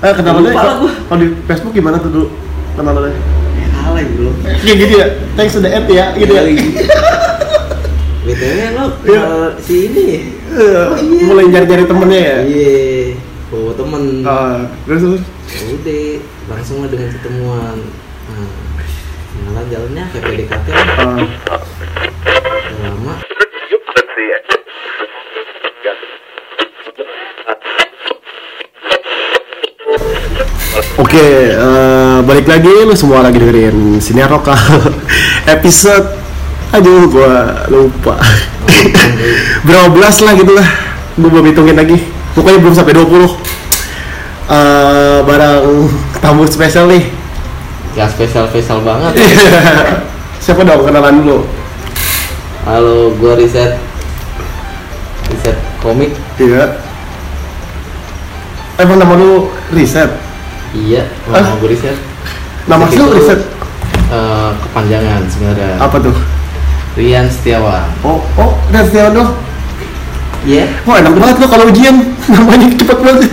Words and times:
Eh, 0.00 0.12
lah 0.16 0.80
gua. 0.80 0.90
kalau 1.12 1.20
di 1.20 1.28
Facebook 1.44 1.76
gimana 1.76 2.00
tuh 2.00 2.08
dulu 2.08 2.26
kenalannya? 2.72 3.12
Ya 3.52 3.66
kalah 3.68 4.00
belum. 4.00 4.34
Kayak 4.40 4.76
gitu 4.80 4.94
ya, 4.96 5.06
thanks 5.36 5.52
to 5.52 5.60
the 5.60 5.68
app 5.68 5.84
ya, 5.84 6.16
gitu 6.16 6.32
ya. 6.32 6.42
Lo 8.20 8.32
Iya. 9.04 9.20
kenal 9.20 9.42
si 9.60 9.90
ini. 9.92 10.08
Eh, 10.50 10.86
Mulai 11.28 11.44
nyari-nyari 11.52 11.84
temennya 11.84 12.20
ya. 12.20 12.36
Iya. 12.48 13.16
Bawa 13.50 13.72
temen. 13.76 14.02
Ah, 14.24 14.58
terus 14.86 15.00
terus. 15.02 15.22
Ya 15.50 15.62
Udah, 15.74 16.06
langsung 16.48 16.76
lah 16.80 16.88
dengan 16.88 17.08
ketemuan. 17.10 17.76
Nah, 18.30 18.48
kenalan 19.34 19.66
jalannya 19.68 20.04
kayak 20.14 20.24
PDKT 20.24 20.66
ah, 20.70 21.18
lama. 22.86 23.14
Oke, 30.70 31.50
eh, 31.50 32.18
balik 32.22 32.46
lagi 32.46 32.70
lu 32.70 32.94
semua 32.94 33.26
lagi 33.26 33.42
dengerin 33.42 33.98
Siniar 33.98 34.30
Lokal 34.30 34.54
episode 35.58 36.14
aduh 36.70 37.10
gua 37.10 37.66
lupa. 37.66 38.14
Berapa 39.66 39.90
belas 39.90 40.22
lah 40.22 40.38
gitu 40.38 40.54
lah 40.54 40.62
gua 41.18 41.26
belum 41.26 41.50
hitungin 41.50 41.74
lagi. 41.74 41.98
Pokoknya 42.38 42.62
belum 42.62 42.70
sampai 42.70 42.94
20 42.94 43.02
eh 44.50 45.18
barang 45.26 45.90
tamu 46.22 46.46
spesial 46.46 46.86
nih. 46.86 47.02
Gak 47.98 48.14
spesial-spesial 48.14 48.86
banget. 48.86 49.18
siapa 50.46 50.62
dong 50.62 50.86
kenalan 50.86 51.18
dulu. 51.18 51.50
Halo, 52.62 53.10
gua 53.18 53.34
riset. 53.34 53.74
Riset 55.34 55.58
komik. 55.82 56.14
iya. 56.38 56.78
Emang 58.78 59.02
nama 59.02 59.18
lu 59.18 59.50
riset 59.74 60.29
Iya, 60.70 61.02
Ah. 61.26 61.42
nama 61.42 61.58
gua 61.58 61.68
riset. 61.68 61.96
nama 62.64 62.84
lu 62.86 63.04
riset 63.10 63.40
eh, 64.08 64.50
kepanjangan 64.60 65.22
sebenarnya. 65.26 65.74
apa 65.78 65.96
tuh 65.98 66.14
Rian 66.94 67.26
Setiawan. 67.26 67.86
oh 68.02 68.22
oh 68.36 68.54
dan 68.70 68.86
Setiawan 68.86 69.14
dong 69.14 69.30
Iya. 70.40 70.64
Wah 70.88 70.96
enak 70.96 71.12
banget 71.14 71.36
lo 71.36 71.46
kalau 71.46 71.68
ujian 71.68 71.96
namanya 72.32 72.64
cepet 72.72 72.98
banget. 72.98 73.28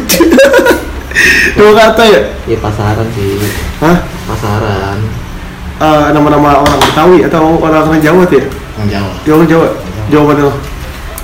Dua 1.56 1.72
kata 1.72 2.04
ya? 2.04 2.22
Iya 2.44 2.58
pasaran 2.60 3.08
sih. 3.16 3.40
Hah? 3.80 3.98
Pasaran. 4.28 5.00
Eh, 5.78 6.06
nama-nama 6.12 6.60
orang 6.60 6.80
Betawi 6.84 7.24
atau 7.24 7.56
orang-orang 7.56 8.04
Jawa 8.04 8.28
tuh 8.28 8.44
ya? 8.44 8.46
Yang 8.76 8.88
Jawa. 8.92 9.12
Jawa 9.24 9.44
Jawa. 9.48 9.68
Jawa 10.12 10.24
mana 10.28 10.42
lo? 10.42 10.54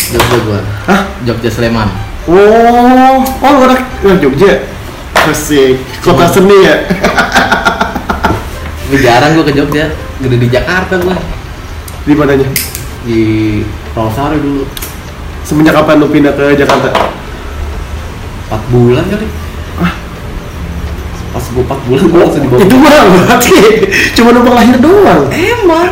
Jogja 0.07 0.37
gua. 0.47 0.59
Hah? 0.87 1.01
Jogja 1.27 1.49
Sleman. 1.51 1.89
Oh, 2.31 3.19
oh 3.19 3.53
orang 3.67 3.83
orang 4.07 4.19
Jogja. 4.23 4.63
Asik. 5.29 5.79
Kota 6.03 6.27
seni 6.27 6.57
ya. 6.67 6.83
Tapi 8.83 8.95
jarang 8.99 9.39
gua 9.39 9.45
ke 9.47 9.53
Jogja. 9.55 9.87
Gede 10.19 10.37
di 10.37 10.47
Jakarta 10.51 10.99
gua. 10.99 11.15
Di 12.03 12.13
mananya? 12.13 12.47
Di 13.07 13.19
Rawasari 13.95 14.37
dulu. 14.43 14.67
Semenjak 15.43 15.75
kapan 15.79 15.99
lu 15.99 16.07
pindah 16.11 16.35
ke 16.35 16.55
Jakarta? 16.59 16.91
4 18.51 18.73
bulan 18.73 19.03
kali. 19.07 19.27
Ah. 19.79 19.93
Pas 21.33 21.45
gua 21.55 21.63
4 21.71 21.87
bulan 21.87 22.03
gua 22.11 22.19
langsung 22.27 22.43
dibawa. 22.43 22.59
Itu 22.61 22.75
mah 22.77 23.01
berarti 23.07 23.57
cuma 24.19 24.29
numpang 24.35 24.55
lahir 24.55 24.77
doang. 24.79 25.31
Emang. 25.31 25.87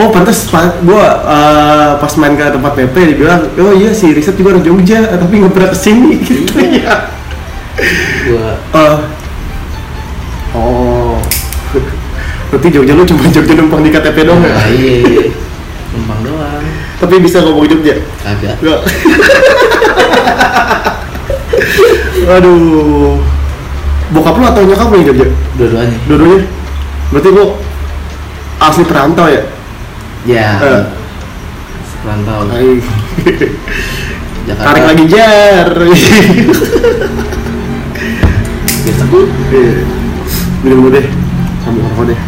Oh 0.00 0.08
pantas 0.08 0.48
pa- 0.48 0.80
gua 0.80 1.04
eh, 1.20 1.90
pas 2.00 2.12
main 2.16 2.32
ke 2.32 2.44
tempat 2.48 2.72
PP 2.72 2.94
dibilang 3.12 3.44
oh 3.60 3.72
iya 3.76 3.92
si 3.92 4.08
Riset 4.10 4.32
juga 4.32 4.56
orang 4.56 4.64
Jogja 4.64 5.04
tapi 5.04 5.36
nggak 5.36 5.52
pernah 5.52 5.68
ke 5.68 5.78
sini 5.78 6.16
gitu 6.24 6.56
ya. 6.56 7.12
Gua 8.24 8.48
Eh, 8.72 8.96
oh, 10.56 11.20
berarti 12.48 12.68
Jogja 12.72 12.96
lu 12.96 13.04
cuma 13.04 13.28
Jogja 13.28 13.52
numpang 13.52 13.84
di 13.84 13.92
KTP 13.92 14.24
doang 14.24 14.40
ya? 14.40 14.50
Nah, 14.50 14.68
iya. 14.72 15.28
Numpang 15.92 16.20
doang. 16.24 16.64
Tapi 16.96 17.14
bisa 17.20 17.44
ngomong 17.44 17.68
Jogja? 17.68 18.00
Kagak. 18.24 18.56
Enggak. 18.58 18.80
Aduh. 22.30 23.20
Bokap 24.10 24.34
lu 24.34 24.44
atau 24.44 24.62
nyokap 24.64 24.88
lu 24.90 24.96
yang 24.98 25.06
Jogja? 25.12 25.26
Dua-duanya. 25.54 25.98
Dua-duanya? 26.08 26.38
Berarti 27.10 27.28
lu 27.30 27.44
asli 28.58 28.84
perantau 28.84 29.28
ya? 29.28 29.42
Ya. 30.28 30.60
Eh. 30.60 30.84
Perantau. 32.04 32.44
Hai. 32.52 32.76
Jakarta. 34.48 34.66
Tarik 34.68 34.84
lagi 34.84 35.04
jar. 35.08 35.68
Biasa 38.84 39.02
gua 39.08 39.24
Iya. 39.52 39.72
Minum 40.64 40.92
deh. 40.92 41.06
Sambil 41.64 41.84
rokok 41.88 42.04
deh. 42.12 42.20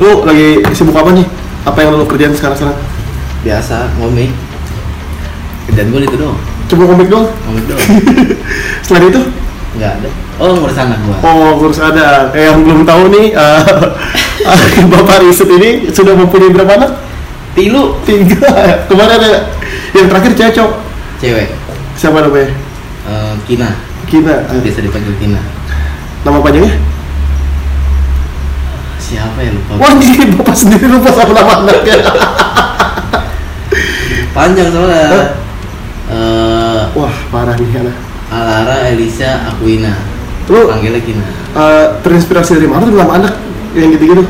Lu 0.00 0.24
lagi 0.24 0.48
sibuk 0.72 0.96
apa 0.96 1.12
nih? 1.12 1.26
Apa 1.64 1.78
yang 1.80 1.96
lu 1.96 2.04
kerjain 2.08 2.32
sekarang-sekarang? 2.36 2.76
biasa 3.44 3.92
ngomik. 4.00 4.32
Dan 5.76 5.92
gua 5.92 6.00
itu 6.00 6.16
doang. 6.16 6.40
Cuma 6.72 6.88
komik 6.88 7.12
doang? 7.12 7.28
Ngomik 7.44 7.64
doang. 7.68 7.84
Selain 8.88 9.12
itu? 9.12 9.20
Enggak 9.76 10.00
ada. 10.00 10.23
Oh, 10.34 10.50
ngurus 10.50 10.74
anak 10.74 10.98
gua. 11.06 11.16
Oh, 11.22 11.62
kurus 11.62 11.78
ada. 11.78 12.26
Kayak 12.34 12.46
yang 12.50 12.58
belum 12.66 12.80
tahu 12.82 13.02
nih, 13.14 13.26
eh, 13.38 13.62
Bapak 14.92 15.22
Riset 15.22 15.46
ini 15.46 15.88
sudah 15.94 16.18
mempunyai 16.18 16.50
berapa 16.50 16.74
anak? 16.74 16.90
Tilu 17.54 17.94
Tiga. 18.02 18.82
Kemarin 18.90 19.14
ada 19.22 19.30
yang 19.94 20.10
terakhir 20.10 20.32
cecok. 20.34 20.70
cewek. 21.22 21.54
Siapa 21.94 22.18
namanya? 22.18 22.50
Eh, 23.06 23.34
Kina. 23.46 23.78
Kina. 24.10 24.34
Eh, 24.50 24.58
Biasa 24.58 24.82
dipanggil 24.82 25.14
Kina. 25.22 25.38
Nama 26.26 26.38
panjangnya? 26.42 26.74
Siapa 28.98 29.38
ya 29.38 29.54
lupa? 29.54 29.72
Wah, 29.78 29.92
ini 30.00 30.34
Bapak 30.34 30.56
sendiri 30.56 30.90
lupa 30.90 31.14
sama 31.14 31.30
nama 31.30 31.62
anaknya. 31.62 31.96
Panjang 34.34 34.68
soalnya. 34.74 35.06
Hah? 35.14 35.26
Eh, 36.10 36.82
Wah, 36.98 37.14
parah 37.30 37.54
nih 37.54 37.70
anak. 37.86 37.96
Alara 38.34 38.90
Elisa 38.90 39.46
Aquina. 39.46 39.94
Lu 40.44 40.60
Panggilnya 40.68 41.00
Kina. 41.00 41.24
eh, 41.56 41.86
terinspirasi 42.04 42.60
dari 42.60 42.68
mana 42.68 42.84
tuh 42.84 42.96
nama 42.96 43.12
anak 43.16 43.32
yang 43.72 43.88
gitu-gitu? 43.90 44.24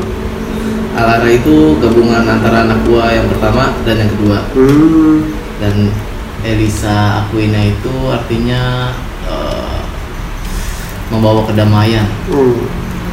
Alara 0.95 1.27
itu 1.27 1.75
gabungan 1.83 2.23
antara 2.23 2.63
anak 2.63 2.79
gua 2.87 3.11
yang 3.11 3.27
pertama 3.27 3.75
dan 3.83 3.99
yang 3.99 4.11
kedua. 4.15 4.39
Hmm. 4.55 5.27
Dan 5.59 5.91
Elisa 6.39 7.25
Aquina 7.25 7.67
itu 7.67 7.91
artinya 8.07 8.93
eh, 9.27 9.79
membawa 11.11 11.43
kedamaian. 11.43 12.07
hmm. 12.31 12.63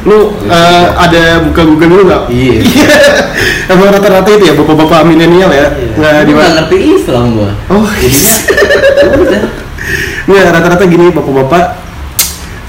Lu 0.03 0.35
eh, 0.47 0.85
ada 0.95 1.43
buka 1.43 1.63
Google 1.63 1.91
dulu 1.91 2.03
nggak? 2.07 2.23
Iya. 2.31 2.59
Emang 3.71 3.91
rata-rata 3.91 4.31
itu 4.31 4.43
ya 4.47 4.55
bapak-bapak 4.55 5.03
milenial 5.03 5.51
ya? 5.51 5.67
Nggak 5.99 6.11
Gua 6.11 6.23
di 6.23 6.31
nggak 6.31 6.51
ngerti 6.55 6.77
Islam 6.99 7.25
gua. 7.35 7.51
Oh, 7.67 7.83
Jadinya 7.99 8.35
udah. 9.19 9.43
Nggak, 10.23 10.43
rata-rata 10.55 10.83
gini 10.87 11.11
bapak-bapak 11.11 11.82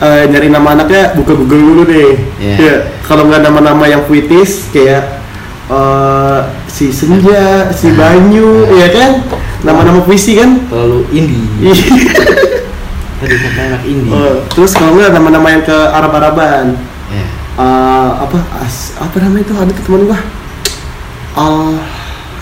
eh, 0.00 0.24
nyari 0.26 0.48
nama 0.50 0.74
anaknya 0.74 1.14
buka 1.14 1.32
Google 1.34 1.62
dulu 1.62 1.82
deh. 1.86 2.18
Iya. 2.40 2.54
Ya, 2.58 2.74
kalau 3.06 3.28
nggak 3.30 3.42
nama-nama 3.44 3.84
yang 3.86 4.02
puitis 4.08 4.70
kayak 4.74 5.22
eh, 5.70 6.40
si 6.66 6.90
Senja, 6.90 7.70
si 7.70 7.92
Nah. 7.92 7.96
Banyu, 7.98 8.66
Nah. 8.66 8.78
ya 8.82 8.88
kan? 8.90 9.10
Nama-nama 9.64 10.02
puisi 10.02 10.36
kan? 10.36 10.60
Terlalu 10.68 11.00
indie. 11.14 11.46
Iya. 11.62 11.74
Tadi 13.22 13.36
kata 13.40 13.60
anak 13.72 13.82
indie. 13.86 14.12
Eh, 14.12 14.36
terus 14.52 14.72
kalau 14.74 14.98
nggak 14.98 15.12
nama-nama 15.14 15.46
yang 15.48 15.62
ke 15.62 15.76
Arab-Araban, 15.92 16.74
Ya. 17.14 17.26
Eh, 17.54 18.10
apa 18.18 18.38
as, 18.58 18.98
apa 18.98 19.14
namanya 19.22 19.46
itu 19.46 19.54
ada 19.54 19.70
teman 19.70 20.02
gua. 20.10 20.18
Al, 21.38 21.78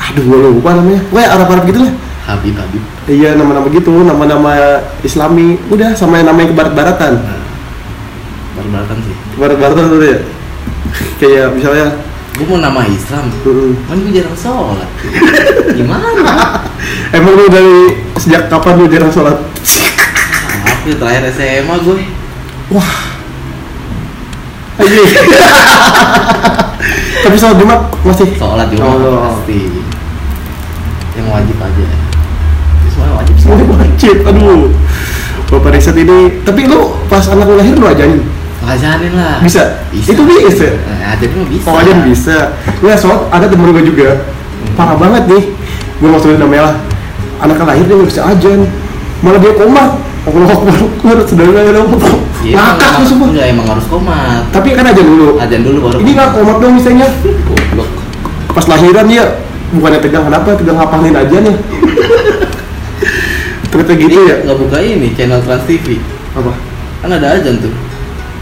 aduh 0.01 0.23
gua 0.25 0.39
lupa 0.49 0.71
namanya. 0.81 1.05
Pokoknya 1.13 1.29
Arab-Arab 1.37 1.65
gitu 1.69 1.81
lah. 1.85 1.93
Habib 2.23 2.55
Habib. 2.57 2.83
Iya 3.11 3.35
nama-nama 3.35 3.67
gitu, 3.69 3.93
nama-nama 4.07 4.53
Islami. 5.03 5.59
Udah 5.69 5.93
sama 5.93 6.23
yang 6.23 6.31
namanya 6.33 6.49
ke 6.49 6.57
barat-baratan. 6.57 7.42
Baru-barukan 8.73 8.99
sih. 9.05 9.17
Barat-baratan 9.37 9.85
tuh 9.93 10.01
ya. 10.01 10.19
Kayak 11.21 11.47
misalnya 11.53 11.87
Gue 12.33 12.49
mau 12.49 12.65
nama 12.65 12.81
Islam. 12.89 13.29
Kan 13.85 13.97
gue 14.01 14.13
jarang 14.17 14.33
sholat. 14.33 14.89
Gimana? 15.77 16.09
Emang 17.13 17.37
lu 17.37 17.45
dari 17.53 18.01
sejak 18.17 18.49
kapan 18.49 18.81
lu 18.81 18.89
jarang 18.89 19.13
sholat? 19.13 19.37
Aku 20.81 20.97
terakhir 20.97 21.29
SMA 21.37 21.77
gue. 21.85 22.09
Wah 22.73 22.95
Ayo 24.81 25.05
Tapi 27.29 27.37
sholat 27.37 27.61
Jumat 27.61 27.81
masih? 28.01 28.33
Sholat 28.41 28.73
juga 28.73 28.89
Oh. 28.89 29.37
pasti. 29.37 29.69
Yang 31.13 31.29
wajib 31.29 31.57
aja. 31.61 31.85
Itu 31.85 32.89
Semua 32.97 33.21
wajib 33.21 33.35
sih. 33.37 33.47
Wajib, 33.53 33.67
wajib, 33.77 34.17
aduh 34.25 34.73
Bapak 35.53 35.77
riset 35.77 35.93
ini, 36.01 36.41
tapi 36.49 36.65
lu 36.65 36.97
pas 37.13 37.21
anak 37.29 37.45
lu 37.45 37.61
lahir 37.61 37.77
lu 37.77 37.85
ajarin? 37.85 38.25
Ngajarin 38.63 39.13
lah. 39.13 39.37
Bisa? 39.41 39.63
Bisa. 39.91 40.09
Itu 40.11 40.23
bisa? 40.23 40.69
Nah, 40.81 41.13
ajarin 41.13 41.35
mah 41.37 41.49
bisa. 41.51 41.69
Ajarin 41.69 42.01
bisa 42.05 42.37
Nggak, 42.79 42.97
soal 42.97 43.19
ada 43.29 43.47
temen 43.47 43.69
gue 43.69 43.85
juga 43.85 44.09
Parah 44.73 44.95
banget 44.95 45.27
nih 45.27 45.43
Gue 45.99 46.09
maksudnya 46.09 46.39
namanya 46.39 46.63
lah 46.71 46.75
Anak 47.41 47.59
lahir 47.59 47.83
dia 47.83 47.95
nggak 47.95 48.07
bisa 48.09 48.23
ajan 48.25 48.71
malah 49.19 49.39
dia 49.39 49.51
komat 49.53 49.91
Allah 50.23 50.47
Akbar 50.49 50.75
Akbar 50.75 51.17
saudara 51.25 51.63
dong 51.65 51.91
Iya, 52.43 52.55
ngakak 52.55 52.91
lu 52.93 53.05
semua 53.05 53.27
Enggak, 53.31 53.47
emang 53.49 53.67
harus 53.69 53.87
komat. 53.87 54.43
tapi 54.51 54.75
kan 54.75 54.83
aja 54.85 54.99
dulu 54.99 55.39
Ajan 55.39 55.63
dulu 55.63 55.79
baru. 55.81 55.99
ini 55.99 56.11
nggak 56.13 56.31
komat 56.33 56.57
dong 56.59 56.75
misalnya 56.75 57.07
Goblok. 57.23 57.91
pas 58.49 58.67
lahiran 58.69 59.07
dia 59.07 59.25
bukannya 59.71 59.99
tegang 59.99 60.25
kenapa 60.25 60.49
tegang 60.55 60.77
ngapalin 60.77 61.15
aja 61.17 61.37
nih 61.41 61.55
ternyata 63.71 63.93
gitu 63.97 64.19
ya 64.23 64.37
Nggak 64.43 64.59
buka 64.59 64.79
ini 64.79 65.09
channel 65.15 65.41
Trans 65.41 65.65
TV. 65.65 65.99
apa 66.33 66.53
Kan 66.99 67.11
ada 67.11 67.27
ajan 67.33 67.55
tuh. 67.59 67.73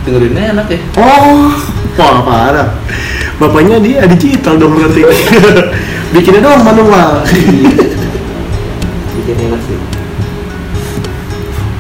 Dengerinnya 0.01 0.57
enak 0.57 0.67
ya. 0.73 0.79
oh 0.97 1.53
wah 1.99 2.19
parah 2.25 2.69
bapaknya 3.37 3.77
dia 3.81 4.09
digital 4.09 4.57
dong 4.57 4.73
berarti 4.73 5.05
bikinnya 6.17 6.41
doang 6.41 6.65
manual 6.65 7.21
Bikin 9.11 9.37
enak 9.37 9.61
sih. 9.69 9.77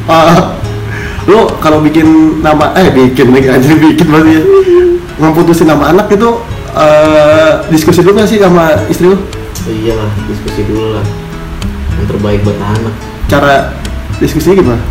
Ah, 0.05 0.59
lo 1.25 1.49
kalau 1.63 1.81
bikin 1.81 2.41
nama 2.43 2.75
eh 2.77 2.93
bikin 2.93 3.33
lagi 3.33 3.49
aja 3.49 3.71
bikin 3.73 4.07
maksudnya 4.11 4.43
ngeputusin 5.17 5.69
nama 5.71 5.95
anak 5.95 6.11
itu 6.13 6.31
eh, 6.75 7.53
diskusi 7.71 8.03
dulu 8.03 8.19
nggak 8.19 8.29
sih 8.29 8.39
sama 8.43 8.75
istri 8.91 9.09
lo 9.09 9.19
Oh 9.61 9.73
iyalah, 9.77 10.09
diskusi 10.25 10.65
dulu 10.65 10.97
lah. 10.97 11.05
Yang 12.01 12.07
terbaik 12.17 12.41
buat 12.43 12.57
anak. 12.59 12.95
cara 13.29 13.77
diskusinya 14.19 14.57
gimana 14.59 14.83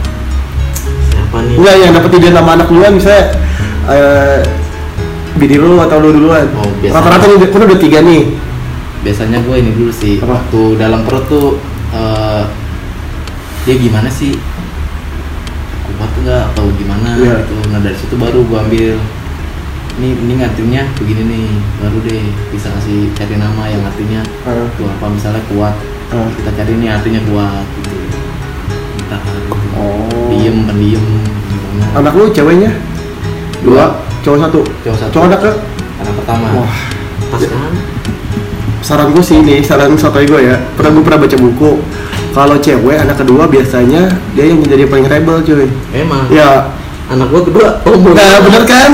Siapa 1.29 1.45
nih? 1.45 1.55
Enggak 1.61 1.75
yang 1.77 1.91
dapat 1.93 2.11
ide 2.17 2.29
nama 2.33 2.49
anak 2.57 2.67
duluan 2.73 2.97
misalnya 2.97 3.23
eh 3.85 4.41
bini 5.37 5.61
lu 5.61 5.77
atau 5.77 6.01
lu 6.01 6.09
duluan. 6.09 6.49
Oh, 6.57 6.65
rata-rata 6.89 7.29
lu 7.29 7.37
kan 7.37 7.69
udah 7.69 7.77
tiga 7.77 8.01
nih. 8.01 8.33
Biasanya 9.05 9.45
gue 9.45 9.55
ini 9.61 9.71
dulu 9.77 9.93
sih 9.93 10.17
Apa? 10.17 10.41
waktu 10.41 10.61
dalam 10.81 11.05
perut 11.05 11.29
tuh 11.29 11.61
eh, 11.93 12.43
dia 13.69 13.75
gimana 13.77 14.09
sih? 14.09 14.33
Kuat 16.01 16.11
nggak? 16.25 16.43
Atau 16.57 16.73
gimana? 16.73 17.13
Iya. 17.21 17.45
gitu. 17.45 17.57
Nah 17.69 17.77
dari 17.77 17.93
situ 17.93 18.17
baru 18.17 18.41
gue 18.49 18.57
ambil. 18.57 18.97
Ini 20.01 20.09
ini 20.25 20.33
artinya 20.41 20.81
begini 20.97 21.23
nih 21.29 21.47
baru 21.77 21.97
deh 22.09 22.25
bisa 22.49 22.73
kasih 22.73 23.13
cari 23.13 23.37
nama 23.37 23.69
yang 23.69 23.85
artinya 23.85 24.25
tuh 24.81 24.89
apa 24.89 25.05
misalnya 25.13 25.45
kuat. 25.53 25.77
Ah. 26.09 26.25
kita 26.41 26.49
cari 26.57 26.73
nih 26.81 26.89
artinya 26.89 27.21
kuat 27.29 27.65
gitu 27.85 28.08
Oh. 29.79 30.29
diem 30.29 30.67
pendiam 30.67 31.05
gimana 31.49 31.85
anak 31.97 32.13
lu 32.13 32.25
ceweknya? 32.29 32.71
Dua. 33.59 33.91
Cowok 34.23 34.37
satu? 34.39 34.59
Cowok 34.85 34.97
satu. 34.99 35.11
Cowok 35.15 35.25
anak 35.31 35.39
ke? 35.41 35.51
Anak 35.99 36.13
pertama. 36.23 36.47
Wah. 36.63 36.75
Pas 37.29 37.43
kan? 37.43 37.73
Saran 38.79 39.11
gue 39.11 39.23
sih 39.23 39.37
ini 39.43 39.59
saran 39.59 39.95
sotoy 39.99 40.23
gue 40.23 40.39
ya. 40.47 40.55
Pernah 40.79 40.91
gue 40.95 41.03
pernah 41.03 41.19
baca 41.23 41.37
buku 41.37 41.71
kalau 42.29 42.55
cewek 42.61 42.97
anak 43.01 43.17
kedua 43.19 43.49
biasanya 43.49 44.07
dia 44.37 44.45
yang 44.47 44.63
jadi 44.63 44.87
paling 44.87 45.07
rebel 45.07 45.43
cuy. 45.43 45.67
Emang? 45.91 46.25
Ya. 46.31 46.71
Anak 47.09 47.33
gue 47.33 47.41
kedua 47.49 47.81
oh 47.89 47.97
Nah, 48.13 48.37
bener 48.45 48.63
kan? 48.69 48.91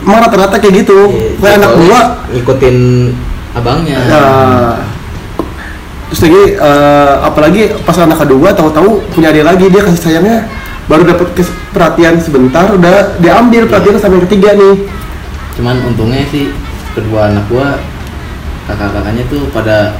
Emang 0.00 0.24
rata-rata 0.24 0.56
kayak 0.56 0.74
gitu. 0.82 1.12
Iya, 1.12 1.36
Kayak 1.36 1.56
anak 1.60 1.72
gua, 1.76 2.00
ngikutin 2.32 2.76
abangnya. 3.52 3.98
Ya, 4.08 4.24
terus 6.10 6.26
lagi 6.26 6.42
eh, 6.58 7.14
apalagi 7.22 7.62
pas 7.86 7.94
anak 8.02 8.18
kedua 8.26 8.50
tahu-tahu 8.50 8.98
punya 9.14 9.30
adik 9.30 9.46
lagi 9.46 9.70
dia 9.70 9.82
kasih 9.86 10.00
sayangnya 10.02 10.50
baru 10.90 11.06
dapat 11.06 11.38
perhatian 11.70 12.18
sebentar 12.18 12.66
udah 12.74 13.14
diambil 13.22 13.70
perhatian 13.70 13.94
sampai 13.94 14.18
yang 14.18 14.26
ketiga 14.26 14.50
nih. 14.58 14.74
cuman 15.54 15.76
untungnya 15.86 16.26
sih 16.34 16.50
kedua 16.98 17.30
anak 17.30 17.46
gua 17.46 17.78
kakak-kakaknya 18.66 19.22
tuh 19.30 19.46
pada 19.54 19.94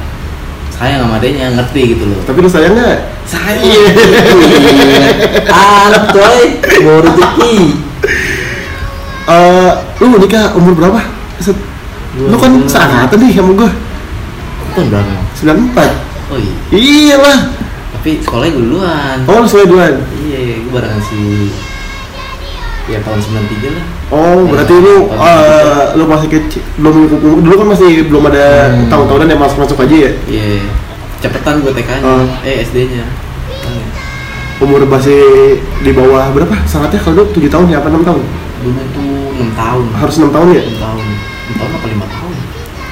sayang 0.75 1.07
sama 1.07 1.23
adanya 1.23 1.47
ngerti 1.55 1.95
gitu 1.95 2.05
loh 2.11 2.19
Tapi 2.27 2.39
lu 2.43 2.51
sayangnya 2.51 2.89
sayang 3.23 3.63
Iya. 3.63 3.83
anak 5.87 6.05
coy 6.11 6.39
mau 6.83 6.99
rezeki 7.07 7.55
eh 9.31 9.73
lu 10.03 10.17
nikah 10.19 10.59
umur 10.59 10.75
berapa? 10.75 11.01
Set, 11.39 11.55
lu 12.19 12.35
kan 12.35 12.51
seangkatan 12.67 13.19
nih 13.23 13.31
sama 13.39 13.53
gua 13.55 13.71
tahun 14.73 14.87
berapa 14.89 15.15
94 15.35 16.31
oh 16.31 16.39
iya. 16.39 16.55
Iya 16.71 17.17
lah 17.19 17.39
tapi 17.91 18.17
sekolahnya 18.17 18.53
gue 18.55 18.65
duluan. 18.65 19.17
Oh 19.29 19.37
lu 19.39 19.47
sesuai 19.47 19.67
duluan? 19.67 19.95
Iya 20.17 20.39
iya 20.41 20.55
gue 20.59 20.73
barengan 20.73 21.03
si 21.03 21.21
ya 22.89 22.99
tahun 23.05 23.21
93 23.21 23.71
lah. 23.71 23.85
Oh, 24.11 24.49
berarti 24.49 24.73
Iya, 24.73 24.83
lu 24.83 24.95
eh, 25.13 25.85
lu 25.95 26.05
masih 26.09 26.27
kecil, 26.27 26.63
belum 26.75 26.95
dulu 27.39 27.55
kan 27.55 27.69
masih 27.71 27.91
belum 28.09 28.25
ada 28.27 28.47
Hmm. 28.73 28.89
tahun-tahunan 28.89 29.29
yang 29.29 29.39
masuk-masuk 29.39 29.79
aja 29.79 29.97
ya. 30.09 30.13
iya. 30.27 30.65
Cepetan 31.21 31.61
gue 31.61 31.71
TK 31.71 32.01
nya 32.01 32.03
Oh. 32.03 32.25
eh 32.43 32.65
SD 32.65 32.89
nya 32.91 33.05
Umur 34.61 34.85
masih 34.85 35.57
di 35.81 35.93
bawah 35.93 36.29
berapa? 36.33 36.53
Sangatnya 36.65 37.01
kalau 37.01 37.25
dulu 37.25 37.33
7 37.33 37.49
tahun 37.49 37.67
ya 37.69 37.77
apa 37.81 37.89
6 37.89 38.01
tahun? 38.01 38.23
dulu 38.61 38.81
tuh 38.93 39.09
6 39.41 39.57
tahun. 39.57 39.85
Harus 39.95 40.15
6 40.17 40.29
tahun 40.29 40.47
ya? 40.53 40.63
6 40.65 40.77
tahun. 40.79 41.05
6 41.49 41.61
tahun 41.61 41.71
apa 41.77 41.87
5 41.89 42.05
tahun 42.13 42.30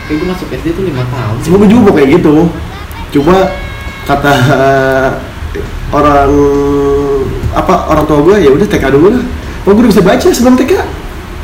kayak 0.09 0.17
gue 0.19 0.29
masuk 0.29 0.49
SD 0.51 0.67
tuh 0.73 0.83
5 0.83 0.97
tahun 1.07 1.37
Semoga 1.39 1.67
juga 1.67 1.91
kayak 1.93 2.09
gitu. 2.17 2.35
Cuma 3.11 3.37
kata 4.03 4.33
eh, 4.33 5.09
orang 5.91 6.33
apa 7.51 7.75
orang 7.87 8.05
tua 8.05 8.19
gue 8.23 8.37
ya 8.39 8.51
udah 8.51 8.65
TK 8.65 8.85
dulu 8.91 9.09
lah. 9.11 9.25
Oh 9.63 9.71
gue 9.71 9.81
udah 9.81 9.91
bisa 9.91 10.01
baca 10.01 10.27
sebelum 10.27 10.57
TK. 10.57 10.73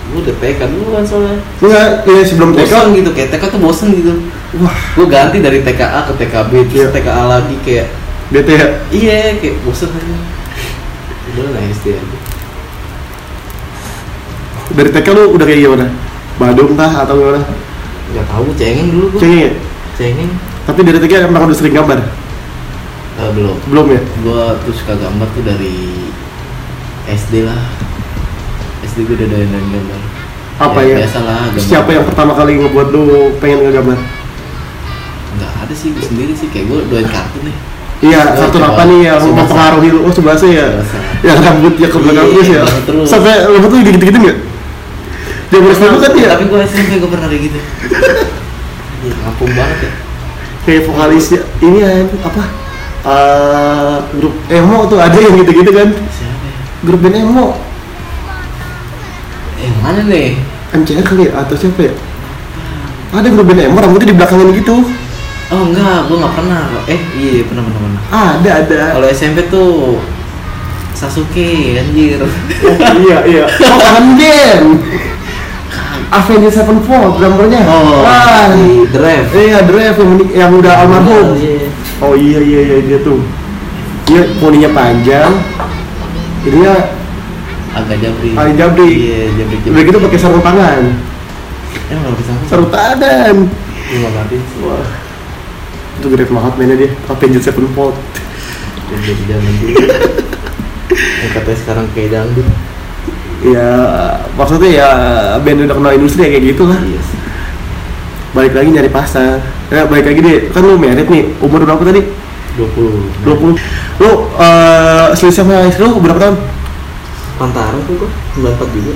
gue 0.06 0.20
udah 0.22 0.37
TK 0.38 0.61
duluan 0.70 1.02
soalnya 1.02 1.37
Enggak, 1.58 1.88
ya 2.06 2.22
sebelum 2.22 2.50
TK. 2.52 2.61
bosan 2.62 2.87
gitu 2.94 3.11
kayak 3.11 3.28
TK 3.31 3.44
tuh 3.46 3.58
bosen 3.58 3.88
gitu 3.93 4.12
Wah, 4.56 4.76
gue 4.94 5.06
ganti 5.06 5.38
dari 5.38 5.58
TKA 5.58 6.06
ke 6.06 6.12
TKB 6.17 6.50
terus 6.64 6.78
Iya. 6.78 6.94
TKA 6.94 7.22
lagi 7.26 7.56
kayak 7.60 7.87
bete 8.31 8.52
ya. 8.55 8.67
iya 8.88 9.17
kayak 9.34 9.58
bosen 9.60 9.90
aja 9.90 10.14
udah 11.34 11.50
lah 11.50 11.62
SD 11.67 11.87
aja 11.93 12.19
Dari 14.70 14.90
TK 14.90 15.06
lu 15.10 15.22
udah 15.31 15.44
kayak 15.44 15.60
gimana? 15.60 15.87
Badung 16.34 16.72
kah 16.75 16.93
atau 16.94 17.14
gimana? 17.14 17.43
Nggak 18.06 18.26
tahu 18.26 18.46
cengeng 18.54 18.88
dulu 18.90 19.06
gue 19.10 19.20
Cengeng 19.20 19.40
ya? 19.40 19.52
cengeng 19.94 20.30
Tapi 20.64 20.80
dari 20.80 20.98
TK 20.98 21.12
emang 21.24 21.44
udah 21.44 21.54
sering 21.54 21.72
gambar? 21.72 21.98
Eh, 23.14 23.30
belum 23.32 23.56
Belum 23.68 23.86
ya? 23.88 24.00
gue 24.00 24.42
tuh 24.62 24.74
suka 24.74 24.94
gambar 24.94 25.28
tuh 25.32 25.42
dari 25.42 25.76
SD 27.06 27.44
lah 27.44 27.62
SD 28.82 29.04
gue 29.04 29.14
udah 29.14 29.28
doyan 29.28 29.50
gambar 29.50 30.00
Apa 30.56 30.78
ya? 30.82 30.96
biasa 31.00 31.18
lah 31.20 31.40
gambar 31.48 31.64
Siapa 31.64 31.90
yang 31.90 32.04
pertama 32.04 32.32
kali 32.32 32.58
ngebuat 32.58 32.88
lu 32.88 33.04
pengen 33.38 33.64
ngegambar? 33.64 33.98
nggak 35.34 35.52
ada 35.60 35.74
sih 35.74 35.90
gue 35.90 36.04
sendiri 36.04 36.32
sih 36.32 36.46
kayak 36.48 36.66
gue 36.66 36.78
doyan 36.88 37.08
kartun 37.08 37.42
nih 37.44 37.56
Iya, 38.04 38.20
Oh, 38.20 38.36
kartun 38.36 38.60
apa 38.60 38.82
nih 38.84 38.98
yang 39.06 39.22
mempengaruhi 39.24 39.88
lu? 39.88 40.04
Oh, 40.04 40.12
Subasa 40.12 40.44
ya? 40.44 40.76
Yang 41.24 41.38
rambutnya 41.40 41.88
ke 41.88 41.96
belakang 41.96 42.26
Iya, 42.29 42.60
terus 42.84 43.08
ya? 43.08 43.08
Sampai 43.08 43.32
rambut 43.40 43.70
lu 43.70 43.81
gitu-gitu 43.81 44.19
nggak? 44.19 44.38
Dia 45.55 45.63
mulai 45.63 45.79
dulu 45.79 45.99
kan 46.03 46.13
ya? 46.19 46.29
tapi 46.34 46.44
gue 46.51 46.58
SMP 46.67 46.91
gue 46.99 47.06
pernah 47.06 47.31
kayak 47.31 47.43
gitu. 47.46 47.58
Iya, 49.06 49.15
ngampung 49.23 49.53
banget 49.55 49.79
ya. 49.87 49.93
Kayak 50.67 50.82
vokalisnya, 50.91 51.41
ini 51.63 51.79
ya, 51.79 51.91
apa? 52.27 52.43
Eh, 53.05 53.96
grup 54.19 54.34
emo 54.51 54.79
tuh 54.91 54.99
ada 54.99 55.15
yang 55.15 55.39
gitu-gitu 55.39 55.70
kan? 55.70 55.94
siapa 56.11 56.43
ya? 56.43 56.55
Grup 56.82 57.01
band 57.06 57.17
emo, 57.23 57.55
eh 59.63 59.70
mana 59.79 60.03
nih? 60.11 60.43
MCR 60.75 61.06
kali 61.06 61.31
ya? 61.31 61.39
Atau 61.39 61.55
siapa 61.55 61.87
ya? 61.87 61.94
Ada 63.15 63.31
grup 63.31 63.46
band 63.46 63.63
emo, 63.63 63.79
rambutnya 63.79 64.11
di 64.11 64.17
belakangin 64.19 64.58
gitu. 64.58 64.82
Oh 65.55 65.63
enggak 65.70 66.11
gue 66.11 66.17
nggak 66.19 66.34
pernah. 66.34 66.63
Eh 66.91 67.01
iya 67.15 67.46
pernah 67.46 67.63
pernah 67.63 67.79
pernah. 67.79 68.03
Ada, 68.11 68.51
ada. 68.67 68.81
Kalau 68.99 69.06
SMP 69.06 69.46
tuh 69.53 70.03
Sasuke 70.96 71.79
anjir. 71.79 72.19
Oh, 72.25 72.75
iya, 73.05 73.19
iya. 73.29 73.44
Oh, 73.51 73.79
Avenged 76.14 76.50
Sevenfold, 76.50 77.18
drummernya 77.18 77.60
oh 77.64 78.00
Wah, 78.00 78.46
drive 78.86 79.28
Iya, 79.30 79.58
Drive 79.62 79.96
yang, 79.96 80.10
menik- 80.10 80.32
yang 80.32 80.50
udah 80.52 80.74
almarhum. 80.80 81.34
Iya. 81.34 81.66
Oh 81.98 82.14
iya 82.14 82.38
iya 82.38 82.60
iya 82.64 82.76
dia 82.84 82.98
tuh. 83.00 83.18
Dia 84.04 84.22
poninya 84.36 84.70
panjang. 84.70 85.32
Ininya 86.44 86.74
agak 87.72 87.98
jabri 87.98 88.30
Ali 88.32 88.52
jabri. 88.54 88.88
iya 89.10 89.20
jabri 89.34 89.56
Udah 89.64 89.82
gitu 89.82 89.98
pakai 89.98 90.18
sarung 90.18 90.38
tangan. 90.40 90.82
emang 91.84 92.02
nggak 92.04 92.18
bisa 92.18 92.32
Sarung 92.46 92.70
tangan. 92.70 93.34
nggak 93.84 94.10
ngerti 94.12 94.36
Wah. 94.60 94.86
Itu 95.94 96.06
gede 96.08 96.24
banget 96.26 96.52
mainnya 96.54 96.76
dia. 96.76 96.90
Avenged 97.06 97.42
Sevenfold. 97.42 97.96
jabri 98.84 99.12
di 99.12 99.24
zaman 99.26 99.52
dulu 99.56 99.74
yang 100.94 101.32
katanya 101.32 101.58
sekarang 101.58 101.86
kayak 101.90 102.10
dangdut 102.12 102.46
Ya 103.44 103.69
maksudnya 104.34 104.70
ya 104.72 104.89
band 105.39 105.69
udah 105.69 105.77
kenal 105.77 105.93
industri 105.93 106.24
ya 106.24 106.31
kayak 106.32 106.44
gitu 106.51 106.65
lah. 106.65 106.81
iya 106.81 107.01
sih 107.01 107.19
Balik 108.32 108.53
lagi 108.53 108.69
nyari 108.72 108.91
pasar. 108.91 109.39
Ya 109.69 109.84
balik 109.84 110.08
lagi 110.08 110.20
deh. 110.20 110.39
Kan 110.51 110.65
lu 110.65 110.74
merit 110.74 111.06
nih. 111.06 111.31
Umur 111.39 111.63
berapa 111.63 111.79
tadi? 111.81 112.03
20 112.56 113.22
20. 113.22 113.55
Lu 114.01 114.10
eh 114.34 115.06
selisih 115.13 115.44
sama 115.44 115.63
istri 115.65 115.84
lu 115.84 116.01
berapa 116.01 116.19
tahun? 116.19 116.36
Pantara 117.34 117.79
tuh 117.84 117.94
gue 117.98 118.10
94 118.41 118.74
juga 118.74 118.93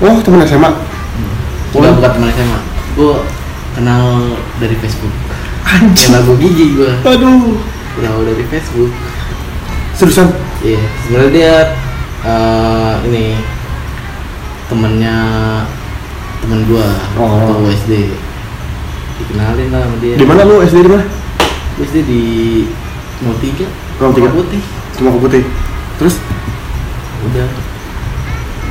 Oh, 0.00 0.18
temen 0.18 0.42
SMA. 0.42 0.70
Enggak 1.72 1.92
bukan 1.96 2.10
teman 2.12 2.28
SMA 2.30 2.58
gue 2.92 3.14
kenal 3.72 4.04
dari 4.60 4.76
Facebook 4.76 5.08
yang 5.64 5.88
Anjing. 5.88 6.12
lagu 6.12 6.32
gigi 6.36 6.76
gue 6.76 6.92
Aduh. 7.00 7.56
kenal 7.96 8.16
dari 8.20 8.44
Facebook 8.44 8.92
Seriusan? 9.92 10.28
iya 10.60 10.76
sebenarnya 11.00 11.32
dia 11.32 11.54
eh, 12.22 12.94
ini 13.04 13.24
temennya 14.66 15.16
temen 16.38 16.60
gua 16.64 16.86
Oh. 17.14 17.28
waktu 17.54 17.76
SD 17.76 17.92
dikenalin 19.18 19.68
lah 19.70 19.80
sama 19.84 19.96
dia 19.98 20.14
Di 20.16 20.24
mana 20.24 20.42
lu 20.42 20.58
SD 20.60 20.78
di 20.80 20.90
mana? 20.90 21.04
SD 21.78 21.96
di 22.02 22.22
03 23.22 23.66
03. 24.00 24.32
Putih 24.32 24.62
Cuma 24.92 25.14
putih. 25.14 25.42
Terus? 25.96 26.16
udah 27.22 27.46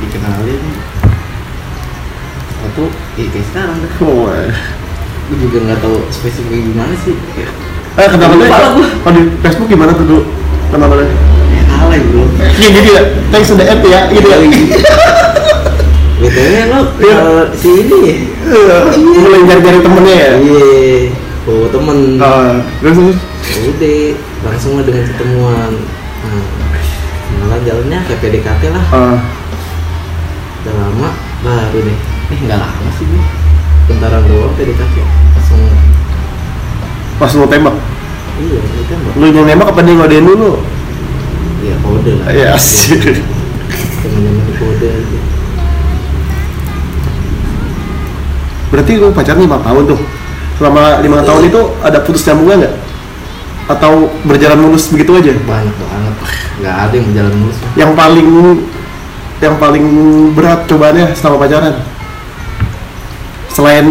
dikenalin 0.01 0.60
waktu 2.62 2.84
ya 3.15 3.25
kayak 3.31 3.46
sekarang 3.48 3.77
dah 3.79 3.91
Oh, 4.03 4.27
eh. 4.27 4.51
gue 5.31 5.38
juga 5.39 5.58
nggak 5.63 5.79
tahu 5.79 5.98
spesifik 6.12 6.60
gimana 6.67 6.91
sih 7.00 7.15
Eh, 7.96 8.08
lah 8.08 8.27
gua. 8.75 8.88
kalau 9.03 9.15
di 9.15 9.24
Facebook 9.39 9.67
gimana 9.67 9.91
tuh 9.91 10.03
dulu? 10.03 10.24
Kenalannya? 10.67 11.08
ya 11.08 11.15
kalah 11.82 11.98
bro? 12.00 12.24
Iya 12.54 12.68
gitu 12.72 12.90
ya. 12.94 13.02
Thanks 13.30 13.50
to 13.50 13.56
the 13.58 13.66
app 13.66 13.82
ya, 13.82 14.02
gitu 14.08 14.28
ya. 14.28 14.38
Betulnya 16.22 16.64
lo 16.70 16.80
Iya. 17.02 17.16
kalau 17.18 17.46
si 17.52 17.70
ini 17.82 17.98
ya? 17.98 18.16
Iya, 18.46 18.76
Mulai 19.18 19.40
nyari-nyari 19.42 19.80
temennya 19.82 20.16
ya. 20.16 20.32
iya. 20.38 20.70
Bawa 21.42 21.66
temen. 21.74 21.98
Ah, 22.22 22.54
terus 22.78 22.94
terus. 22.94 23.18
udah 23.66 24.00
langsung 24.46 24.72
lah 24.78 24.84
dengan 24.86 25.04
ketemuan. 25.10 25.72
Nah, 26.22 26.46
malah 27.42 27.60
jalannya 27.66 27.98
kayak 28.06 28.20
PDKT 28.22 28.64
lah. 28.70 28.86
Ah, 28.94 29.18
udah 30.62 30.74
lama 30.78 31.10
baru 31.42 31.80
deh. 31.82 31.98
Eh 32.30 32.40
nggak 32.46 32.60
lama 32.62 32.90
sih 32.96 33.06
gue 33.10 33.24
bentaran 33.90 34.22
doang 34.30 34.54
PDKT 34.54 34.96
langsung. 35.34 35.62
Pas 37.18 37.34
lu 37.34 37.46
tembak, 37.46 37.76
iya 38.38 38.58
ini 38.58 38.84
kan 38.86 38.98
lu 39.14 39.26
yang 39.30 39.46
nembak 39.46 39.70
apa 39.70 39.82
dia 39.82 39.94
ngodein 39.94 40.26
dulu? 40.26 40.58
Ya 41.62 41.75
kode 41.86 42.12
lah 42.18 42.27
Iya, 42.34 42.48
asik. 42.58 43.22
temen-temen 44.01 44.44
di 44.50 44.53
kode 44.58 44.89
Berarti 48.72 48.91
lu 48.96 49.12
pacaran 49.12 49.44
lima 49.44 49.60
tahun 49.60 49.84
tuh. 49.84 50.00
Selama 50.56 51.03
lima 51.03 51.20
tahun 51.27 51.51
itu 51.51 51.62
ada 51.84 52.00
putus 52.00 52.24
nyambungnya 52.24 52.56
nggak? 52.65 52.75
Atau 53.68 54.08
berjalan 54.24 54.60
mulus 54.63 54.88
begitu 54.88 55.12
aja? 55.20 55.36
banyak 55.44 55.75
banget 55.75 56.15
nggak 56.62 56.75
ada 56.88 56.94
yang 56.94 57.06
berjalan 57.12 57.34
mulus. 57.36 57.58
Yang 57.75 57.91
paling 57.98 58.27
yang 59.41 59.56
paling 59.58 59.86
berat 60.38 60.60
cobaannya 60.70 61.06
selama 61.18 61.38
pacaran? 61.41 61.75
Selain 63.51 63.86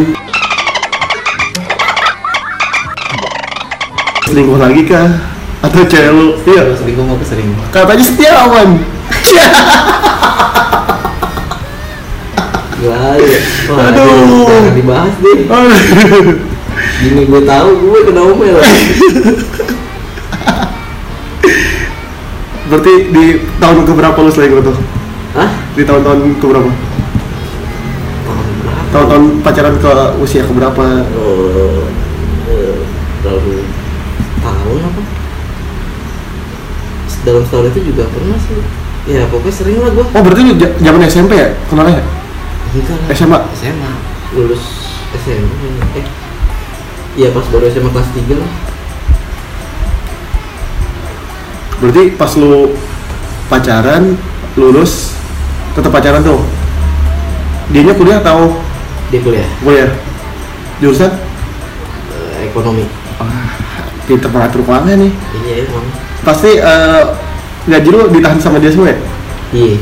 selingkuh 4.24 4.56
lagi 4.56 4.82
kah? 4.88 5.29
Atau 5.60 5.84
cewek 5.84 6.10
lu? 6.16 6.26
Iya. 6.48 6.60
Kalau 6.64 6.76
selingkuh 6.80 7.04
mau 7.04 7.18
kesering 7.20 7.52
Katanya 7.68 8.04
setiawan. 8.04 8.68
Gak 12.80 12.96
ada 12.96 13.36
Wah, 13.68 13.92
Aduh. 13.92 14.48
jangan 14.48 14.72
dibahas 14.72 15.14
deh 15.20 15.38
Gini 17.04 17.22
gue 17.28 17.40
tahu 17.44 17.68
gue 17.76 18.00
kena 18.08 18.22
omel 18.24 18.56
Berarti 22.72 22.92
di 23.12 23.24
tahun 23.60 23.84
keberapa 23.84 24.18
lu 24.22 24.30
selingkuh 24.32 24.62
tuh? 24.64 24.76
Hah? 25.36 25.50
Di 25.76 25.82
tahun-tahun 25.84 26.38
keberapa? 26.40 26.70
Tahun 26.70 28.46
berapa? 28.62 28.82
Tahun-tahun 28.94 29.24
pacaran 29.42 29.74
ke 29.76 29.92
usia 30.22 30.46
keberapa? 30.46 30.84
Oh, 31.18 31.84
eh, 32.48 32.78
Terlalu 33.20 33.66
tahun 34.40 34.80
apa? 34.86 35.02
Dalam 37.30 37.46
setahun 37.46 37.70
itu 37.70 37.94
juga 37.94 38.10
pernah 38.10 38.34
sih. 38.42 38.58
Ya 39.06 39.22
pokoknya 39.30 39.54
sering 39.54 39.78
lah 39.78 39.90
gue 39.94 40.02
Oh 40.02 40.20
berarti 40.20 40.42
lu 40.50 40.54
zaman 40.58 41.06
SMP 41.06 41.38
ya 41.38 41.54
kenalnya? 41.70 42.02
Enggak 42.75 42.99
lah. 42.99 43.14
SMA? 43.14 43.38
SMA 43.54 43.90
Lulus 44.34 44.62
SMA 45.14 45.54
Eh 45.94 46.06
Iya 47.14 47.30
pas 47.30 47.46
baru 47.54 47.70
SMA 47.70 47.90
kelas 47.94 48.10
3 48.18 48.34
lah. 48.34 48.50
Berarti 51.78 52.02
pas 52.18 52.32
lu 52.34 52.75
pacaran, 53.46 54.18
lulus, 54.58 55.14
tetap 55.78 55.90
pacaran 55.94 56.22
tuh? 56.26 56.42
Dianya 57.70 57.94
kuliah 57.94 58.18
atau? 58.18 58.58
Dia 59.14 59.22
kuliah. 59.22 59.49
Kuliah? 59.62 59.90
Jurusan? 60.82 61.14
eh, 62.10 62.50
Ekonomi. 62.50 62.84
Pinter 64.06 64.30
mengatur 64.30 64.60
keuangan 64.66 64.99
nih. 64.99 65.12
Iya 65.46 65.54
emang 65.70 65.87
Pasti 66.20 66.50
eh, 66.60 67.02
gaji 67.68 67.88
lu 67.88 68.08
ditahan 68.12 68.38
sama 68.40 68.60
dia 68.60 68.72
semua 68.72 68.92
ya? 68.92 68.96
Iya. 69.50 69.76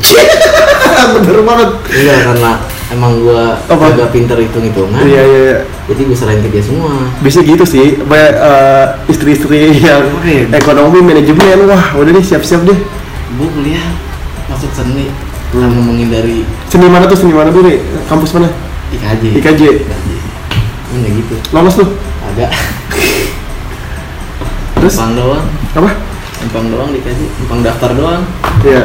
Bener 1.15 1.41
banget. 1.45 1.69
Enggak 1.89 2.19
karena 2.25 2.51
emang 2.89 3.11
gua 3.21 3.53
Apa? 3.69 3.85
agak 3.93 4.09
pinter 4.09 4.33
hitung 4.41 4.65
hitungan 4.65 4.97
Iya 5.05 5.21
iya 5.21 5.39
iya. 5.45 5.57
Jadi 5.89 6.01
gue 6.05 6.17
serahin 6.17 6.41
ke 6.41 6.49
dia 6.49 6.63
semua. 6.63 6.91
Bisa 7.21 7.39
gitu 7.41 7.65
sih. 7.65 7.97
Banyak 8.01 8.33
eh, 8.35 8.85
istri-istri 9.11 9.79
yang 9.81 10.05
Oke. 10.19 10.49
ekonomi 10.53 10.99
manajemen. 11.01 11.69
Wah 11.69 11.97
udah 11.97 12.11
nih 12.13 12.23
siap-siap 12.25 12.65
deh. 12.65 12.79
Gue 13.37 13.47
kuliah 13.53 13.85
masuk 14.49 14.71
seni. 14.73 15.09
Hmm. 15.49 15.65
hmm. 15.65 15.81
menghindari 15.81 16.45
seni 16.69 16.85
mana 16.85 17.09
tuh? 17.09 17.17
Seni 17.17 17.33
mana 17.33 17.49
tuh 17.49 17.65
nih 17.65 17.81
kampus 18.05 18.37
mana? 18.37 18.53
IKJ 18.93 19.23
IKJ 19.41 19.61
IKJ 19.81 21.05
gitu? 21.09 21.35
Lolos 21.49 21.73
tuh? 21.73 21.89
Agak 22.29 22.53
terus? 24.77 24.93
Doang. 24.95 25.45
Apa 25.73 26.08
numpang 26.39 26.65
doang 26.71 26.89
di 26.95 26.99
IKJ 27.03 27.19
numpang 27.43 27.61
daftar 27.61 27.91
doang. 27.95 28.23
Ya 28.63 28.83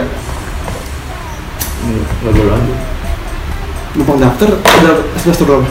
Hmm, 1.85 2.01
nggak 2.01 2.33
boleh 2.33 2.49
lanjut 2.49 2.79
numpang 3.95 4.19
daftar 4.19 4.49
udah 4.59 4.95
semester 5.23 5.47
berapa? 5.47 5.69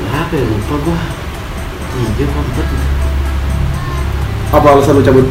Berapa 0.00 0.32
ya 0.32 0.44
lupa 0.48 0.74
gua. 0.80 0.98
Tiga 1.96 2.24
apa 2.28 2.40
empat 2.44 2.66
gitu. 2.68 2.86
apa 4.52 4.66
alasan 4.68 4.96
lu 5.00 5.04
cabut? 5.04 5.26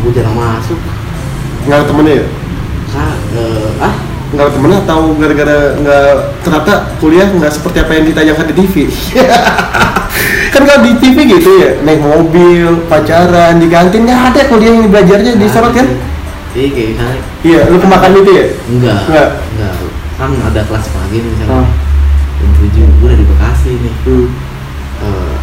Gue 0.00 0.12
jarang 0.16 0.36
masuk. 0.36 0.80
Nggak 1.68 1.76
ada 1.76 1.88
temennya 1.88 2.14
ya? 2.20 2.26
Kak 2.92 3.16
eh, 3.36 3.70
ah 3.84 3.94
nggak 4.26 4.42
ada 4.42 4.52
temennya 4.58 4.78
atau 4.82 5.00
gara-gara 5.14 5.58
nggak 5.78 6.10
ternyata 6.42 6.72
kuliah 6.98 7.28
nggak 7.30 7.52
seperti 7.54 7.78
apa 7.78 7.92
yang 7.94 8.04
ditayangkan 8.10 8.46
di 8.50 8.54
TV 8.58 8.74
kan 10.52 10.62
kalau 10.66 10.80
di 10.82 10.92
TV 10.98 11.16
gitu 11.30 11.50
ya 11.62 11.70
naik 11.86 12.00
mobil 12.02 12.82
pacaran 12.90 13.62
di 13.62 13.70
kantin 13.70 14.02
nggak 14.02 14.34
ada 14.34 14.40
kuliah 14.50 14.72
yang 14.82 14.88
belajarnya 14.90 15.32
disorot 15.38 15.72
kan? 15.76 15.86
Iya 16.56 16.68
kayak 16.72 16.88
misalnya. 16.96 17.20
Iya 17.44 17.60
lu 17.68 17.76
kemakan 17.76 18.12
itu 18.16 18.30
ya? 18.32 18.46
Enggak. 18.72 19.00
Enggak. 19.04 19.28
enggak. 19.52 19.74
Kan 20.16 20.30
ada 20.40 20.60
kelas 20.64 20.86
pagi 20.88 21.18
misalnya. 21.20 21.60
Ah. 21.60 21.68
jam 22.36 22.50
tujuh 22.60 22.84
gue 22.84 23.08
udah 23.08 23.16
di 23.16 23.26
Bekasi 23.28 23.70
nih. 23.76 23.94
Hmm. 24.08 24.26
Eh, 24.96 25.34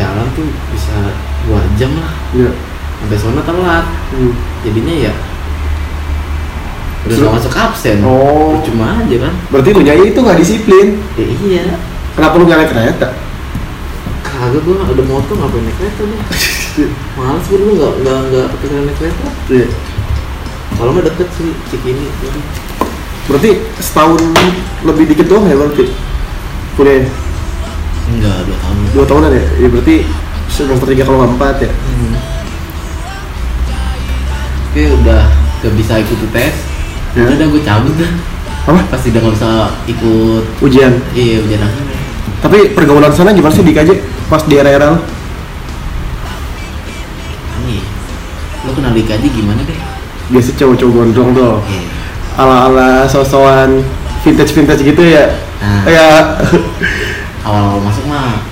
jalan 0.00 0.26
tuh 0.32 0.48
bisa 0.72 0.96
dua 1.44 1.60
jam 1.76 1.92
lah. 2.00 2.12
Ya 2.32 2.50
sampai 3.04 3.18
sana 3.20 3.42
telat. 3.44 3.84
Hmm. 4.16 4.32
jadinya 4.64 4.94
ya 4.96 5.12
udah 7.04 7.16
nggak 7.20 7.34
masuk 7.36 7.52
absen. 7.52 8.00
Oh. 8.00 8.56
cuma 8.64 9.04
aja 9.04 9.16
kan? 9.28 9.32
Berarti 9.52 9.68
lu 9.76 9.82
nyanyi 9.84 10.04
itu 10.08 10.18
nggak 10.24 10.38
disiplin? 10.40 10.86
Ya 11.20 11.26
iya. 11.44 11.64
Kenapa 12.16 12.34
lu 12.40 12.48
nggak 12.48 12.58
naik 12.64 12.70
kereta? 12.72 13.08
Kagak 14.24 14.62
gue 14.64 14.74
ada 14.80 15.04
motor 15.04 15.34
ngapain 15.36 15.62
naik 15.68 15.76
kereta 15.76 16.02
nih 16.08 16.20
males 17.20 17.44
gue 17.46 17.58
dulu 17.60 17.72
nggak 17.76 17.92
nggak 18.02 18.18
nggak 18.32 18.46
kepikiran 18.56 18.82
naik 18.88 18.96
kereta. 18.96 19.26
Iya. 19.52 19.68
kalau 20.74 20.90
nggak 20.96 21.06
deket 21.12 21.28
sih 21.36 21.50
cikini. 21.70 22.06
Gitu. 22.08 22.40
berarti 23.24 23.50
setahun 23.80 24.20
lebih 24.84 25.04
dikit 25.08 25.26
doang 25.32 25.48
ya 25.48 25.56
berarti 25.56 25.88
kuliah 26.76 27.08
enggak 28.16 28.36
dua 28.48 28.56
tahun. 28.60 28.76
Dua 28.92 29.04
tahunan 29.08 29.30
ya, 29.32 29.44
ya 29.64 29.68
berarti 29.72 29.96
semester 30.48 30.88
tiga 30.92 31.04
kalau 31.08 31.24
empat 31.24 31.56
ya? 31.64 31.70
Hmm. 31.72 32.16
Oke 34.72 34.82
udah 35.00 35.22
gak 35.62 35.72
bisa 35.78 36.02
ikut 36.02 36.18
tes 36.34 36.73
Ya. 37.14 37.24
Udah 37.30 37.46
gue 37.46 37.62
cabut 37.62 37.94
dah 37.94 38.12
apa? 38.64 38.80
Pasti 38.90 39.12
udah 39.12 39.20
gak 39.22 39.34
bisa 39.36 39.50
ikut. 39.86 40.44
Ujian. 40.64 40.92
Iya 41.14 41.44
ujian 41.44 41.62
akhir 41.62 41.84
tapi 42.44 42.76
pergaulan 42.76 43.08
sana 43.08 43.32
gimana 43.32 43.56
sih 43.56 43.64
di 43.64 43.72
KJ 43.72 44.04
pas 44.28 44.44
di 44.44 44.60
era-era 44.60 44.92
lu? 44.92 45.00
Ani 47.56 47.80
Lo 48.68 48.76
kenal 48.76 48.92
Dika 48.92 49.16
aja 49.16 49.24
gimana 49.24 49.64
deh? 49.64 49.80
biasa 50.24 50.56
cowok-cowok 50.56 50.92
gondrong 50.92 51.30
tuh. 51.36 51.60
Oke 51.64 51.80
ala-ala 52.34 53.06
sosokan 53.06 53.80
vintage-vintage 54.26 54.82
gitu 54.82 55.02
ya? 55.06 55.30
Nah. 55.62 55.84
ya 55.86 56.08
Awal-awal 57.46 57.80
masuk 57.86 58.04
mah. 58.10 58.42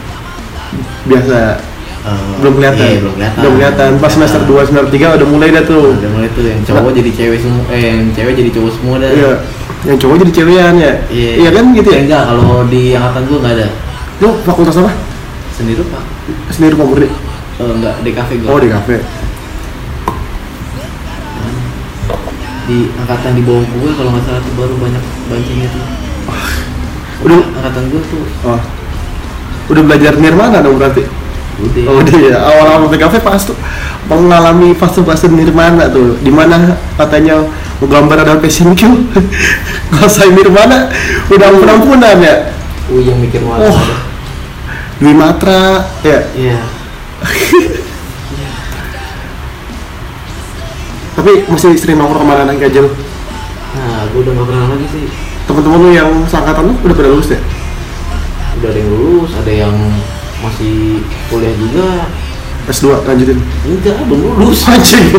Biasa 1.09 1.59
eh, 2.03 2.33
belum 2.43 2.53
kelihatan? 2.59 2.85
Iya 2.85 2.99
belum 3.03 3.15
kelihatan. 3.17 3.41
Belum 3.41 3.55
kelihatan. 3.59 3.91
Pas 4.03 4.13
semester 4.13 4.41
2 4.45 4.69
semester 4.69 4.91
3 4.91 5.17
udah 5.19 5.29
mulai 5.29 5.49
dah 5.55 5.65
tuh. 5.65 5.95
Udah 5.95 6.11
mulai 6.11 6.29
tuh 6.35 6.43
yang 6.47 6.61
cowok 6.67 6.91
jadi 6.95 7.11
cewek 7.15 7.39
semua 7.39 7.65
Eh 7.71 7.83
yang 7.95 8.01
cewek 8.15 8.35
jadi 8.39 8.51
cowok 8.55 8.71
semua 8.75 8.95
dah. 8.99 9.11
Iya. 9.11 9.33
Yang 9.83 9.99
cowok 10.07 10.17
jadi 10.23 10.33
cewekan 10.35 10.75
ya? 10.79 10.93
Iya. 11.11 11.31
Iya 11.43 11.51
kan 11.51 11.65
gitu 11.75 11.89
ya? 11.91 12.01
Enggak 12.07 12.23
kalau 12.31 12.51
di 12.71 12.83
angkatan 12.95 13.23
gue 13.27 13.39
gak 13.43 13.55
ada. 13.59 13.67
Lu 14.23 14.29
fakultas 14.47 14.77
apa? 14.79 14.93
Sendiri 15.53 15.83
pak 15.87 16.03
sendiri 16.55 16.75
rupa 16.79 16.85
murni? 16.87 17.09
Eh, 17.09 17.71
enggak 17.71 17.95
di 18.03 18.11
kafe 18.15 18.39
gue 18.39 18.49
Oh 18.49 18.59
di 18.59 18.71
kafe. 18.71 18.97
di 22.63 22.87
angkatan 22.95 23.35
di 23.35 23.43
bawah 23.43 23.65
gue 23.67 23.91
kalau 23.99 24.11
nggak 24.15 24.25
salah 24.25 24.41
tuh 24.41 24.55
baru 24.55 24.75
banyak 24.79 25.03
bancingnya 25.27 25.69
tuh. 25.75 25.85
Udah 27.27 27.39
angkatan 27.59 27.85
gue 27.91 28.01
tuh. 28.07 28.25
Oh. 28.47 28.61
Udah 29.71 29.83
belajar 29.83 30.13
nirmana 30.19 30.63
dong 30.63 30.79
berarti. 30.79 31.03
Udah. 31.63 31.85
Oh 31.91 32.03
dia 32.03 32.35
ya. 32.35 32.39
Awal-awal 32.43 32.91
di 32.91 32.99
kafe 32.99 33.23
pas 33.23 33.39
tuh 33.43 33.57
mengalami 34.11 34.75
fase-fase 34.75 35.31
nirmana 35.31 35.87
tuh 35.89 36.19
di 36.19 36.29
mana 36.35 36.75
katanya 36.99 37.47
gambar 37.83 38.27
ada 38.27 38.39
passion 38.39 38.75
Q 38.75 38.83
ngerasain 39.95 40.35
nirmana. 40.35 40.91
Udah 41.31 41.47
ampun-ampunan 41.55 42.19
ya. 42.19 42.51
Oh 42.91 42.99
yang 42.99 43.19
mikir 43.23 43.41
mau 43.43 43.59
Oh. 43.63 43.79
Dwi 45.03 45.15
Matra 45.15 45.87
ya. 46.03 46.23
Iya. 46.35 46.61
Tapi 51.13 51.45
masih 51.47 51.77
sering 51.77 52.01
nongkrong 52.01 52.25
sama 52.25 52.43
anak 52.43 52.59
gajah 52.59 52.83
lu. 52.83 52.91
nah 53.73 54.05
gue 54.11 54.21
udah 54.21 54.33
nggak 54.37 54.49
pernah 54.53 54.67
lagi 54.75 54.87
sih. 54.91 55.05
Teman-teman 55.49 55.79
lu 55.81 55.91
yang 55.97 56.11
seangkatan 56.29 56.63
lu 56.71 56.75
udah 56.83 56.95
pada 56.97 57.09
lulus 57.09 57.29
ya? 57.33 57.41
Udah 58.61 58.69
ada 58.69 58.79
yang 58.79 58.91
lulus 58.91 59.31
ada 59.37 59.53
yang 59.53 59.75
masih 60.43 61.01
kuliah 61.31 61.55
juga. 61.57 62.11
S2 62.63 62.95
lanjutin. 63.07 63.39
Enggak 63.67 63.99
belum 64.07 64.39
lulus. 64.39 64.63
Anjing 64.71 65.19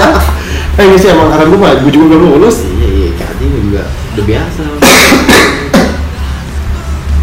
eh 0.74 0.84
ini 0.84 0.98
sih 0.98 1.14
emang 1.14 1.32
angkatan 1.32 1.54
gue 1.54 1.70
gue 1.86 1.92
juga 1.92 2.04
belum 2.12 2.36
lulus. 2.36 2.66
Iya 2.66 2.88
iya 2.92 3.08
kayak 3.16 3.40
ini 3.40 3.58
juga 3.70 3.82
udah 3.88 4.24
biasa. 4.26 4.62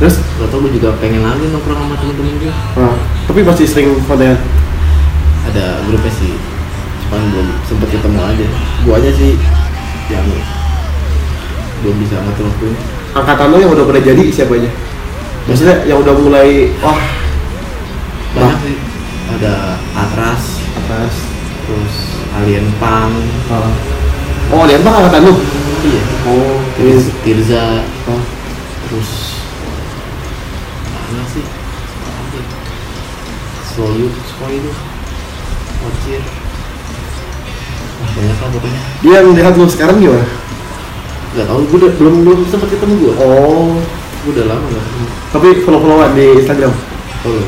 Terus? 0.01 0.17
Gak 0.17 0.49
tau 0.49 0.57
gue 0.65 0.71
juga 0.73 0.97
pengen 0.97 1.21
lagi 1.21 1.45
nongkrong 1.53 1.77
sama 1.77 1.93
temen-temen 1.93 2.41
gue 2.41 2.49
ah, 2.49 2.97
tapi 3.29 3.45
masih 3.45 3.69
sering 3.69 3.93
konten 4.09 4.33
ada 5.45 5.65
grupnya 5.85 6.09
sih 6.09 6.33
cuman 7.05 7.21
belum 7.29 7.47
sempet 7.69 7.93
ketemu 7.93 8.17
aja. 8.17 8.47
Gue 8.81 8.93
aja 8.97 9.13
sih 9.13 9.37
yang 10.09 10.25
belum 11.85 12.01
bisa 12.01 12.17
ngatur 12.17 12.49
waktunya 12.49 12.81
angkatan 13.11 13.51
lu 13.51 13.57
yang 13.61 13.71
udah 13.77 13.85
pada 13.85 14.01
jadi 14.01 14.23
siapa 14.31 14.57
aja? 14.57 14.69
Maksudnya 15.45 15.85
yang 15.85 16.01
udah 16.01 16.13
mulai 16.17 16.73
wah 16.81 16.97
banyak 18.41 18.59
sih 18.65 18.77
ada 19.37 19.77
Atras 19.93 20.43
atas 20.81 21.13
terus 21.69 21.95
Alien 22.41 22.67
Pang 22.81 23.13
ah. 23.53 23.71
oh 24.51 24.65
lihat 24.65 24.81
bang 24.81 24.95
angkatan 24.97 25.29
lu? 25.29 25.33
Iya. 25.81 26.03
Oh 26.25 26.57
Tirza, 26.77 27.11
Tirza. 27.21 27.65
Oh. 28.09 28.21
terus 28.89 29.11
mana 30.89 31.23
sih? 31.29 31.45
Soyut 33.71 34.13
Soyut 34.35 34.77
Wajir 35.81 36.23
Wah, 38.01 38.09
banyak 38.17 38.37
lah 38.41 38.49
pokoknya. 38.49 38.81
Dia 39.05 39.13
yang 39.21 39.37
lihat 39.37 39.53
lu 39.55 39.69
sekarang 39.69 40.01
gimana? 40.01 40.25
Gak 41.37 41.45
tau, 41.45 41.61
gue 41.63 41.77
udah, 41.77 41.91
belum 41.95 42.25
belum 42.25 42.39
sempat 42.49 42.73
ketemu 42.73 42.93
gue 42.97 43.13
oh. 43.21 43.77
Gue 44.25 44.31
udah 44.35 44.45
lama 44.49 44.65
gak 44.67 44.85
tapi 45.31 45.63
follow 45.63 45.79
followan 45.79 46.11
di 46.11 46.43
Instagram? 46.43 46.75
Oh, 47.23 47.39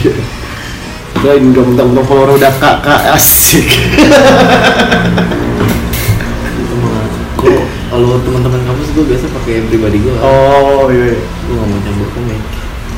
Ini 0.00 1.48
udah 1.54 1.64
mentang-mentang 1.68 2.06
follower 2.08 2.34
udah 2.40 2.52
kakak 2.56 3.00
asik. 3.14 3.68
Kalau 7.36 7.62
kalau 7.92 8.16
teman-teman 8.24 8.60
kampus 8.64 8.88
gue 8.96 9.04
biasa 9.04 9.26
pakai 9.36 9.68
pribadi 9.68 10.00
gue 10.00 10.14
oh 10.24 10.88
iya, 10.88 11.12
iya. 11.12 11.20
Gue 11.20 11.54
gak 11.60 11.66
mau 11.68 11.80
campur 11.84 12.08
komik 12.16 12.40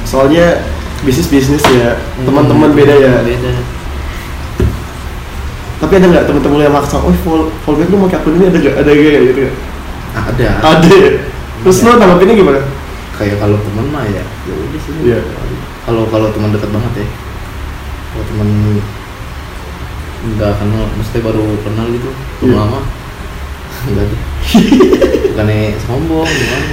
soalnya 0.04 0.62
bisnis 1.02 1.26
bisnis 1.26 1.64
ya 1.74 1.98
teman-teman 2.22 2.70
beda 2.76 2.94
ya. 2.94 3.12
Beda. 3.24 3.52
Tapi 5.82 5.92
ada 5.98 6.06
nggak 6.06 6.24
teman-teman 6.30 6.64
yang 6.64 6.74
maksa 6.76 6.96
oh 7.02 7.12
follow 7.26 7.50
follow 7.66 7.82
back 7.82 7.90
lu 7.90 7.98
mau 7.98 8.08
akun 8.08 8.38
ini? 8.38 8.46
Ada 8.48 8.59
gak 8.62 8.74
ada 8.85 8.90
gak 8.94 9.20
gitu 9.35 9.40
ya 9.42 9.52
Ada. 10.14 10.48
Ada 10.62 10.94
ya? 10.94 11.11
terus 11.64 11.76
lu 11.83 11.90
tanggapinnya 11.96 12.35
gimana? 12.38 12.61
Kayak 13.18 13.37
kalau 13.42 13.59
teman 13.59 13.87
mah 13.90 14.04
ya 14.07 14.22
ya 14.22 14.52
udah 14.54 14.80
sih. 14.80 14.92
Iya. 15.02 15.18
Kalau 15.85 16.09
kalau 16.09 16.29
teman 16.33 16.51
dekat 16.53 16.70
banget 16.73 16.92
ya. 17.05 17.09
Kalau 18.12 18.25
teman 18.33 18.49
nggak 20.25 20.53
kenal, 20.57 20.85
mesti 20.97 21.20
baru 21.20 21.44
kenal 21.61 21.87
gitu 21.92 22.09
belum 22.40 22.49
Iya. 22.49 22.57
lama 22.57 22.81
enggak 23.92 24.07
sih 24.09 24.20
bukannya 25.29 25.77
sombong 25.85 26.25
gimana? 26.25 26.66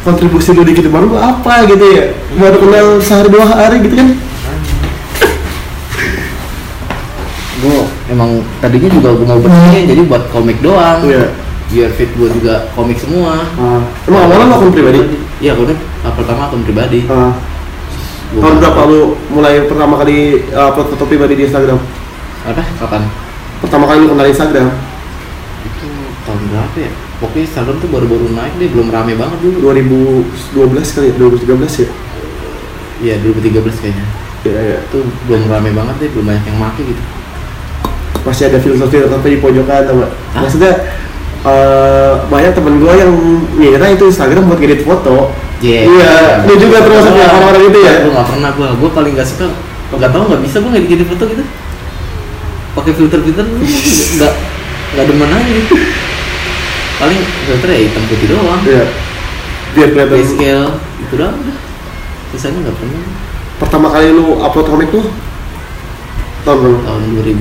Kontribusi 0.00 0.56
lu 0.56 0.64
dikit 0.64 0.88
baru 0.88 1.12
apa 1.12 1.68
gitu 1.68 1.84
ya? 1.84 2.16
Baru 2.40 2.56
kenal 2.64 2.86
sehari 3.04 3.28
dua 3.28 3.44
hari 3.44 3.84
gitu 3.84 3.92
kan? 4.00 4.08
Gue 7.60 7.80
emang 8.08 8.40
tadinya 8.60 8.88
juga 8.88 9.08
gue 9.12 9.26
mau 9.28 9.40
berani 9.40 9.80
jadi 9.84 10.00
buat 10.08 10.24
komik 10.32 10.58
doang. 10.64 11.04
Iya. 11.04 11.28
biar 11.64 11.90
fit 11.96 12.12
gue 12.14 12.28
juga 12.40 12.70
komik 12.76 13.00
semua. 13.00 13.40
Ah, 13.56 13.82
emang 14.06 14.20
awalnya 14.30 14.52
akun 14.52 14.70
pribadi? 14.70 15.00
Iya 15.40 15.56
gue 15.58 15.74
pertama 16.04 16.46
akun 16.46 16.62
pribadi. 16.62 17.04
Gua 17.08 17.32
tahun 18.40 18.56
berapa 18.58 18.80
lu 18.90 19.00
mulai 19.30 19.66
pertama 19.66 19.94
kali 20.00 20.42
uh, 20.50 20.70
upload 20.72 20.88
foto 20.94 21.04
pribadi 21.06 21.38
di 21.38 21.44
Instagram? 21.46 21.78
Apa? 22.44 22.62
Kapan? 22.82 23.02
Pertama 23.62 23.84
kali 23.86 24.04
lu 24.04 24.08
kenal 24.12 24.28
Instagram? 24.28 24.68
Itu 25.64 25.86
tahun 26.26 26.42
berapa 26.50 26.76
ya? 26.78 26.90
Pokoknya 27.22 27.42
Instagram 27.46 27.76
tuh 27.78 27.88
baru-baru 27.94 28.26
naik 28.34 28.54
deh 28.58 28.68
belum 28.74 28.88
rame 28.90 29.14
banget 29.14 29.38
dulu. 29.40 29.70
2012 29.70 30.94
kali 30.94 31.06
ya 31.10 31.14
2013 31.16 31.82
ya? 31.86 31.88
Iya 33.04 33.14
2013 33.22 33.82
kayaknya. 33.82 34.06
Iya, 34.44 34.60
iya. 34.60 34.78
itu 34.84 34.98
belum 35.24 35.48
rame 35.48 35.70
banget 35.72 35.96
deh 36.04 36.08
belum 36.12 36.26
banyak 36.28 36.44
yang 36.44 36.58
make 36.60 36.82
gitu. 36.84 37.02
Masih 38.24 38.48
ada 38.48 38.58
filter-filter 38.60 39.20
di 39.24 39.40
pojokan 39.40 39.84
tau 39.88 39.96
gak? 40.04 40.12
Maksudnya 40.36 40.72
eh, 41.44 42.12
banyak 42.28 42.52
temen 42.56 42.80
gue 42.80 42.92
yang 42.92 43.12
ngira 43.60 43.86
itu 43.92 44.04
Instagram 44.08 44.48
buat 44.48 44.60
ngedit 44.60 44.84
foto 44.84 45.32
Iya. 45.64 45.80
Iya, 45.88 46.12
lu 46.44 46.54
juga 46.60 46.84
termasuk 46.84 47.16
yang 47.16 47.32
orang-orang 47.32 47.72
itu 47.72 47.78
ya? 47.80 47.94
Gue 48.04 48.12
nggak 48.12 48.28
pernah 48.28 48.50
gue, 48.52 48.68
gue 48.68 48.90
paling 48.92 49.12
nggak 49.16 49.28
suka, 49.28 49.48
nggak 49.96 50.12
tahu 50.12 50.22
nggak 50.28 50.42
bisa 50.44 50.56
gue 50.60 50.70
nggak 50.76 50.84
edit 50.84 51.08
foto 51.08 51.24
gitu. 51.24 51.44
Pakai 52.76 52.92
filter 52.92 53.20
filter 53.24 53.44
nggak 53.48 54.32
nggak 54.92 55.06
demen 55.08 55.30
aja 55.32 55.50
gitu. 55.56 55.76
Paling 57.00 57.20
filter 57.48 57.68
ya 57.72 57.78
hitam 57.80 58.02
putih 58.12 58.26
doang. 58.28 58.60
Iya. 58.68 58.84
biar 59.74 59.90
kelihatan 59.90 60.10
Grayscale 60.12 60.66
itu 61.00 61.14
doang. 61.16 61.34
Sisanya 62.36 62.58
nggak 62.68 62.76
pernah. 62.76 63.02
pertama 63.54 63.86
kali 63.86 64.10
lu 64.10 64.34
upload 64.42 64.66
komik 64.66 64.90
tuh 64.90 65.06
tahun 66.44 66.58
berapa? 66.60 66.80
Tahun 66.84 67.02
2000 67.24 67.32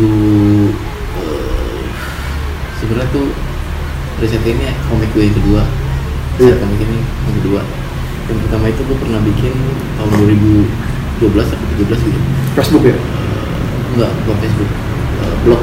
eh, 1.20 1.82
sebenarnya 2.80 3.10
tuh 3.12 3.28
riset 4.24 4.46
ini 4.48 4.64
ya, 4.72 4.74
komik 4.88 5.12
gue 5.12 5.28
yang 5.28 5.36
kedua. 5.36 5.62
Iya. 6.40 6.56
Komik 6.64 6.80
ini 6.80 6.98
yang 7.04 7.36
kedua. 7.44 7.83
Yang 8.30 8.38
pertama 8.48 8.66
itu 8.72 8.82
gue 8.88 8.98
pernah 8.98 9.20
bikin 9.24 9.54
tahun 10.00 10.10
2012 11.20 11.54
atau 11.54 11.66
13 11.76 12.08
gitu. 12.08 12.20
Facebook 12.56 12.84
ya? 12.88 12.96
Enggak, 13.94 14.12
bukan 14.24 14.38
Facebook. 14.40 14.70
Eh, 15.24 15.36
blog. 15.44 15.62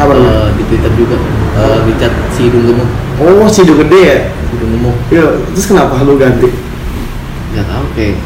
Apa 0.00 0.10
namanya? 0.10 0.32
Eh, 0.34 0.48
di 0.58 0.62
Twitter 0.66 0.92
juga. 0.98 1.16
Eh, 1.54 1.78
di 1.86 1.92
chat 2.00 2.12
si 2.34 2.50
hidung 2.50 2.64
gemuk. 2.66 2.88
Oh, 3.22 3.46
si 3.46 3.62
Hidung 3.62 3.78
gede 3.86 4.00
ya? 4.02 4.18
Si 4.26 4.52
hidung 4.58 4.70
gemuk. 4.74 4.96
Iya, 5.12 5.26
terus 5.54 5.66
kenapa 5.70 6.02
lu 6.02 6.18
ganti? 6.18 6.48
Gak 7.54 7.64
tau 7.70 7.86
kayak 7.94 8.18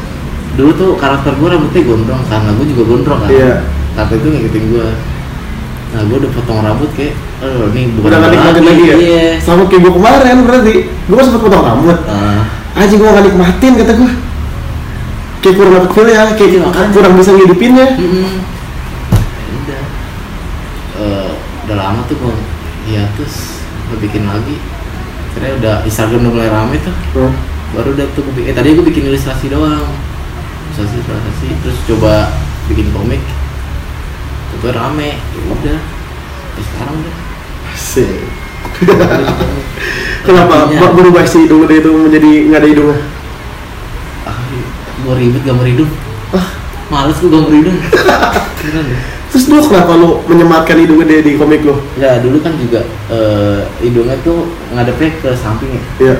dulu 0.57 0.71
tuh 0.75 0.91
karakter 0.99 1.31
gue 1.39 1.47
rambutnya 1.47 1.81
gondrong 1.85 2.23
karena 2.25 2.49
gue 2.57 2.65
juga 2.73 2.83
gondrong 2.89 3.19
kan. 3.21 3.29
Iya. 3.29 3.53
Karakter 3.93 4.15
itu 4.17 4.27
ngikutin 4.33 4.63
gue. 4.73 4.87
Nah 5.89 6.01
gue 6.05 6.17
udah 6.21 6.31
potong 6.37 6.61
rambut 6.61 6.89
kayak, 6.93 7.17
oh 7.41 7.65
ini 7.73 7.89
bukan 7.97 8.13
Udah 8.13 8.17
gak 8.21 8.29
gua 8.29 8.33
nikmatin 8.37 8.63
lagi 8.65 8.83
ya? 8.85 8.95
Iya. 8.97 9.27
Sama 9.41 9.65
kayak 9.65 9.81
gue 9.85 9.93
kemarin 9.97 10.37
berarti 10.45 10.75
Gue 11.09 11.15
kan 11.17 11.25
sempet 11.25 11.41
potong 11.49 11.65
rambut 11.65 11.97
Ah, 12.05 12.41
Aja 12.75 12.93
gue 12.93 13.07
gak 13.07 13.25
nikmatin 13.25 13.73
kata 13.77 13.93
gue 13.95 14.11
Kayak 15.39 15.55
kurang 15.55 15.73
dapet 15.79 15.91
feel 15.95 16.07
ya, 16.11 16.21
kayak 16.35 16.49
Iya, 16.51 16.59
makanya. 16.67 16.91
kurang 16.91 17.13
bisa 17.15 17.31
ngidupinnya 17.31 17.87
mm-mm. 17.95 18.27
Ya 19.39 19.53
udah. 19.55 19.83
Eh, 20.99 21.31
udah 21.63 21.75
lama 21.79 22.01
tuh 22.05 22.15
gue, 22.19 22.35
iya 22.85 23.07
terus 23.15 23.63
gue 23.87 23.97
bikin 24.03 24.27
lagi. 24.27 24.59
Karena 25.31 25.55
udah 25.63 25.75
Instagram 25.87 26.27
udah 26.27 26.33
mulai 26.35 26.49
rame 26.51 26.75
tuh. 26.83 26.95
Hmm. 27.15 27.33
baru 27.69 27.93
udah 27.93 28.07
tuh 28.17 28.25
gue 28.25 28.33
bikin, 28.41 28.49
eh 28.49 28.55
tadi 28.57 28.73
gue 28.73 28.81
bikin 28.81 29.03
ilustrasi 29.07 29.45
doang 29.47 29.85
ilustrasi 30.73 31.05
ilustrasi 31.05 31.47
terus 31.61 31.77
coba 31.85 32.33
bikin 32.65 32.89
komik 32.89 33.21
itu 34.57 34.67
rame 34.73 35.21
ya 35.21 35.41
udah 35.45 35.77
ya 36.57 36.61
sekarang 36.65 36.95
udah 36.97 37.15
Asik 37.69 38.25
Kenapa? 40.25 40.55
Intinya, 40.67 40.81
Mak 40.83 40.91
berubah 40.93 41.23
si 41.25 41.47
hidung 41.47 41.65
gede 41.65 41.81
itu 41.81 41.91
menjadi 41.91 42.31
nggak 42.47 42.59
ada 42.59 42.69
hidungnya? 42.69 42.97
ah, 44.25 44.37
gue 44.99 45.13
ribet 45.15 45.41
gambar 45.41 45.65
hidung 45.65 45.91
ah. 46.31 46.47
Males 46.89 47.17
gue 47.17 47.29
gambar 47.29 47.51
hidung 47.53 47.77
Beneran 47.79 48.83
deh. 48.91 49.01
Terus 49.29 49.45
lu 49.45 49.61
kenapa 49.61 49.93
lu 49.93 50.25
menyematkan 50.25 50.73
hidung 50.75 50.99
gede 51.01 51.21
di 51.21 51.31
komik 51.37 51.61
lu? 51.61 51.77
Nggak, 51.95 52.25
dulu 52.25 52.37
kan 52.41 52.53
juga 52.57 52.81
eh, 53.07 53.61
hidungnya 53.79 54.17
tuh 54.21 54.49
ngadepnya 54.73 55.09
ke 55.21 55.29
samping 55.37 55.69
ya. 55.71 55.81
Iya. 56.01 56.15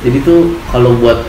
Jadi 0.00 0.18
tuh 0.22 0.40
kalau 0.70 0.94
buat 0.96 1.26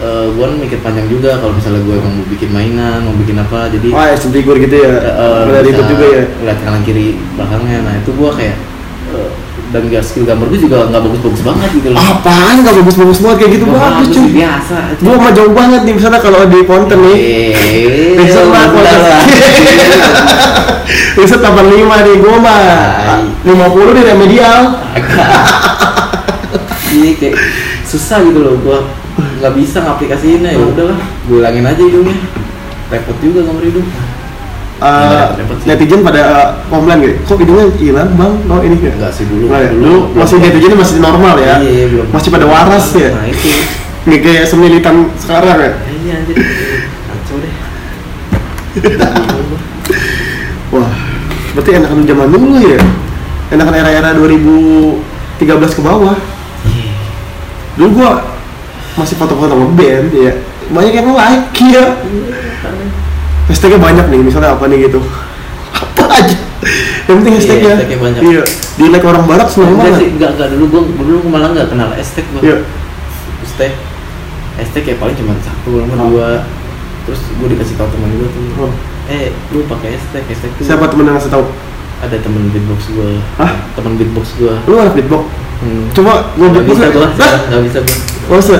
eh, 0.00 0.26
gua 0.32 0.46
kan 0.48 0.56
mikir 0.58 0.78
panjang 0.80 1.10
juga 1.10 1.36
kalau 1.38 1.52
misalnya 1.52 1.82
gua 1.82 1.98
emang 1.98 2.22
mau 2.22 2.26
bikin 2.26 2.50
mainan 2.50 3.02
mau 3.04 3.14
bikin 3.18 3.36
apa 3.36 3.66
jadi 3.68 3.88
oh 3.90 4.00
action 4.00 4.30
figure 4.30 4.56
gitu 4.56 4.76
ya. 4.78 4.94
Eh, 4.94 5.40
Udah 5.44 5.60
ribet 5.60 5.74
bisa 5.76 5.84
juga 5.90 6.06
ya. 6.08 6.22
lihat 6.46 6.58
kanan 6.62 6.82
kiri 6.86 7.06
belakangnya. 7.34 7.78
Nah 7.82 7.94
itu 7.98 8.10
gua 8.14 8.30
kayak 8.32 8.54
eh, 8.56 8.69
dan 9.70 9.86
gak 9.86 10.02
skill 10.02 10.26
gambar 10.26 10.50
gue 10.50 10.60
juga 10.60 10.90
nggak 10.90 11.02
bagus-bagus 11.06 11.42
banget 11.46 11.70
gitu 11.78 11.88
loh. 11.94 11.98
Apaan 11.98 12.54
gak 12.60 12.74
bagus-bagus 12.82 13.18
banget? 13.22 13.36
Kayak 13.38 13.52
gitu 13.54 13.64
Nggak 13.64 13.78
bagus 13.78 13.94
bagus, 13.94 14.10
cuy. 14.10 14.28
biasa 14.34 14.76
gua 14.98 15.14
mah 15.16 15.30
jauh 15.30 15.52
banget 15.54 15.80
nih 15.86 15.94
misalnya 15.94 16.20
kalau 16.20 16.40
di 16.44 16.60
Ponten 16.66 16.98
nih. 16.98 17.16
Eh, 17.16 18.18
Besok 18.18 18.46
lah, 18.50 18.64
udah 18.68 18.96
lah. 18.98 19.22
Riset 21.18 21.38
85 21.38 22.06
nih, 22.06 22.14
gua 22.18 22.36
mah 22.38 22.60
Tai. 23.06 23.24
50 23.46 23.96
di 23.96 24.02
remedial. 24.04 24.60
Iya 26.90 27.14
kayak 27.14 27.38
susah 27.86 28.18
gitu 28.18 28.42
loh 28.42 28.58
gua 28.58 28.82
nggak 29.14 29.54
bisa 29.54 29.78
ngaplikasiinnya 29.78 30.58
ya 30.58 30.64
udahlah 30.66 30.98
gue 30.98 31.38
ulangin 31.38 31.62
aja 31.62 31.78
hidungnya. 31.78 32.18
Repot 32.90 33.14
juga 33.22 33.46
gambar 33.46 33.62
hidung 33.62 33.86
Sih. 34.80 35.68
netizen 35.68 36.00
pada 36.00 36.20
eh, 36.24 36.48
komplain 36.66 37.04
gitu, 37.04 37.14
kok 37.22 37.36
hidungnya 37.36 37.68
hilang 37.76 38.10
bang? 38.16 38.32
Oh 38.48 38.60
ini 38.60 38.76
ya? 38.80 38.92
enggak 38.96 39.12
sih 39.12 39.28
dulu 39.28 39.52
Nggak 39.52 39.60
ya? 39.60 39.70
Dulu 39.76 39.94
masih 40.16 40.36
netizen 40.40 40.72
masih 40.72 40.96
normal 40.98 41.36
ya? 41.36 41.60
iya 41.60 41.84
belum 41.86 42.06
Masih 42.08 42.28
pada 42.32 42.46
waras 42.48 42.86
ya? 42.96 43.12
nah 43.12 43.28
itu 43.28 43.50
Nggak 44.08 44.20
kayak 44.24 44.44
semilitan 44.48 44.96
sekarang 45.20 45.56
ya? 45.60 45.70
iya 46.00 46.12
anjir 46.16 46.36
kacau 47.04 47.36
deh 47.38 47.54
Wah, 50.70 50.92
berarti 51.52 51.70
enakan 51.74 52.06
zaman 52.06 52.28
dulu 52.30 52.56
ya? 52.62 52.80
Enakan 53.50 53.74
era-era 53.74 54.14
2013 54.14 54.96
ke 55.76 55.82
bawah 55.82 56.16
Iya. 56.64 56.94
Dulu 57.76 57.88
gua 57.98 58.22
masih 58.94 59.16
foto-foto 59.16 59.50
sama 59.50 59.66
band 59.74 60.08
ya 60.12 60.32
Banyak 60.70 60.92
yang 60.94 61.08
like 61.12 61.58
ya 61.68 61.84
Hashtagnya 63.50 63.82
banyak 63.82 64.06
nih, 64.08 64.20
misalnya 64.22 64.54
apa 64.54 64.64
nih 64.70 64.86
gitu. 64.86 65.02
Apa 65.74 66.04
aja. 66.06 66.36
Yang 67.08 67.16
penting 67.18 67.32
Iya, 67.34 67.40
hashtagnya. 67.42 67.72
hashtagnya 67.74 67.98
banyak. 67.98 68.20
Iya, 68.22 68.42
di 68.78 68.84
like 68.86 69.02
orang 69.02 69.24
barat 69.26 69.48
seneng 69.50 69.74
enggak 69.74 69.82
banget. 69.90 69.98
sih 69.98 70.08
enggak 70.14 70.30
enggak. 70.38 70.48
Dulu 70.54 70.64
gua 70.70 70.80
dulu 70.86 71.16
gua 71.26 71.30
malah 71.34 71.48
enggak 71.50 71.66
kenal 71.68 71.90
estek 71.98 72.24
gua. 72.30 72.40
Iya, 72.40 72.56
estek 73.42 73.72
estek 74.56 74.84
ya 74.86 74.94
paling 74.96 75.16
cuma 75.18 75.32
satu 75.40 75.70
sama 75.82 75.94
Oh. 75.98 76.08
dua. 76.12 76.28
Terus 77.08 77.20
gua 77.40 77.48
dikasih 77.50 77.74
tahu 77.74 77.88
teman 77.90 78.10
gua 78.14 78.28
tuh. 78.30 78.44
Oh. 78.62 78.72
eh 79.10 79.34
lu 79.50 79.66
pakai 79.66 79.98
estek 79.98 80.24
estek 80.30 80.50
tuh. 80.54 80.62
Siapa 80.62 80.86
temen 80.86 81.10
yang 81.10 81.18
ngasih 81.18 81.32
tahu? 81.32 81.44
ada 82.00 82.16
temen 82.16 82.48
beatbox 82.48 82.80
gua. 82.96 83.12
Hah? 83.36 83.52
temen 83.74 83.92
beatbox 83.98 84.26
gua. 84.38 84.54
Lu 84.64 84.74
anak 84.78 84.94
beatbox? 84.94 85.24
hmm. 85.60 85.84
Coba 85.92 86.32
gua 86.38 86.48
beatbox 86.48 86.76
bisa 86.78 86.88
gua. 86.94 87.08
Nggak 87.10 87.62
bisa 87.66 87.78
gua. 87.82 87.96
Masa? 88.30 88.58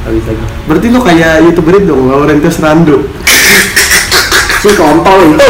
nggak 0.00 0.14
bisa 0.16 0.30
gua. 0.32 0.48
Berarti 0.66 0.86
lu 0.88 1.00
kayak 1.04 1.32
youtuber 1.44 1.74
itu 1.76 1.86
dong, 1.86 2.08
Laurentius 2.08 2.58
Rando 2.58 3.04
si 4.60 4.70
kontol 4.76 5.18
itu 5.24 5.46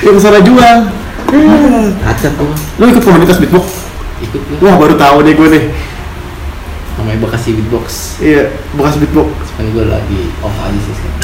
Yang 0.00 0.16
sana 0.24 0.40
jual. 0.42 0.76
Acak 2.02 2.32
gua. 2.34 2.56
Lu 2.80 2.84
ikut 2.90 3.04
komunitas 3.04 3.38
beatbox? 3.38 3.86
ikut 4.20 4.40
Wah 4.58 4.74
baru 4.80 4.96
tahu 4.98 5.22
deh 5.22 5.36
gue 5.36 5.48
nih. 5.52 5.64
Namanya 6.98 7.18
Bekasi 7.22 7.56
Beatbox. 7.56 8.18
Iya, 8.20 8.50
bekas 8.74 8.96
beatbox. 8.98 9.30
Kan 9.54 9.70
gua 9.70 9.86
lagi 9.86 10.32
off 10.42 10.56
aja 10.60 10.78
sih 10.80 10.94
sekarang. 10.96 11.20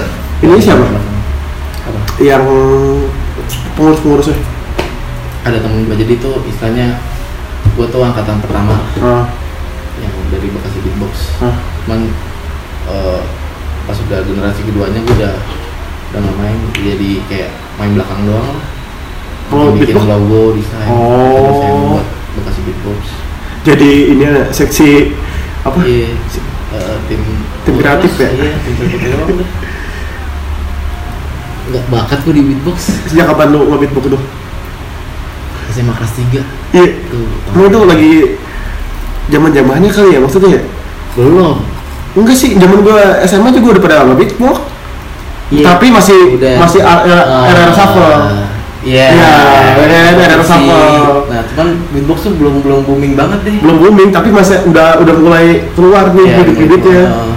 Ini 0.46 0.62
siapa? 0.62 0.86
apa? 0.88 2.00
Yang 2.22 2.44
pengurus-pengurusnya 3.76 4.38
ada 5.44 5.58
temen 5.60 5.84
gua. 5.84 5.98
Jadi 5.98 6.14
tuh 6.22 6.40
istilahnya 6.46 6.96
gua 7.76 7.86
tuh 7.90 8.00
angkatan 8.06 8.40
pertama. 8.40 8.78
Ah, 9.02 9.26
yang 10.00 10.14
dari 10.32 10.48
Bekasi 10.48 10.78
Beatbox. 10.86 11.12
Ah. 11.44 11.54
cuman 11.84 12.00
eh, 12.88 13.22
udah 14.10 14.26
generasi 14.26 14.60
keduanya 14.66 14.98
gue 15.00 15.14
udah 15.16 15.34
udah 16.10 16.18
nggak 16.18 16.36
main 16.36 16.58
jadi 16.76 17.10
kayak 17.26 17.50
main 17.78 17.94
belakang 17.94 18.26
doang 18.26 18.58
Oh, 19.50 19.74
bikin 19.74 19.98
beatbox? 19.98 20.06
logo 20.06 20.42
desain 20.54 20.86
Oh. 20.86 21.42
desain 21.50 21.74
buat 21.90 22.06
Bekasi 22.32 22.60
Beatbox 22.62 23.00
Jadi 23.60 23.90
ini 24.08 24.22
seksi 24.50 24.90
apa? 25.60 25.78
iya 25.82 26.14
eh, 26.70 26.96
tim 27.06 27.18
Tim 27.62 27.74
kreatif 27.76 28.14
ya? 28.14 28.30
iya 28.30 28.54
tim 28.62 28.72
kreatif 28.78 29.00
doang 29.02 29.28
nggak 31.70 31.84
bakat 31.88 32.18
gue 32.22 32.34
di 32.34 32.42
beatbox 32.44 32.78
Sejak 33.06 33.26
kapan 33.26 33.50
lu 33.50 33.70
nge-beatbox 33.70 34.04
tuh? 34.08 34.22
SMA 35.70 35.92
kelas 35.92 36.12
3 36.14 36.42
Iya, 36.70 36.86
tuh 37.06 37.26
emang 37.50 37.66
itu 37.66 37.78
lagi 37.86 38.10
zaman 39.30 39.50
zamannya 39.50 39.90
kali 39.90 40.14
ya 40.14 40.20
maksudnya 40.20 40.58
ya? 40.58 40.62
belum 41.14 41.58
Enggak 42.10 42.36
sih, 42.36 42.58
zaman 42.58 42.82
gua 42.82 43.22
SMA 43.22 43.50
juga 43.52 43.78
udah 43.78 43.82
pada 43.82 43.96
nge-beatbox 44.06 44.56
Iya. 45.50 45.66
Tapi 45.66 45.90
masih 45.90 46.38
Udah. 46.38 46.62
masih 46.62 46.78
era 46.78 47.18
era, 47.42 47.62
Ah, 47.66 47.74
shuffle. 47.74 48.06
Iya. 48.86 49.06
Iya, 49.10 49.98
era- 50.14 50.46
shuffle. 50.46 51.26
Nah, 51.26 51.42
cuman 51.50 51.68
beatbox 51.90 52.18
tuh 52.22 52.32
belum 52.38 52.62
belum 52.62 52.80
booming 52.86 53.18
banget 53.18 53.42
deh. 53.42 53.58
Belum 53.58 53.82
booming 53.82 54.14
tapi 54.14 54.30
masih 54.30 54.62
udah 54.70 55.02
udah 55.02 55.14
mulai 55.18 55.66
keluar 55.74 56.14
nih 56.14 56.22
Iya, 56.22 56.36
bibit-bibitnya. 56.38 57.02
oh. 57.10 57.34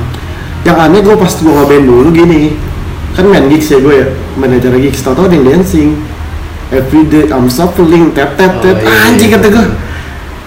Yang 0.61 0.77
aneh 0.77 0.99
gue 1.01 1.15
pas 1.17 1.33
gue 1.33 1.51
ngeband 1.51 1.85
dulu 1.85 2.09
gini 2.13 2.41
kan 3.13 3.25
main 3.25 3.45
gigs 3.45 3.67
ya 3.67 3.77
gue 3.77 3.93
ya 3.93 4.07
main 4.37 4.57
acara 4.57 4.77
gigs 4.77 5.01
tau 5.01 5.13
tau 5.13 5.25
ada 5.25 5.33
yang 5.33 5.45
dancing 5.45 6.01
every 6.69 7.03
day 7.05 7.29
I'm 7.29 7.45
shuffling 7.45 8.09
tap 8.09 8.33
tap 8.33 8.57
tap 8.57 8.73
Oh, 8.73 8.81
iya, 8.81 9.09
anjing 9.11 9.29
iya. 9.29 9.37
kata 9.37 9.47
gue 9.49 9.65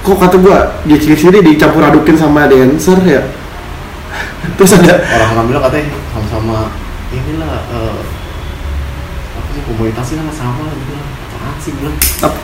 kok 0.03 0.17
kata 0.17 0.37
gue 0.39 0.57
gigs 0.89 1.05
gigs 1.05 1.23
ini 1.25 1.39
dicampur 1.45 1.83
adukin 1.83 2.15
sama 2.15 2.47
dancer 2.47 2.99
ya 3.05 3.23
terus 4.57 4.71
ada 4.79 5.03
Orang-orang 5.05 5.47
bilang 5.51 5.63
katanya 5.69 5.87
sama-sama 6.15 6.59
inilah 7.13 7.55
eh, 7.71 8.01
apa 9.37 9.49
sih 9.53 9.63
komunitasnya 9.69 10.17
sama-sama 10.25 10.65
gitu 10.75 10.93
lah. 10.97 11.07
Apaan 11.37 11.57
sih 11.61 11.73
bilang? 11.77 11.97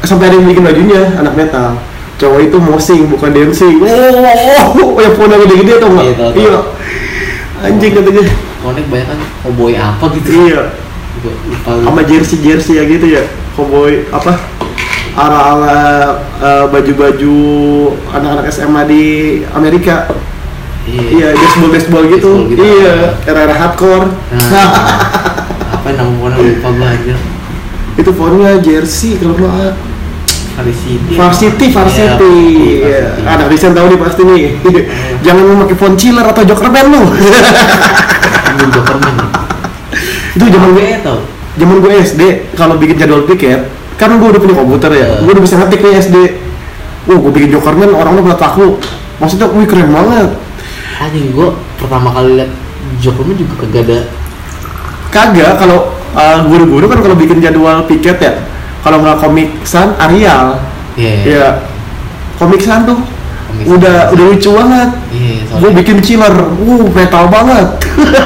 sampai 0.07 0.25
ada 0.31 0.35
yang 0.39 0.47
bikin 0.51 0.63
bajunya 0.63 1.03
anak 1.19 1.35
metal. 1.35 1.81
Cowok 2.21 2.41
itu 2.45 2.57
mosing 2.63 3.03
bukan 3.11 3.31
dancing. 3.35 3.77
Oh 3.83 5.01
yang 5.01 5.15
punya 5.19 5.37
gede-gede 5.43 5.83
tau 5.83 5.91
nggak? 5.91 6.05
Iya, 6.07 6.15
tahu, 6.15 6.31
tahu. 6.31 6.39
iya. 6.39 6.59
Anjing 7.63 7.93
kata 7.95 8.11
gue 8.11 8.27
Konek 8.63 8.87
banyak 8.91 9.07
kan 9.11 9.19
cowboy 9.43 9.75
apa 9.75 10.05
gitu. 10.19 10.29
iya. 10.47 10.63
Sama 11.67 12.03
jersey 12.07 12.39
jersey 12.39 12.79
ya 12.79 12.85
gitu 12.87 13.07
ya. 13.11 13.23
Cowboy 13.59 14.07
apa? 14.15 14.39
Ala 15.13 15.39
ala 15.57 15.77
baju-baju 16.71 17.37
anak-anak 18.15 18.47
SMA 18.55 18.83
di 18.87 19.03
Amerika 19.51 20.07
iya 20.85 21.29
baseball 21.33 21.71
baseball 21.71 22.05
gitu, 22.07 22.31
Baseball 22.41 22.51
gitu. 22.51 22.63
iya 22.65 22.95
era-era 23.23 23.55
hardcore 23.57 24.07
Nah, 24.33 24.71
apa 25.73 25.89
nama 25.91 26.11
pokoknya 26.13 26.37
lupa 26.39 26.69
gua 26.73 26.89
aja. 26.91 27.15
itu 27.93 28.11
fontnya 28.11 28.53
jersey 28.59 29.17
kalau 29.17 29.37
nggak 29.37 29.75
Varsity. 30.53 31.15
varsity 31.15 31.67
varsity 31.71 32.37
Iya, 32.79 33.17
Iya. 33.17 33.25
anak 33.27 33.49
desain 33.49 33.73
tahu 33.73 33.89
nih 33.89 33.99
pasti 33.99 34.23
nih 34.23 34.43
jangan 35.23 35.45
memakai 35.47 35.75
font 35.75 35.95
chiller 35.95 36.23
atau 36.23 36.43
jokerman 36.43 36.87
lu 36.89 37.03
Ambil 38.45 38.69
Jokerman. 38.71 39.15
itu 40.31 40.45
zaman 40.47 40.69
gue 40.71 40.83
Gue 40.83 41.01
tau. 41.01 41.19
zaman 41.55 41.77
gue 41.79 41.93
SD 41.97 42.23
kalau 42.53 42.77
bikin 42.77 42.97
jadwal 42.97 43.25
piket 43.25 43.65
kan 43.95 44.13
gue 44.13 44.29
udah 44.29 44.37
punya 44.39 44.55
komputer 44.55 44.91
ya 44.91 44.99
Iya. 44.99 45.09
gue 45.21 45.33
udah 45.33 45.43
bisa 45.43 45.57
ngetik 45.57 45.81
nih 45.81 45.93
SD 45.99 46.17
Wah, 47.03 47.17
gue 47.19 47.33
bikin 47.33 47.51
Jokerman 47.51 47.91
orang 47.91 48.13
udah 48.15 48.25
pada 48.27 48.39
takluk 48.43 48.77
maksudnya 49.19 49.49
wih 49.49 49.65
keren 49.65 49.89
banget 49.89 50.31
Anjing 51.03 51.35
gua 51.35 51.51
pertama 51.77 52.15
kali 52.15 52.39
liat 52.39 52.51
Jokerman 52.99 53.35
juga 53.35 53.55
kagak 53.59 53.83
ada 53.85 53.99
kagak 55.11 55.53
kalau 55.59 55.79
uh, 56.15 56.39
guru-guru 56.47 56.87
kan 56.87 56.99
kalau 57.01 57.15
bikin 57.15 57.39
jadwal 57.39 57.83
piket 57.85 58.19
ya 58.19 58.33
kalau 58.81 59.03
nggak 59.03 59.19
komik 59.19 59.51
san 59.63 59.95
Arial 59.99 60.59
Iya. 60.93 61.13
ya 61.25 61.47
komik 62.37 62.61
san 62.61 62.85
tuh 62.85 63.01
Komik 63.49 63.65
udah 63.67 63.97
San. 64.07 64.13
udah 64.13 64.25
lucu 64.29 64.51
banget 64.53 64.91
Iya, 65.11 65.35
gue 65.57 65.71
bikin 65.75 65.97
chiller 66.01 66.35
uh 66.37 66.85
metal 66.89 67.25
banget 67.27 67.69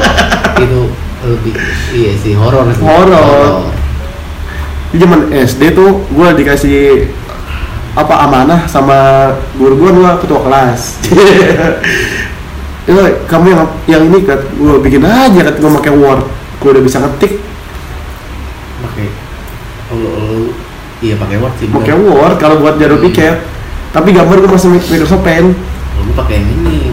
itu 0.65 0.81
lebih 1.23 1.55
iya 1.91 2.12
sih 2.15 2.35
horor. 2.35 2.67
Horor. 2.77 3.71
di 4.87 4.97
zaman 4.97 5.21
SD 5.31 5.75
tuh 5.75 6.07
gue 6.07 6.29
dikasih 6.35 7.11
apa 7.93 8.15
amanah 8.23 8.67
sama 8.67 9.31
guru 9.55 9.75
gue 9.77 9.91
gue 9.95 10.11
ketua 10.21 10.41
kelas 10.43 10.81
ya 12.87 12.94
kamu 13.27 13.46
yang 13.49 13.61
yang 13.87 14.03
ini 14.05 14.18
kan 14.22 14.38
gue 14.46 14.79
bikin 14.81 15.03
aja 15.03 15.40
kan 15.42 15.55
gue 15.55 15.70
pakai 15.77 15.92
word 15.92 16.22
gue 16.57 16.70
udah 16.70 16.83
bisa 16.83 16.99
ngetik 16.99 17.42
Pakai 18.79 19.07
oh, 19.90 20.53
iya 20.99 21.14
pakai 21.14 21.37
Word 21.37 21.55
sih. 21.57 21.66
pakai 21.66 21.94
word 21.94 22.35
kalau 22.37 22.57
buat 22.59 22.77
jadwal 22.77 22.96
Hmm. 22.96 23.07
piket 23.07 23.37
tapi 23.90 24.12
gambar 24.12 24.38
gue 24.38 24.51
masih 24.51 24.68
Microsoft 24.70 25.22
Paint 25.22 25.51
Lu 25.96 26.12
pakai 26.14 26.38
yang 26.38 26.49
ini 26.55 26.92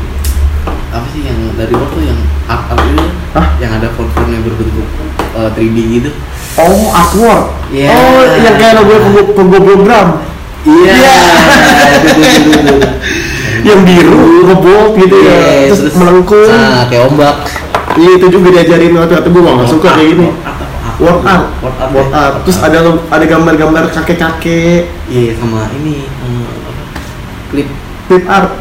apa 0.89 1.05
sih 1.09 1.21
yang 1.21 1.37
dari 1.53 1.73
Word 1.73 1.89
tuh 1.89 2.01
yang 2.01 2.19
art 2.45 2.69
art 2.69 2.81
itu 2.83 3.05
Hah? 3.33 3.47
yang 3.57 3.71
ada 3.73 3.89
font-font 3.91 4.29
yang 4.29 4.41
berbentuk 4.41 4.85
eh, 5.33 5.49
3D 5.51 5.77
gitu. 5.91 6.09
oh 6.55 6.89
Artwork 6.89 7.45
Iya. 7.69 7.89
oh 7.89 8.21
yang 8.39 8.55
kayak 8.55 8.73
logo 8.77 8.93
logo 9.29 9.57
program 9.59 10.07
Iya. 10.63 10.95
Itu, 12.07 12.51
itu. 12.55 12.75
Yang 13.63 13.79
biru 13.87 14.23
ngebol 14.43 14.83
gitu 14.99 15.17
ya. 15.23 15.35
Iya, 15.35 15.71
terus, 15.71 15.95
melengkung. 15.95 16.47
nah 16.51 16.83
kayak 16.91 17.03
ombak. 17.07 17.35
Iya 17.93 18.11
itu 18.17 18.25
juga 18.27 18.47
diajarin 18.51 18.91
waktu 18.97 19.13
waktu 19.15 19.29
gue 19.31 19.41
nggak 19.41 19.69
suka 19.71 19.89
kayak 19.95 20.07
gini. 20.15 20.27
Art, 21.03 21.45
word 21.91 22.09
art. 22.13 22.35
Terus 22.43 22.57
ada 22.59 22.79
ada 23.11 23.25
gambar-gambar 23.25 23.83
kakek-kakek. 23.95 24.91
Iya 25.07 25.31
sama 25.39 25.71
ini 25.79 26.05
eh, 26.07 26.47
klip 27.51 27.67
clip 28.11 28.23
art. 28.27 28.51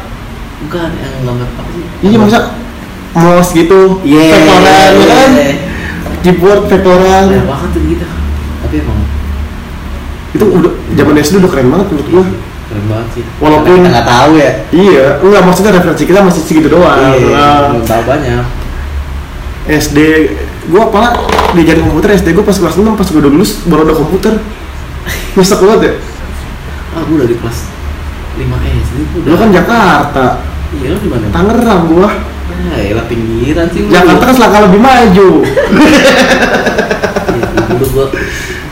Bukan 0.63 0.89
yang 0.95 1.13
gambar 1.27 1.47
apa 1.51 1.69
sih? 1.75 1.85
Iya 2.07 2.17
masa 2.17 2.39
mouse 3.13 3.51
gitu. 3.51 3.99
Iya, 4.07 4.25
vektoran 4.31 4.91
ya 4.97 5.05
kan? 5.05 5.29
iya. 5.35 5.53
keyboard 6.23 6.61
vektoran. 6.71 7.23
Ada 7.29 7.45
banget 7.45 7.69
tuh 7.75 7.81
gitu. 7.85 8.05
Tapi 8.63 8.75
emang 8.79 8.99
itu 10.33 10.45
udah 10.49 10.73
zaman 10.97 11.13
SD 11.21 11.35
udah 11.45 11.51
keren 11.53 11.69
banget 11.69 11.87
menurut 11.93 12.07
gua 12.09 12.23
keren 12.73 12.85
banget 12.89 13.07
sih. 13.13 13.23
Walaupun- 13.37 13.69
Karena 13.69 13.77
kita 13.79 13.93
nggak 13.93 14.09
tahu 14.09 14.31
ya. 14.35 14.51
Iya 14.73 15.05
enggak 15.21 15.41
maksudnya 15.43 15.71
referensi 15.71 16.03
kita 16.03 16.19
masih 16.19 16.41
segitu 16.41 16.67
doang 16.67 16.97
iya 17.13 17.29
Nah, 17.29 17.59
belum 17.69 17.83
tahu 17.85 18.01
banyak. 18.03 18.43
SD 19.63 19.97
gua 20.67 20.81
apalah 20.83 21.13
diajarin 21.53 21.85
komputer 21.85 22.09
SD 22.13 22.33
gua 22.33 22.43
pas 22.43 22.57
kelas 22.57 22.75
6 22.75 22.97
pas 22.97 23.05
gua 23.05 23.21
udah 23.21 23.31
lulus 23.31 23.61
baru 23.63 23.85
ada 23.85 23.93
komputer. 23.93 24.33
Nyesek 25.33 25.59
banget 25.59 25.79
ya. 25.81 25.93
Ah 26.93 27.01
gue 27.01 27.15
udah 27.15 27.25
di 27.25 27.35
kelas 27.35 27.57
5 28.35 28.57
SD 28.59 28.97
udah 29.17 29.29
lu 29.29 29.37
kan 29.37 29.49
Jakarta. 29.51 30.25
Iya 30.73 30.87
lu 30.89 30.99
di 30.99 31.09
mana? 31.09 31.25
Tangerang 31.29 31.81
gua. 31.87 32.09
Ah 32.09 32.79
elah 32.79 33.05
pinggiran 33.05 33.69
sih 33.69 33.85
Jakarta 33.87 34.23
kan 34.23 34.33
selangkah 34.33 34.61
lebih 34.65 34.79
maju. 34.79 35.29
Dulu 37.69 37.85
gua 37.91 38.05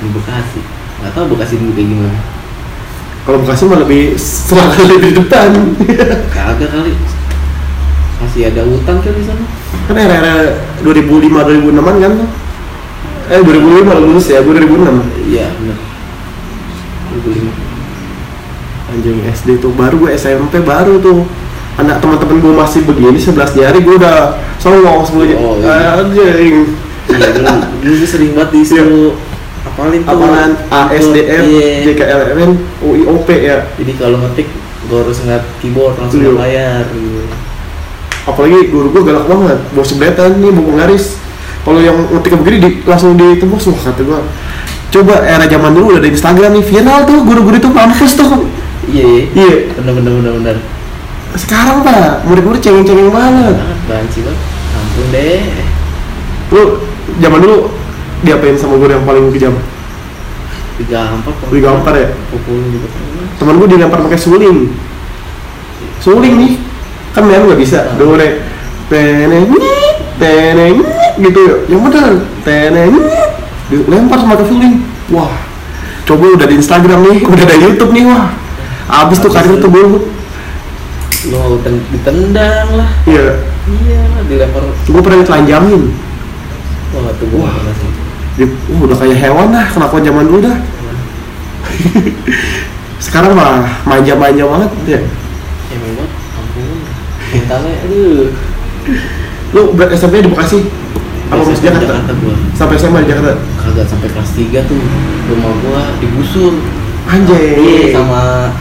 di 0.02 0.08
Bekasi 0.12 0.60
nggak 1.02 1.12
tahu 1.14 1.26
Bekasi 1.34 1.54
dulu 1.58 1.72
kayak 1.74 1.88
gimana 1.88 2.18
kalau 3.22 3.38
Bekasi 3.42 3.64
mah 3.66 3.80
lebih 3.80 4.18
selangkah 4.18 4.86
lebih 4.94 5.12
depan. 5.22 5.50
Kagak 6.30 6.70
kali. 6.70 6.94
Masih 8.22 8.50
ada 8.50 8.62
hutan 8.66 8.96
kan 8.98 9.14
di 9.14 9.24
sana? 9.26 9.44
Kan 9.86 9.96
era-era 9.98 10.34
2005 10.82 11.30
2006an 11.30 11.96
kan 11.98 12.12
tuh. 12.18 12.30
Eh 13.32 13.40
2005 13.40 13.88
lu 13.88 14.02
lulus 14.12 14.26
ya 14.28 14.44
gua 14.44 14.60
2006 14.60 15.32
iya 15.32 15.48
benar 15.56 15.78
2005 17.16 17.48
anjing 18.92 19.18
SD 19.24 19.50
tuh 19.58 19.72
baru 19.72 19.96
gue 19.98 20.12
SMP 20.14 20.60
baru 20.60 21.00
tuh. 21.00 21.24
Anak 21.80 22.04
teman-teman 22.04 22.44
gue 22.44 22.52
masih 22.52 22.84
begini 22.84 23.16
11 23.16 23.56
jari 23.56 23.80
gue 23.80 23.96
udah 23.96 24.36
songong 24.60 25.08
10 25.08 25.32
jari 25.32 25.40
Oh, 25.40 25.56
iya. 25.64 25.96
anjing. 26.04 26.76
Iya 27.08 27.28
dulu 27.32 27.48
dulu 27.80 27.94
gua 27.96 28.06
sering 28.06 28.32
banget 28.36 28.50
disuruh 28.52 29.16
apalin 29.62 30.02
tuh 30.02 30.18
apaan 30.18 30.52
A 30.74 30.82
S 30.90 31.06
D 31.14 31.18
F 31.22 31.44
Iya. 31.46 31.70
J 31.86 31.88
K 31.94 32.02
L 32.10 32.22
M 32.34 32.38
N 32.40 32.52
U 32.82 32.88
I 32.98 33.04
O 33.06 33.22
P 33.22 33.30
ya. 33.46 33.70
Jadi 33.78 33.92
kalau 33.96 34.18
ngetik 34.22 34.48
gua 34.90 35.06
harus 35.06 35.22
ngeliat 35.22 35.44
keyboard 35.62 35.96
langsung 36.02 36.20
Iya. 36.22 36.30
ke 36.34 36.40
layar 36.42 36.84
gitu. 36.90 37.22
apalagi 38.22 38.70
guru 38.70 38.94
gue 38.94 39.02
galak 39.02 39.26
banget 39.26 39.58
bos 39.74 39.90
sebeletan 39.90 40.38
nih 40.38 40.54
buku 40.54 40.78
ngaris 40.78 41.18
kalau 41.66 41.82
yang 41.82 41.98
ngetik 42.14 42.38
begini 42.38 42.58
di, 42.62 42.70
langsung 42.86 43.18
ditembus 43.18 43.66
wah 43.74 43.82
kata 43.90 44.02
gue 44.06 44.20
coba 44.94 45.26
era 45.26 45.50
zaman 45.50 45.74
dulu 45.74 45.98
udah 45.98 46.06
ada 46.06 46.10
Instagram 46.10 46.54
nih 46.54 46.62
viral 46.62 47.02
tuh 47.10 47.18
guru-guru 47.26 47.58
itu 47.58 47.70
mampus 47.74 48.14
tuh. 48.14 48.46
Iya 48.86 49.06
iya. 49.08 49.22
Iya. 49.34 49.56
Bener 49.74 49.94
bener 49.98 50.12
bener 50.22 50.32
bener. 50.38 50.56
Sekarang 51.34 51.82
pak 51.82 52.28
murid-murid 52.28 52.62
cengeng-cengeng 52.62 53.10
banget 53.10 53.56
banci 53.90 54.20
banget. 54.22 54.42
Ampun 54.76 55.08
deh. 55.10 55.42
Lu 56.52 56.62
zaman 57.24 57.40
dulu 57.42 57.58
diapain 58.22 58.58
sama 58.58 58.78
guru 58.78 58.92
yang 58.94 59.06
paling 59.06 59.34
kejam? 59.34 59.54
Tiga 60.82 61.14
empat 61.14 61.34
Digampar 61.54 61.94
ya? 61.94 62.08
pukulin 62.34 62.74
gitu 62.74 62.88
teman 63.38 63.58
gue 63.58 63.70
dilempar 63.74 64.06
pakai 64.06 64.22
suling. 64.22 64.70
Suling 65.98 66.34
nih. 66.38 66.54
Kan 67.18 67.26
main 67.26 67.42
nggak 67.42 67.58
bisa. 67.58 67.98
Dulu 67.98 68.22
deh 68.22 68.38
teneng 68.86 69.50
teneng 70.22 70.78
gitu. 71.18 71.42
Ya 71.42 71.74
yang 71.74 71.82
bener 71.82 72.22
teneng 72.46 72.94
dilempar 73.74 74.18
sama 74.22 74.38
ke 74.38 74.46
suling. 74.46 74.86
Wah. 75.10 75.34
Coba 76.06 76.38
udah 76.38 76.48
di 76.50 76.56
Instagram 76.62 77.02
nih 77.02 77.18
udah 77.26 77.46
ada 77.46 77.58
YouTube 77.58 77.92
nih 77.98 78.06
wah. 78.06 78.30
Abis 79.06 79.18
tuh 79.22 79.34
karir 79.34 79.58
tuh 79.58 79.70
gue 79.74 79.84
lo 81.30 81.58
ten- 81.62 81.86
ditendang 81.94 82.70
lah. 82.78 82.90
Iya. 83.10 83.42
Iya 83.70 84.02
dilempar. 84.30 84.62
Gue 84.70 85.02
pernah 85.02 85.18
ditelanjangin 85.22 85.84
wah 86.92 87.12
tuh 87.16 87.28
gua 87.32 87.48
Wah. 87.48 87.56
Pernah 88.36 88.48
sih 88.48 88.48
Di- 88.48 88.74
wah, 88.74 88.80
udah 88.88 88.98
kayak 88.98 89.18
hewan 89.20 89.48
lah 89.52 89.66
kelakuan 89.68 90.04
zaman 90.04 90.24
dulu 90.28 90.40
dah? 90.44 90.58
Sekarang 93.06 93.34
mah 93.36 93.66
manja-manja 93.84 94.44
banget 94.46 94.72
ya 94.88 95.00
ya 95.72 95.78
memang. 95.80 96.10
Ampun. 96.36 96.80
Mentalnya 97.32 97.74
aduh. 97.88 98.28
Lu 99.52 99.62
berat 99.76 99.92
SMP 99.96 100.20
di 100.24 100.30
Bekasi? 100.32 100.60
Apa 101.32 101.48
masih 101.48 101.64
Jakarta 101.64 101.88
Jakarta 101.88 102.14
gua. 102.20 102.36
Sampai 102.52 102.76
SMA 102.76 103.00
di 103.08 103.10
Jakarta? 103.16 103.34
Kagak 103.56 103.88
sampai 103.88 104.08
kelas 104.12 104.32
3 104.36 104.68
tuh. 104.68 104.82
Rumah 105.32 105.54
gua 105.64 105.82
digusur. 106.04 106.60
Anjay. 107.08 107.56
Iya 107.56 107.88
sama 107.96 108.52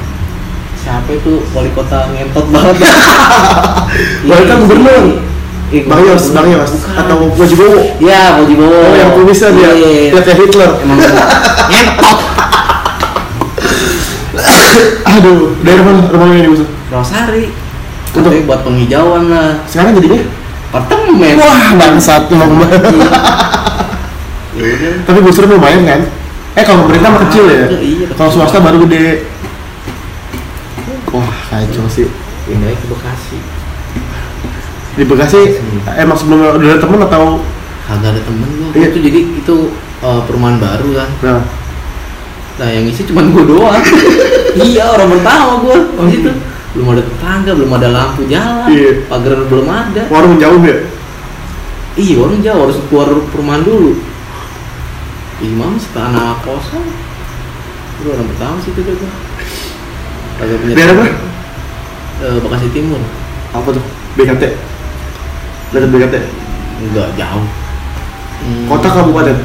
siapa 0.79 1.11
itu? 1.13 1.43
Wali 1.51 1.71
kota 1.75 2.15
ngentot 2.15 2.47
banget. 2.55 2.75
Ya. 2.79 2.95
Wali 4.31 4.43
kota 4.47 4.55
gubernur. 4.67 5.05
Iya, 5.71 5.87
Bang 5.87 6.03
Yos, 6.03 6.35
Bang 6.35 6.51
Yos 6.51 6.71
Bukan. 6.75 6.95
atau 6.99 7.17
Wajibowo 7.33 7.79
Iya, 7.99 8.23
Bojibowo. 8.37 8.75
oh 8.75 8.95
yang 8.95 9.11
kumisan 9.15 9.55
ya 9.55 9.71
Iya. 9.71 10.11
ya 10.11 10.21
kayak 10.21 10.39
Hitler 10.41 10.71
Emang 10.83 10.99
ngentot. 10.99 12.19
aduh 15.11 15.53
dari 15.61 15.81
mana 15.81 16.07
rumahnya 16.07 16.37
ini 16.39 16.49
musuh 16.49 16.69
Rosari. 16.89 17.51
Untuk- 18.11 18.43
buat 18.43 18.61
penghijauan 18.63 19.31
lah. 19.31 19.63
sekarang 19.65 19.95
jadinya 19.95 20.27
Apartemen. 20.71 21.35
wah 21.37 21.71
bangsat 21.77 22.27
emang 22.29 22.51
Ya 24.51 24.67
udah. 24.67 24.93
tapi 25.05 25.19
gusur 25.21 25.47
lumayan 25.47 25.87
kan 25.87 26.01
eh 26.53 26.65
kalau 26.67 26.85
pemerintah 26.85 27.11
mah 27.11 27.23
kecil 27.27 27.45
ya 27.47 27.71
Iya, 27.71 28.07
kalau 28.13 28.29
swasta 28.29 28.59
baru 28.59 28.83
gede 28.85 29.23
wah 31.09 31.31
kacau 31.49 31.87
sih 31.87 32.11
Pindah 32.43 32.73
ke 32.73 32.87
Bekasi. 32.89 33.39
Di 34.95 35.05
Bekasi 35.07 35.61
emang 35.95 36.17
sebelumnya 36.19 36.57
udah 36.59 36.69
ada 36.75 36.81
temen 36.81 37.01
atau 37.03 37.25
Kagak 37.91 38.15
ada 38.15 38.23
temen 38.23 38.47
gua. 38.55 38.71
Iya. 38.79 38.87
Itu 38.95 38.99
jadi 39.03 39.21
itu 39.35 39.57
eh, 40.01 40.21
perumahan 40.31 40.63
baru 40.63 40.89
kan. 40.95 41.11
nah 41.27 41.43
Nah 42.61 42.69
yang 42.69 42.85
isi 42.87 43.03
cuma 43.09 43.25
gue 43.25 43.45
doang. 43.49 43.73
iya 44.69 44.85
orang 44.87 45.11
pertama 45.17 45.53
gue 45.65 45.77
di 46.07 46.21
situ. 46.21 46.31
Belum 46.71 46.95
ada 46.95 47.03
tetangga, 47.03 47.51
belum 47.57 47.73
ada 47.75 47.89
lampu 47.91 48.23
jalan, 48.31 48.71
Iya. 48.71 49.11
pagar 49.11 49.43
belum 49.49 49.67
ada. 49.67 50.03
warung 50.07 50.39
jauh 50.39 50.61
ya 50.63 50.77
Iya 51.99 52.15
orang 52.23 52.39
jauh 52.47 52.61
harus 52.69 52.79
keluar 52.87 53.11
perumahan 53.35 53.67
dulu. 53.67 53.99
Imam 55.43 55.75
tanah 55.91 56.39
kosong. 56.45 56.87
Itu 57.99 58.07
orang 58.13 58.29
pertama 58.31 58.55
sih 58.63 58.71
itu 58.71 58.81
gue. 58.87 59.11
Kagak 60.39 60.57
punya. 60.63 60.75
Daerah 60.79 60.95
apa? 60.95 61.05
Eh, 62.21 62.39
Bekasi 62.39 62.69
Timur. 62.71 63.01
apa 63.51 63.67
tuh 63.75 63.83
BKT 64.15 64.43
Dekat 65.71 65.89
BKT 65.89 66.15
Enggak 66.81 67.09
jauh. 67.15 67.47
Hmm, 68.41 68.65
kota 68.67 68.89
kabupaten 68.91 69.37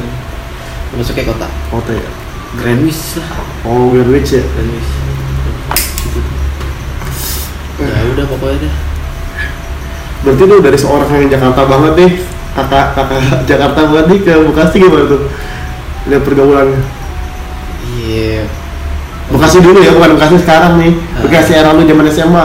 Masuknya 0.96 1.24
kota. 1.26 1.46
kota 1.68 1.92
ya 1.92 2.08
Greenwich 2.56 3.20
lah. 3.20 3.28
oh 3.62 3.92
Greenwich 3.92 4.32
ya 4.32 4.42
Greenwich. 4.46 4.88
Gitu. 6.00 6.20
Ya 7.76 8.00
udah 8.08 8.24
pokoknya 8.26 8.58
deh. 8.62 8.74
berarti 10.16 10.42
lu 10.42 10.56
dari 10.58 10.74
seorang 10.74 11.06
yang 11.12 11.28
Jakarta 11.28 11.62
banget 11.62 11.92
nih 11.94 12.10
kakak 12.56 12.86
kakak 12.96 13.20
Jakarta 13.50 13.80
banget 13.84 14.06
nih 14.08 14.18
ke 14.22 14.32
Bekasi 14.42 14.76
gimana 14.80 15.04
tuh 15.06 15.20
lihat 16.06 16.22
pergaulannya 16.24 16.80
Iya. 18.00 18.48
Bekasi 19.28 19.58
dulu 19.60 19.78
ya 19.78 19.92
bukan 19.92 20.16
Bekasi 20.16 20.36
sekarang 20.40 20.80
nih 20.80 20.92
Ah. 21.12 21.20
Bekasi 21.20 21.52
era 21.52 21.70
lu 21.70 21.84
zaman 21.84 22.08
SMA 22.08 22.44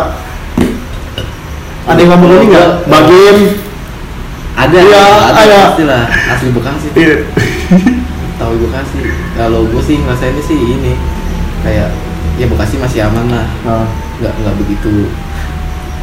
ada 1.82 1.98
yang 1.98 2.12
ngomong 2.12 2.32
ini 2.36 2.46
nggak 2.52 2.70
bagian 2.86 3.38
Ada, 4.52 4.78
Iya, 4.78 5.04
ada. 5.32 5.60
pasti 5.66 5.84
lah. 5.84 6.04
Asli 6.28 6.50
Bekasi. 6.52 6.88
iya 6.94 7.16
Tahu 8.36 8.54
Bekasi. 8.60 9.00
Kalau 9.34 9.66
gue 9.66 9.82
sih 9.82 9.96
ngerasainnya 9.98 10.44
sih 10.44 10.58
ini 10.58 10.94
kayak 11.62 11.90
ya 12.36 12.46
Bekasi 12.46 12.76
masih 12.78 13.06
aman 13.06 13.26
lah. 13.28 13.48
nah, 13.64 13.88
Nggak 14.20 14.34
nggak 14.38 14.56
begitu 14.58 15.08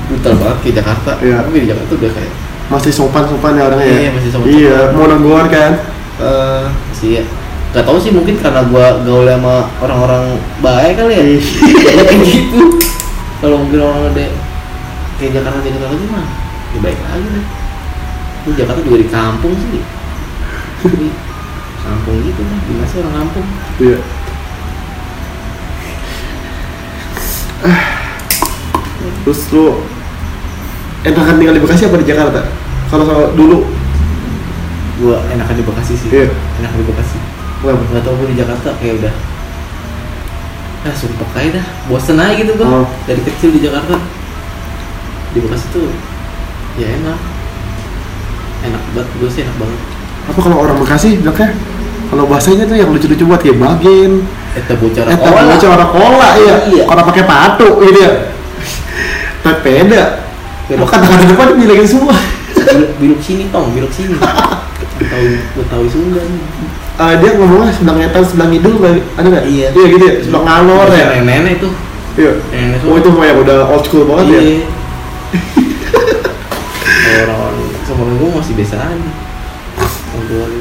brutal 0.07 0.33
banget 0.37 0.57
kayak 0.63 0.75
Jakarta. 0.81 1.13
Iya. 1.21 1.37
Tapi 1.43 1.57
di 1.59 1.69
Jakarta 1.69 1.93
udah 1.95 2.13
kayak 2.13 2.33
masih 2.69 2.93
sopan 2.93 3.25
sopan 3.25 3.53
ya 3.55 3.65
orangnya 3.65 3.87
ya 3.87 3.97
Iya, 3.99 4.11
masih 4.13 4.31
sopan-sopan. 4.31 4.61
iya 4.61 4.79
mau 4.93 5.07
negor 5.07 5.45
kan 5.49 5.73
eh 6.19 6.65
masih 6.89 7.11
ya. 7.17 7.25
Gak 7.69 7.85
tau 7.85 8.01
sih 8.01 8.11
mungkin 8.11 8.35
karena 8.35 8.65
gua 8.65 8.97
gaul 9.03 9.25
sama 9.25 9.69
orang-orang 9.79 10.25
baik 10.59 10.97
kali 10.97 11.13
ya. 11.13 11.23
Iya. 11.23 11.41
Kayak 12.01 12.25
gitu. 12.25 12.61
Kalau 13.39 13.57
mungkin 13.61 13.79
orang 13.79 14.09
ada 14.09 14.25
kayak 15.17 15.31
Jakarta 15.37 15.59
Jakarta 15.61 15.87
lagi 15.89 16.07
mah 16.09 16.27
ya 16.69 16.79
baik 16.81 16.99
lagi 16.99 17.29
deh. 17.29 17.45
Lu 18.49 18.57
Jakarta 18.57 18.81
juga 18.81 18.97
di 18.97 19.09
kampung 19.13 19.53
sih. 19.53 19.85
Di 20.89 21.09
kampung 21.85 22.17
gitu 22.25 22.41
lah, 22.41 22.59
gimana 22.65 22.89
sih 22.89 22.99
orang 23.05 23.15
kampung? 23.21 23.47
iya. 23.85 23.99
Terus 29.29 29.41
lu 29.53 29.85
enakan 31.05 31.37
tinggal 31.37 31.57
di 31.61 31.63
Bekasi 31.63 31.83
apa 31.93 32.01
di 32.01 32.09
Jakarta? 32.09 32.41
Kalau 32.89 33.05
soal 33.05 33.37
dulu. 33.37 33.69
Gua 35.05 35.21
enakan 35.29 35.55
di 35.61 35.65
Bekasi 35.69 35.93
sih. 35.93 36.09
Iya. 36.09 36.33
enakan 36.65 36.79
di 36.81 36.87
Bekasi. 36.89 37.19
Kenapa 37.61 37.85
nggak 37.85 38.03
tau 38.07 38.15
gue 38.17 38.29
di 38.33 38.37
Jakarta 38.41 38.69
kayak 38.81 38.95
udah. 39.05 39.15
Ah 40.89 40.95
sumpah 40.97 41.29
kayak 41.37 41.61
dah. 41.61 41.67
Bosen 41.93 42.17
aja 42.17 42.33
gitu 42.33 42.57
gua. 42.57 42.81
Oh. 42.81 42.87
dari 43.05 43.21
kecil 43.21 43.53
di 43.53 43.61
Jakarta. 43.61 44.01
Di 45.37 45.39
Bekasi 45.45 45.67
tuh 45.77 45.93
ya 46.81 46.97
enak 46.97 47.38
enak 48.65 48.83
banget 48.95 49.09
gue 49.21 49.31
sih 49.31 49.41
enak 49.47 49.57
banget. 49.61 49.81
Apa 50.29 50.39
kalau 50.43 50.57
orang 50.61 50.77
Bekasi 50.83 51.19
bilangnya 51.21 51.51
kalau 52.09 52.25
bahasanya 52.25 52.65
tuh 52.65 52.77
yang 52.81 52.89
lucu-lucu 52.89 53.25
buat 53.29 53.41
kayak 53.45 53.61
bagen 53.61 54.25
eta 54.57 54.73
bocor 54.81 55.05
eh 55.05 55.13
tapi 55.13 55.41
lucu 55.45 55.67
orang 55.69 55.91
kola 55.93 56.31
ya 56.41 56.55
Iya. 56.73 56.83
kalau 56.89 57.03
pakai 57.05 57.25
patu 57.29 57.69
gitu 57.85 57.99
ya 58.01 58.13
peda. 59.65 60.05
Lo 60.69 60.85
kata-kata 60.85 61.25
depan 61.25 61.57
bilangin 61.57 61.89
semua. 61.89 62.13
Biluk, 63.01 63.21
sini 63.25 63.49
tong 63.49 63.73
biluk 63.73 63.89
sini. 63.89 64.17
Tahu 64.21 65.25
gue 65.57 65.65
tahu 65.71 65.85
Sunda 65.89 66.21
Eh, 66.99 67.15
dia 67.23 67.31
ngomongnya 67.39 67.71
sebelah 67.71 67.95
ngetan 67.95 68.27
sebelah 68.27 68.51
ngidul 68.51 68.75
ada 69.15 69.27
nggak? 69.31 69.47
Iya. 69.47 69.69
iya 69.71 69.87
gitu 69.87 70.03
ya 70.05 70.15
sebelah 70.19 70.43
ngalor 70.43 70.89
ya. 70.91 71.07
Nenek-nenek 71.15 71.55
tuh 71.63 71.73
iya. 72.19 72.33
Nenek 72.51 72.83
oh 72.83 72.97
itu 72.99 73.11
yang 73.23 73.39
udah 73.39 73.59
old 73.71 73.87
school 73.87 74.03
banget 74.11 74.27
ya? 74.35 74.41
Iya 74.43 74.59
Kalau 77.99 78.15
gue 78.15 78.31
masih 78.31 78.55
biasa 78.55 78.79
aja 78.79 79.11
ngobrol 80.15 80.55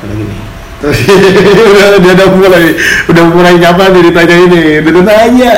apa 0.00 0.04
lagi 0.10 0.24
nih? 0.26 0.40
Udah 0.80 2.00
dia 2.02 2.12
udah 2.18 2.28
mulai 2.34 2.64
udah 3.06 3.24
mulai 3.30 3.54
nyapa 3.60 3.94
nih 3.94 4.02
ditanya 4.10 4.36
ini. 4.50 4.62
Udah 4.82 5.02
nanya 5.06 5.52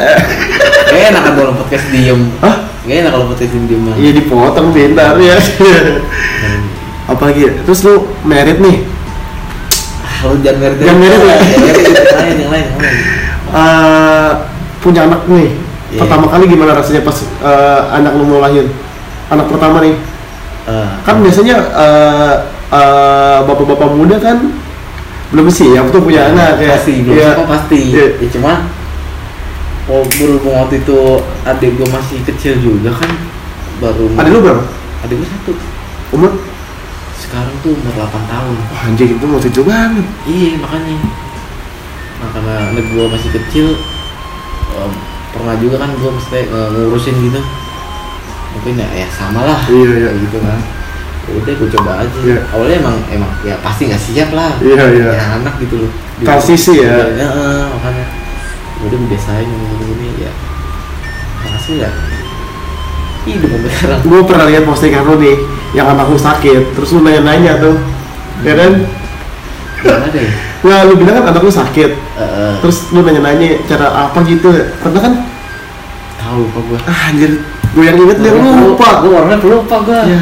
Gak 0.92 1.00
enak 1.16 1.22
kan 1.24 1.32
kalau 1.32 1.52
podcast 1.56 1.86
diem. 1.88 2.28
Hah? 2.44 2.68
Gak 2.84 2.96
enak 3.00 3.10
kalau 3.16 3.26
podcast 3.32 3.56
diem 3.56 3.64
diem 3.72 3.82
iya 3.96 4.10
dipotong 4.20 4.68
pintar 4.76 5.16
ya. 5.16 5.40
Apa 7.08 7.22
lagi? 7.32 7.48
Ya? 7.48 7.52
terus 7.64 7.80
lu 7.88 8.04
merit 8.28 8.60
nih? 8.60 8.84
Ah, 10.04 10.28
lu 10.28 10.36
jangan 10.44 10.60
ngerti 10.60 10.82
Jangan 10.84 11.00
ya? 11.00 11.08
Ngerti, 11.08 11.82
yang 11.88 12.20
lain, 12.20 12.36
yang 12.36 12.50
lain, 12.52 12.66
yang 12.68 12.80
lain 12.84 13.00
Eh, 13.52 14.30
punya 14.84 15.00
anak 15.08 15.24
nih 15.24 15.61
Iya. 15.92 16.00
pertama 16.00 16.24
kali 16.26 16.44
gimana 16.48 16.72
rasanya 16.72 17.04
pas 17.04 17.18
eh, 17.20 17.80
anak 17.92 18.12
lu 18.16 18.24
mau 18.24 18.40
lahir? 18.40 18.64
Anak 19.28 19.46
pertama 19.52 19.84
nih. 19.84 19.92
Eh, 20.64 20.88
kan 21.04 21.20
biasanya 21.20 21.56
eh, 21.60 22.34
eh, 22.72 23.38
bapak-bapak 23.44 23.92
muda 23.92 24.16
kan 24.16 24.40
belum 25.32 25.48
siap 25.48 25.88
tuh 25.88 26.00
punya 26.00 26.32
anak 26.32 26.60
ya. 26.60 26.76
Pasti, 26.76 27.04
belum 27.04 27.16
Iya. 27.16 27.28
siapa 27.32 27.44
pasti. 27.44 27.80
Iya. 27.92 28.06
Ya 28.20 28.28
cuman 28.32 28.58
Oh, 29.90 29.98
berhubung 30.06 30.54
waktu 30.62 30.78
itu 30.78 30.98
adik 31.42 31.74
gue 31.74 31.88
masih 31.90 32.22
kecil 32.22 32.54
juga 32.62 32.94
kan 32.94 33.10
Baru 33.82 34.14
ada 34.14 34.30
lu 34.30 34.38
berapa? 34.38 34.62
Adik 35.02 35.18
gue 35.18 35.26
satu. 35.26 35.52
Umur? 36.14 36.38
Sekarang 37.18 37.50
tuh 37.66 37.74
umur 37.74 37.90
8 37.90 38.30
tahun. 38.30 38.54
Wah, 38.70 38.82
anjing 38.86 39.18
itu 39.18 39.24
mau 39.26 39.42
cucu 39.42 39.60
banget. 39.66 40.06
Iya 40.22 40.54
makanya. 40.62 40.96
Nah 42.22 42.28
karena 42.30 42.54
anak 42.70 42.84
gue 42.94 43.04
masih 43.10 43.30
kecil 43.34 43.66
Pernah 45.42 45.58
juga 45.58 45.76
kan 45.82 45.90
gue 45.90 46.10
mesti 46.14 46.40
eh, 46.46 46.68
ngurusin 46.70 47.14
gitu. 47.18 47.40
Mungkin 48.54 48.74
ya, 48.78 48.88
ya 48.94 49.08
sama 49.10 49.42
lah. 49.42 49.60
Iya, 49.66 49.90
iya. 50.06 50.10
Gitu 50.22 50.38
kan. 50.38 50.62
Ya 51.26 51.32
udah 51.34 51.54
gue 51.58 51.68
coba 51.74 51.90
aja. 52.06 52.18
Iya. 52.22 52.38
Awalnya 52.54 52.76
emang 52.78 52.96
emang 53.10 53.30
ya 53.42 53.58
pasti 53.58 53.90
nggak 53.90 53.98
siap 53.98 54.30
lah. 54.30 54.54
Iya, 54.62 54.84
iya. 54.94 55.08
Ya 55.18 55.24
anak 55.42 55.58
gitu 55.58 55.82
loh. 55.82 55.90
Transisi 56.22 56.78
ya. 56.78 57.10
Iya, 57.10 57.26
heeh, 57.26 57.62
makanya. 57.74 58.06
Ya 58.78 58.82
udah 58.86 58.98
biasain 59.10 59.50
gini-gini 59.50 60.08
ya. 60.22 60.32
Hasil 61.42 61.82
ya 61.82 61.90
Hidup 63.22 63.54
sekarang 63.54 64.02
gue 64.02 64.20
pernah 64.26 64.46
lihat 64.50 64.66
postingan 64.66 65.06
lu 65.06 65.14
nih 65.22 65.38
yang 65.78 65.86
anak 65.94 66.10
lu 66.10 66.18
sakit 66.18 66.74
terus 66.74 66.90
lu 66.90 67.06
nanya-nanya 67.06 67.58
tuh. 67.62 67.78
Ya 68.42 68.58
kan? 68.58 68.82
Gimana 69.78 70.06
deh? 70.10 70.26
Nggak 70.62 70.80
lu 70.90 70.92
bilang 70.98 71.14
kan 71.22 71.24
anak 71.30 71.42
lu 71.46 71.52
sakit. 71.54 71.90
Terus 72.62 72.90
lu 72.90 73.06
nanya-nanya 73.06 73.62
cara 73.70 74.10
apa 74.10 74.26
gitu? 74.26 74.50
Karena 74.82 74.98
kan 74.98 75.12
Tahu 76.32 76.48
lupa 76.48 76.60
gue 76.64 76.78
ah, 76.88 77.00
anjir. 77.12 77.30
Gue 77.76 77.84
yang 77.84 78.00
inget 78.00 78.18
dia. 78.24 78.32
Lupa. 78.32 79.04
Gue 79.04 79.12
orangnya 79.12 79.36
pelupa 79.36 79.76
gue 79.84 80.00
ya. 80.08 80.20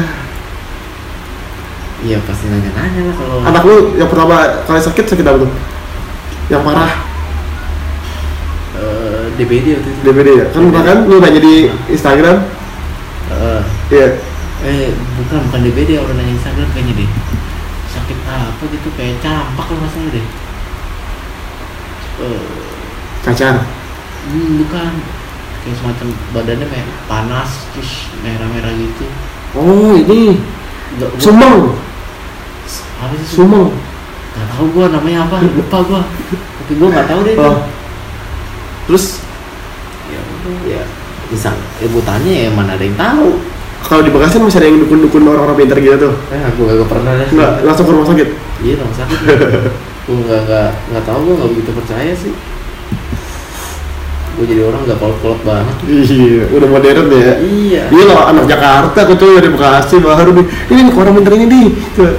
Iya. 2.03 2.17
Pasti 2.27 2.51
nanya-nanya 2.51 2.99
lah 3.07 3.15
kalau 3.15 3.37
anak 3.47 3.63
lu 3.63 3.95
yang 3.95 4.11
pertama 4.11 4.59
kali 4.67 4.83
sakit 4.83 5.07
sakit 5.07 5.23
apa 5.23 5.47
tuh? 5.47 5.51
Yang 6.51 6.61
parah? 6.67 6.91
Eh, 8.75 9.23
DBD 9.39 9.79
waktu 9.79 9.87
itu. 9.87 9.99
DBD 10.03 10.29
ya? 10.35 10.45
Kan 10.51 10.67
bahkan 10.75 10.97
lu 11.07 11.23
nanya 11.23 11.39
di 11.39 11.71
Instagram? 11.87 12.43
Eh, 13.31 13.61
ya 13.95 14.07
eh 14.67 14.93
bukan 15.15 15.47
bukan 15.47 15.61
DBD 15.63 15.95
orang 15.95 16.19
nanya 16.19 16.35
Instagram 16.35 16.67
kayaknya 16.75 17.07
deh. 17.07 17.09
Sakit 17.87 18.19
apa 18.27 18.63
gitu 18.67 18.89
kayak 18.99 19.15
campak 19.23 19.63
kalau 19.63 19.79
nggak 19.79 19.91
salah 19.95 20.11
deh. 20.11 20.25
Eh, 22.19 22.43
cacar? 23.23 23.55
Hmm, 24.27 24.59
bukan 24.59 25.20
kayak 25.61 25.75
semacam 25.77 26.07
badannya 26.33 26.67
kayak 26.67 26.87
panas 27.05 27.49
terus 27.73 27.91
merah-merah 28.21 28.73
gitu. 28.73 29.05
Oh 29.53 29.93
ini 29.93 30.39
Nggak, 30.97 31.09
gua- 31.13 31.21
sumeng 31.21 31.57
apa 33.01 33.13
sih? 33.17 33.27
Sumeng 33.37 33.69
nggak 34.31 34.47
tahu 34.55 34.65
gua 34.71 34.85
namanya 34.89 35.27
apa 35.27 35.35
lupa 35.43 35.77
gua. 35.85 36.01
Tapi 36.63 36.71
gua 36.79 36.87
nggak 36.89 37.07
tahu 37.07 37.19
deh 37.27 37.33
itu. 37.35 37.43
Oh. 37.43 37.57
terus? 38.89 39.05
Ya 40.09 40.19
udah. 40.19 40.55
Ya 40.65 40.83
bisa. 41.29 41.49
Ya 41.79 41.87
gua 41.89 42.03
tanya 42.03 42.31
ya 42.31 42.49
mana 42.51 42.73
ada 42.75 42.83
yang 42.83 42.97
tahu? 42.97 43.37
Kalau 43.81 44.05
di 44.05 44.13
Bekasi 44.13 44.37
masih 44.37 44.61
ada 44.61 44.67
yang 44.69 44.79
dukun-dukun 44.85 45.25
orang-orang 45.25 45.65
pintar 45.65 45.81
gitu 45.81 45.97
tuh? 45.97 46.13
Eh 46.29 46.37
aku 46.37 46.69
gak 46.69 46.85
pernah 46.85 47.17
deh. 47.17 47.27
Nggak 47.33 47.51
langsung 47.65 47.85
ke 47.89 47.91
rumah 47.97 48.07
sakit? 48.13 48.29
Iya 48.61 48.73
dong 48.77 48.93
sakit 48.93 49.19
gue 50.11 50.17
nggak 50.17 50.41
nggak 50.49 50.69
nggak 50.91 51.03
tahu 51.05 51.19
gue 51.23 51.35
nggak 51.37 51.49
begitu 51.55 51.71
percaya 51.77 52.11
sih 52.17 52.33
gue 54.31 54.45
jadi 54.47 54.61
orang 54.63 54.81
nggak 54.87 54.97
kolot-kolot 54.97 55.41
banget 55.43 55.75
iya 55.87 56.43
udah 56.49 56.67
modern 56.67 57.07
ya 57.11 57.35
iya 57.43 57.81
Iya 57.91 58.03
loh, 58.07 58.19
anak 58.25 58.45
Jakarta 58.47 58.97
aku 59.03 59.13
tuh 59.15 59.35
dari 59.35 59.51
Bekasi 59.51 59.99
baru 59.99 60.31
nih. 60.31 60.45
Ini 60.71 60.79
nih 60.87 60.93
orang 60.95 61.13
pintar 61.19 61.33
ini 61.35 61.45
nih, 61.45 61.65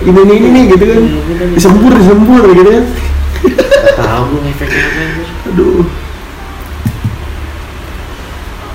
ini 0.04 0.20
ini 0.20 0.32
ini 0.36 0.48
nih 0.52 0.64
gitu 0.76 0.84
kan. 0.84 1.00
Iya. 1.00 1.46
Disembur, 1.56 1.92
disembur 1.96 2.44
gitu 2.52 2.68
kan. 2.68 2.84
tahu 3.96 4.22
gue 4.28 4.40
ngefeknya 4.44 4.82
apa. 4.84 5.02
Aduh. 5.48 5.84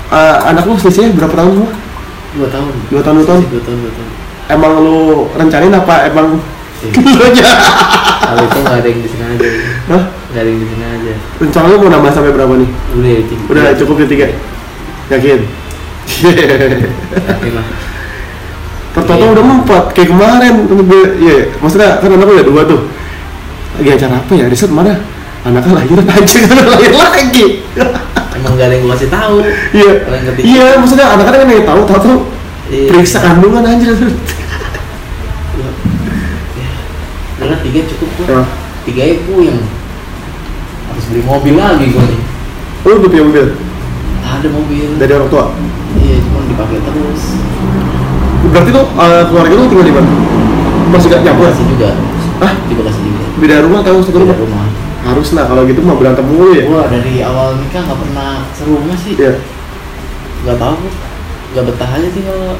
Eh, 0.08 0.36
anak 0.48 0.64
lu 0.64 0.74
selisihnya 0.74 1.12
berapa 1.14 1.34
tahun 1.34 1.52
semua? 1.54 1.72
dua 2.28 2.48
tahun 2.48 2.72
Dua 2.88 3.00
tahun, 3.00 3.14
dua 3.20 3.26
tahun? 3.26 3.40
dua 3.48 3.62
tahun 3.62 3.78
dua 3.80 3.92
tahun 3.92 4.08
Emang 4.48 4.72
lu 4.80 4.98
rencanain 5.32 5.74
apa? 5.74 5.94
Emang 6.08 6.26
Iya. 6.78 6.94
lu 7.10 7.22
aja? 7.22 7.46
kalau 8.22 8.42
itu 8.44 8.58
nggak 8.60 8.76
ada 8.76 8.88
yang 8.88 9.00
disengaja 9.02 9.48
Hah? 9.88 10.02
Nggak 10.28 10.40
ada 10.40 10.48
yang 10.48 10.60
disengaja 10.60 11.14
Rencana 11.40 11.66
lu 11.66 11.76
mau 11.78 11.90
nambah 11.90 12.10
sampai 12.12 12.32
berapa 12.32 12.52
nih? 12.52 12.68
udah 12.94 13.10
ya 13.10 13.22
tiga 13.24 13.42
Udah 13.48 13.62
cukup 13.74 13.94
ya 13.96 14.06
tiga? 14.06 14.26
Yakin? 15.08 15.38
yakin 17.24 17.52
lah 17.56 17.66
Ternyata 18.98 19.14
Iya. 19.14 19.30
udah 19.30 19.44
empat 19.62 19.84
kayak 19.94 20.08
kemarin 20.10 20.54
gue, 20.66 21.02
iya, 21.22 21.36
maksudnya 21.60 22.02
kan 22.02 22.10
anak 22.10 22.26
udah 22.26 22.42
dua 22.42 22.62
tuh. 22.66 22.80
Lagi 23.78 23.90
acara 23.94 24.18
apa 24.18 24.32
ya? 24.34 24.50
Riset 24.50 24.72
mana? 24.74 24.96
Anaknya 25.46 25.70
lahir 25.76 25.98
anjing 26.18 26.44
lahir 26.50 26.92
lagi. 26.92 27.46
emang 28.34 28.52
nggak 28.54 28.66
ada 28.66 28.74
yang 28.74 28.82
gue 28.82 28.92
kasih 28.94 29.10
tahu 29.10 29.36
Iya. 29.70 29.92
Iya, 30.42 30.66
maksudnya 30.76 31.06
anak-anak 31.08 31.38
kan 31.40 31.48
yang 31.48 31.64
tahu, 31.64 31.80
tahu 31.86 31.98
tahu 32.02 32.16
Iya. 32.68 32.84
periksa 32.90 33.18
kandungan 33.22 33.62
anjir. 33.64 33.94
ya 37.38 37.44
udah 37.46 37.58
tiga 37.62 37.80
cukup 37.86 38.08
gue 38.18 38.26
Ya. 38.26 38.42
tiga 38.84 39.02
ya 39.04 39.14
puyeng 39.24 39.58
harus 40.98 41.06
beli 41.08 41.22
mobil 41.22 41.54
lagi 41.54 41.86
gue 41.88 42.02
nih 42.04 42.20
Lu 42.82 42.94
udah 42.96 43.06
punya 43.06 43.24
mobil 43.24 43.46
ada 44.18 44.48
mobil 44.50 44.88
dari 44.96 45.12
orang 45.12 45.30
tua. 45.30 45.44
iya 45.96 46.16
cuma 46.20 46.42
dipakai 46.44 46.78
terus 46.80 47.22
Berarti 48.48 48.70
tuh 48.70 48.86
eh, 48.88 49.22
keluarga 49.24 49.52
lu 49.52 49.64
tinggal 49.66 49.82
di 49.82 49.94
mana? 49.94 50.10
Masih 50.88 51.06
gak 51.08 51.20
di 51.20 51.24
nyampur? 51.24 51.44
Bekasi 51.44 51.62
juga 51.66 51.90
Hah? 52.38 52.52
di 52.60 52.72
Bekasi 52.72 53.00
juga 53.00 53.24
Beda 53.36 53.56
rumah 53.62 53.78
atau 53.80 53.98
satu 54.00 54.14
Beda 54.16 54.34
rumah? 54.34 54.36
rumah 54.38 54.66
Harus 55.00 55.28
lah 55.32 55.44
kalau 55.46 55.62
gitu 55.64 55.80
mah 55.80 55.94
berantem 55.94 56.22
mulu 56.22 56.52
ya. 56.52 56.64
gua 56.64 56.84
dari 56.86 57.18
awal 57.20 57.56
nikah 57.56 57.80
nggak 57.80 57.98
pernah 57.98 58.30
serumah 58.52 58.96
sih 58.96 59.14
Iya. 59.16 59.32
nggak 60.44 60.56
tahu 60.56 60.74
gua. 60.76 60.92
nggak 61.48 61.64
betah 61.64 61.90
aja 61.90 62.08
sih 62.08 62.22
kalau 62.22 62.50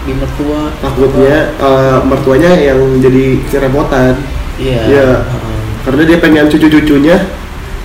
di 0.00 0.12
mertua 0.12 0.60
Takutnya 0.80 1.36
eh, 1.54 1.98
mertuanya 2.02 2.50
yang 2.54 2.80
jadi 2.98 3.24
kerepotan 3.46 4.14
iya 4.56 4.80
Iya. 4.82 5.08
heeh. 5.22 5.58
karena 5.84 6.02
dia 6.04 6.18
pengen 6.18 6.46
cucu-cucunya 6.48 7.16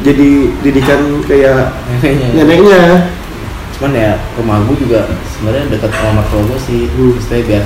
jadi 0.02 0.30
didikan 0.60 1.02
kayak 1.24 1.70
neneknya 2.02 2.28
neneknya. 2.34 2.82
cuman 3.74 3.92
ya 3.94 4.12
rumah 4.34 4.58
gua 4.64 4.76
juga 4.76 5.00
sebenarnya 5.30 5.70
dekat 5.70 5.92
sama 5.92 6.12
mertua 6.18 6.42
gua 6.46 6.58
sih 6.58 6.90
Hmm. 6.90 7.14
Maksudnya 7.14 7.44
biar 7.46 7.64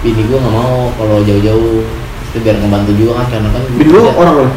bini 0.00 0.22
gua 0.24 0.38
nggak 0.38 0.54
mau 0.54 0.78
kalau 0.94 1.16
jauh-jauh 1.20 1.82
Maksudnya 1.82 2.40
biar 2.42 2.56
ngebantu 2.58 2.92
juga 2.94 3.12
kan 3.16 3.26
karena 3.30 3.48
kan 3.50 3.62
Bini 3.70 3.90
lu 3.90 4.00
kerja. 4.00 4.12
orang 4.14 4.34
mana? 4.36 4.52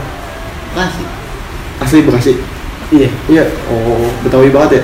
Bekasi 0.70 1.04
Asli 1.80 2.00
Bekasi. 2.04 2.34
Iya. 2.90 3.10
Iya. 3.26 3.44
Oh, 3.68 4.04
Betawi 4.20 4.50
banget 4.50 4.72
ya. 4.72 4.84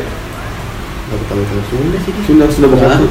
Gak 1.05 1.19
tahu 1.27 1.41
tahu 1.41 1.61
Sunda 1.67 1.97
sih 1.99 2.11
dia. 2.11 2.23
Sunda 2.23 2.45
sudah 2.47 2.69
Nggak. 2.69 2.81
bakal. 2.87 3.09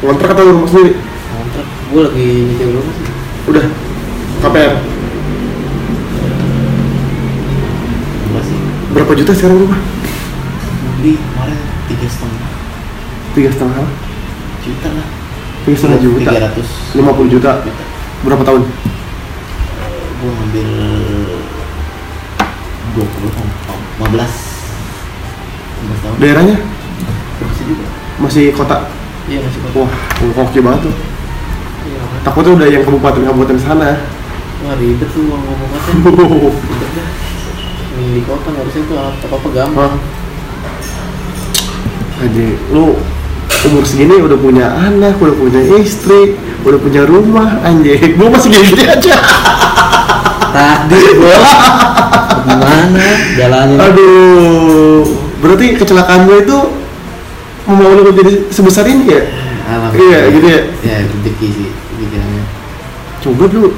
Ngontrak 0.00 0.30
atau 0.32 0.44
rumah 0.48 0.68
sendiri? 0.68 0.92
Kontrak. 1.28 1.66
Gue 1.90 2.00
lagi 2.06 2.26
nyetir 2.46 2.68
rumah 2.70 2.94
sih. 2.94 3.06
Udah. 3.48 3.64
KPR. 4.40 4.72
Berapa 9.10 9.26
juta 9.26 9.34
sekarang 9.34 9.66
rumah? 9.66 9.80
Beli 11.02 11.18
kemarin 11.18 11.58
tiga 11.90 12.06
setengah 12.06 12.50
Tiga 13.34 13.50
setengah. 13.50 13.82
juta 14.62 14.88
lah. 14.94 15.06
Tiga 15.66 15.76
setengah 15.82 15.98
juta. 15.98 16.30
Tiga 16.30 16.42
ratus. 16.46 16.68
Lima 16.94 17.10
puluh 17.18 17.26
juta. 17.26 17.58
Berapa 18.22 18.42
tahun? 18.46 18.70
Gue 20.14 20.30
ngambil 20.30 20.68
dua 22.94 23.06
puluh 23.10 23.30
lima 23.34 24.06
belas. 24.14 24.32
Lima 25.82 25.94
tahun. 26.06 26.14
Daerahnya 26.22 26.56
Masih 27.42 27.64
juga. 27.66 27.86
masih 28.22 28.44
kota. 28.54 28.94
Iya 29.26 29.42
masih 29.42 29.58
kota. 29.58 29.74
Wah, 29.74 29.90
oke 30.38 30.58
banget 30.62 30.80
tuh. 30.86 30.94
Iya. 31.82 31.98
kan. 31.98 32.20
Takutnya 32.30 32.52
udah 32.62 32.68
yang 32.78 32.82
kabupaten-kabupaten 32.86 33.58
sana. 33.58 33.90
Wah 34.62 34.78
ribet 34.78 35.10
tuh 35.10 35.26
mau 35.26 35.42
di 37.98 38.22
kota 38.22 38.46
nggak 38.54 38.66
bisa 38.70 38.78
tuh 38.86 38.98
apa 38.98 39.34
apa 39.34 39.48
gampang. 39.50 39.94
Aja, 42.20 42.46
lu 42.70 43.00
umur 43.66 43.82
segini 43.84 44.20
udah 44.20 44.38
punya 44.38 44.66
anak, 44.76 45.16
udah 45.18 45.34
punya 45.34 45.60
istri, 45.80 46.36
udah 46.62 46.78
punya 46.78 47.02
rumah, 47.08 47.64
anjing. 47.64 48.12
Gua 48.20 48.28
masih 48.28 48.52
gini-gini 48.52 48.84
aja. 48.86 49.16
Tadi 50.50 51.00
gua 51.14 51.38
gimana 52.42 53.06
jalannya? 53.38 53.78
Aduh, 53.78 55.06
berarti 55.38 55.78
kecelakaan 55.78 56.26
gue 56.26 56.42
itu 56.42 56.58
membawa 57.70 58.02
lu 58.02 58.10
jadi 58.10 58.50
sebesar 58.50 58.82
ini 58.90 59.14
ya? 59.14 59.22
Iya, 59.94 60.18
gitu 60.34 60.46
ya. 60.50 60.60
Ya 60.82 60.96
rezeki 61.06 61.48
sih 61.54 61.68
pikirannya. 61.70 62.44
Coba 63.22 63.44
dulu, 63.46 63.68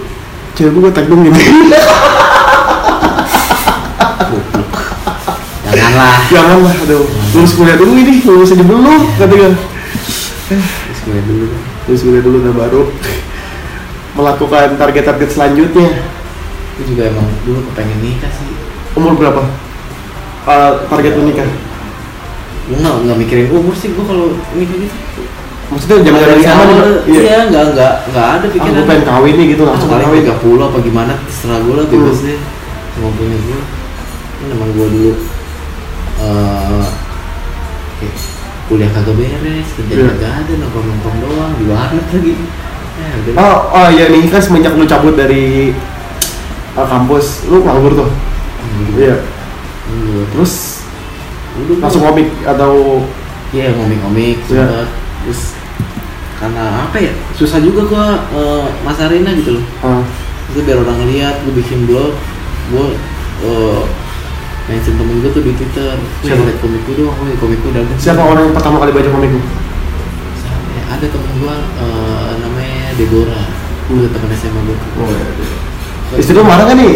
cewek 0.56 0.72
gue 0.72 0.90
tag 0.96 1.06
dong 1.12 1.28
gini. 1.28 1.36
Janganlah. 5.72 6.14
Janganlah, 6.28 6.74
aduh. 6.84 7.05
Lulus 7.32 7.53
kuliah 7.57 7.76
dulu 7.78 7.92
ini, 7.96 8.14
lulus 8.22 8.53
aja 8.53 8.64
dulu, 8.64 8.94
katanya. 9.16 9.50
Terus 10.48 10.98
gue 11.07 11.20
dulu. 11.24 11.46
Lulus 11.88 12.00
kuliah 12.05 12.22
dulu, 12.22 12.36
udah 12.44 12.55
baru 12.55 12.82
melakukan 14.12 14.76
target-target 14.76 15.28
selanjutnya. 15.32 15.88
Gue 16.76 16.84
juga 16.88 17.03
emang 17.09 17.28
dulu 17.44 17.64
kepengen 17.72 17.98
nikah 18.05 18.32
sih. 18.32 18.48
Umur 18.92 19.16
berapa? 19.16 19.42
Uh, 20.44 20.72
target 20.90 21.16
menikah? 21.16 21.48
Gue 22.68 22.76
nggak 22.76 22.96
nggak 23.09 23.18
mikirin 23.18 23.48
umur 23.48 23.72
sih 23.72 23.94
gue 23.96 24.05
kalau 24.05 24.36
nikah 24.53 24.76
gitu. 24.76 24.96
Maksudnya 25.72 26.05
dari 26.05 26.36
Dari 26.36 26.44
sama 26.44 26.62
nih, 26.68 26.74
Bang? 26.76 26.92
Iya, 27.09 27.38
nggak 27.48 27.64
nggak 27.72 27.92
nggak 28.12 28.26
ada 28.28 28.44
Ah, 28.44 28.50
pikiran. 28.53 28.74
gue 28.76 28.84
pengen 28.84 29.05
kawin 29.09 29.34
nih 29.40 29.46
gitu, 29.57 29.62
langsung 29.64 29.88
paling 29.88 30.05
kawin. 30.05 30.22
30 30.28 30.68
apa 30.68 30.78
gimana 30.84 31.12
terserah 31.24 31.59
gue 31.64 31.74
lah 31.80 31.86
bebas 31.88 32.18
deh 32.20 32.38
sama 32.92 33.09
punya 33.16 33.38
gue 33.40 33.61
emang 34.49 34.70
gue 34.72 34.86
dulu 34.88 35.12
eh 36.18 36.86
kayak 37.99 38.14
kuliah 38.66 38.90
kagak 38.90 39.14
beres 39.14 39.68
kerja 39.74 39.93
Iya. 39.93 40.07
kagak 40.16 40.32
ada 40.40 40.53
nongkrong 40.57 40.86
nongkrong 40.88 41.16
doang 41.20 41.53
di 41.55 41.64
warnet 41.66 42.07
lagi 42.09 42.32
ya 42.93 43.07
udah 43.18 43.32
Oh, 43.36 43.57
oh 43.72 43.88
iya 43.88 44.05
nih 44.09 44.28
kan 44.28 44.38
semenjak 44.38 44.74
lu 44.74 44.84
cabut 44.84 45.14
dari 45.14 45.72
uh, 46.72 46.84
kampus, 46.84 47.49
lu 47.49 47.61
nganggur 47.61 47.97
tuh. 47.97 48.09
Iya. 48.95 49.16
Nganggur. 49.88 50.24
Terus 50.30 50.84
Udah, 51.53 51.64
gua- 51.68 51.80
langsung 51.82 52.03
komik 52.03 52.28
atau 52.43 52.72
Iya 53.53 53.76
ngomik-ngomik 53.76 54.38
Iya. 54.47 54.64
sempet. 54.64 54.88
terus 55.22 55.40
karena 56.36 56.64
apa 56.82 56.97
ya 56.99 57.12
susah 57.32 57.61
juga 57.61 57.86
gua 57.86 58.07
eh, 58.28 58.66
masarinnya 58.82 59.30
gitu 59.36 59.61
loh 59.61 59.64
uh, 59.80 60.03
itu 60.51 60.59
biar 60.61 60.80
orang 60.80 61.07
lihat 61.07 61.38
gue 61.47 61.55
bikin 61.55 61.86
blog 61.86 62.11
gue 62.68 62.86
uh, 63.47 63.82
mention 64.64 64.94
temen 64.94 65.14
gue 65.18 65.30
tuh 65.30 65.42
di 65.42 65.52
twitter 65.52 65.84
Siapa? 65.90 66.22
siapa 66.22 66.42
lihat 66.44 66.58
komik 66.58 66.80
gue 66.82 66.94
doang 66.96 67.18
wih 67.20 67.34
komik 67.36 67.58
gue 67.58 67.70
ada 67.72 67.82
siapa 67.96 68.22
orang 68.22 68.42
yang 68.46 68.54
pertama 68.54 68.76
kali 68.78 68.90
baca 68.90 69.10
komik 69.10 69.30
lu? 69.30 69.40
Siapa 70.36 70.68
ya? 70.70 70.82
ada 70.92 71.06
temen 71.06 71.30
gue 71.36 71.54
uh, 71.78 72.30
namanya 72.38 72.86
Deborah 72.94 73.46
Hmm. 73.82 73.98
itu 73.98 74.08
temen 74.08 74.30
SMA 74.32 74.60
gue 74.62 74.76
Oh, 74.96 75.10
iya. 75.10 75.26
Istri 76.14 76.32
lu 76.32 76.44
marah 76.44 76.64
kan 76.64 76.76
nih? 76.76 76.92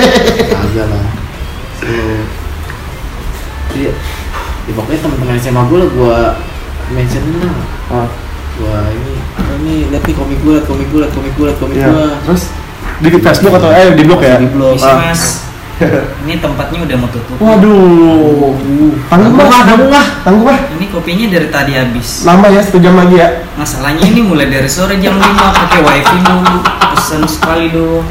agak 0.62 0.86
lah 0.86 1.04
so 1.74 1.90
iya 3.72 3.92
ya, 4.62 4.72
pokoknya 4.72 5.00
temen-temen 5.00 5.36
SMA 5.36 5.62
gue 5.64 5.78
lah 5.78 5.88
gue 5.90 6.16
mention 6.92 7.22
lah 7.36 7.54
Ah, 7.90 8.08
gue 8.52 8.76
ini 8.94 9.14
apa 9.32 9.52
nih 9.60 9.78
lihat 9.90 10.02
nih 10.02 10.14
komik 10.14 10.38
gue 10.38 10.52
liat 10.54 10.66
komik 10.66 10.86
gue 10.86 11.00
liat 11.00 11.12
komik 11.12 11.32
gue 11.34 11.44
liat 11.44 11.58
komik 11.58 11.76
iya. 11.76 11.88
gue 11.88 12.06
Terus 12.24 12.42
di 13.00 13.08
Facebook 13.12 13.54
atau 13.54 13.68
eh 13.68 13.88
di 13.90 14.02
blog 14.04 14.20
ya? 14.20 14.36
di 14.36 14.48
blog 14.48 14.74
Isi 14.76 14.86
Ah. 14.86 14.96
mas, 15.02 15.22
ini 16.28 16.36
tempatnya 16.36 16.78
udah 16.84 16.96
mau 17.00 17.08
tutup. 17.08 17.36
Waduh. 17.40 18.52
Lah, 19.08 19.16
lah, 19.16 19.62
tanggung 19.64 19.90
lah, 19.90 20.06
tanggung 20.20 20.46
lah. 20.46 20.58
Ini 20.76 20.86
kopinya 20.92 21.26
dari 21.32 21.48
tadi 21.48 21.72
habis. 21.72 22.22
Lama 22.22 22.46
ya, 22.48 22.60
satu 22.60 22.78
jam 22.78 22.94
lagi 22.94 23.16
ya. 23.16 23.48
Masalahnya 23.56 24.04
ini 24.04 24.20
mulai 24.20 24.46
dari 24.46 24.68
sore 24.68 25.00
jam 25.00 25.16
5 25.16 25.24
pakai 25.32 25.80
wifi 25.80 26.18
dulu. 26.20 26.56
Pesan 26.90 27.22
sekali 27.24 27.72
dong. 27.72 28.04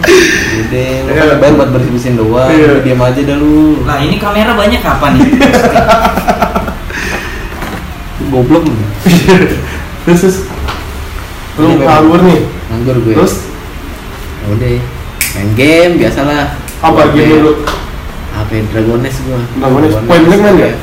udah 0.59 0.89
lu 1.05 1.36
bayar 1.39 1.53
buat 1.55 1.70
bersih 1.72 1.91
bersihin 1.93 2.15
doang 2.15 2.49
Iya. 2.49 2.67
lu 2.74 2.82
diam 2.82 2.99
aja 2.99 3.22
dah 3.22 3.38
lu 3.38 3.84
Lah 3.86 3.97
ini 4.01 4.17
kamera 4.17 4.53
banyak 4.55 4.82
apa 4.82 5.05
nih? 5.13 5.24
goblok 8.30 8.63
lu 8.65 8.74
Terus, 10.05 10.20
terus. 10.22 10.38
Lu 11.57 11.76
nganggur 11.76 12.22
nih. 12.24 12.39
nganggur 12.72 12.95
gue 13.03 13.13
Terus 13.15 13.36
Ya 14.39 14.47
udah 14.47 14.72
main 15.36 15.49
game 15.53 15.93
biasalah 15.99 16.57
apa 16.80 17.01
game 17.11 17.43
dulu? 17.43 17.51
apa 18.30 18.51
ya, 18.55 18.61
Dragones 18.71 19.15
gua 19.27 19.39
Dragones. 19.59 19.93
Point 20.07 20.23
blank 20.27 20.41
main 20.41 20.55
nggak? 20.55 20.73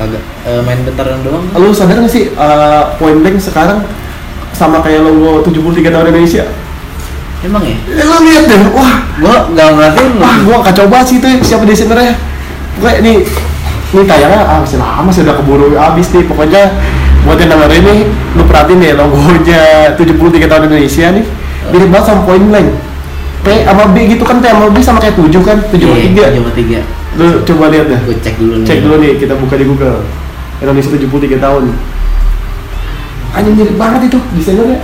kagak 0.00 0.22
eh, 0.48 0.60
main 0.64 0.80
bentaran 0.80 1.20
doang 1.20 1.44
Lu 1.60 1.76
sadar 1.76 2.00
gak 2.00 2.08
sih 2.08 2.32
uh, 2.32 2.96
point 2.96 3.20
blank 3.20 3.36
sekarang 3.36 3.84
sama 4.56 4.80
kayak 4.80 5.04
logo 5.04 5.44
73 5.44 5.92
tahun 5.92 6.08
Indonesia? 6.10 6.44
emang 7.40 7.64
ya 7.64 7.76
Ya 7.88 8.04
lu 8.04 8.16
lihat 8.24 8.44
deh, 8.48 8.60
wah, 8.72 8.94
gua 9.16 9.36
nggak 9.52 9.66
ngeliatin 9.72 10.08
wah 10.20 10.36
gua 10.44 10.58
kacau 10.64 10.88
banget 10.88 11.06
sih 11.08 11.16
itu 11.20 11.26
ya, 11.28 11.36
siapa 11.40 11.64
desainernya. 11.64 12.14
Pokoknya 12.76 12.96
ini 13.00 13.12
ini 13.90 14.02
tayangnya 14.06 14.40
ah, 14.44 14.58
masih 14.60 14.76
lama 14.76 15.08
sih 15.08 15.22
udah 15.24 15.36
keburu 15.40 15.72
habis 15.76 16.12
nih. 16.12 16.24
Pokoknya 16.28 16.68
buat 17.24 17.36
yang 17.40 17.52
dengerin 17.52 17.82
nih, 17.84 18.00
lu 18.36 18.42
perhatiin 18.44 18.80
deh 18.80 18.92
logonya 18.96 19.62
73 19.96 20.50
tahun 20.52 20.62
Indonesia 20.68 21.06
nih. 21.16 21.24
Mirip 21.72 21.88
banget 21.92 22.06
sama 22.12 22.20
point 22.28 22.44
blank. 22.44 22.68
P 23.40 23.46
sama 23.64 23.84
B 23.92 23.96
gitu 24.04 24.24
kan 24.26 24.36
P 24.38 24.46
sama 24.48 24.68
B 24.68 24.78
sama 24.84 24.98
kayak 25.00 25.16
7 25.16 25.32
kan, 25.40 25.58
7 25.72 25.80
sama 25.80 25.96
3. 25.96 26.12
Iya, 26.12 26.26
tujuh 26.28 26.42
sama 26.44 26.52
tiga 26.52 26.80
Lu 27.18 27.26
coba 27.42 27.64
lihat 27.72 27.86
dah. 27.90 28.00
gua 28.06 28.16
cek 28.22 28.34
dulu 28.38 28.54
nih 28.62 28.66
Cek 28.68 28.78
dulu 28.84 28.94
nih, 29.00 29.10
kita 29.18 29.34
buka 29.34 29.54
di 29.58 29.64
Google. 29.66 29.98
Indonesia 30.60 30.90
73 30.92 31.40
tahun. 31.40 31.64
Anjing 33.32 33.54
mirip 33.56 33.76
banget 33.80 34.12
itu 34.12 34.18
desainernya. 34.36 34.78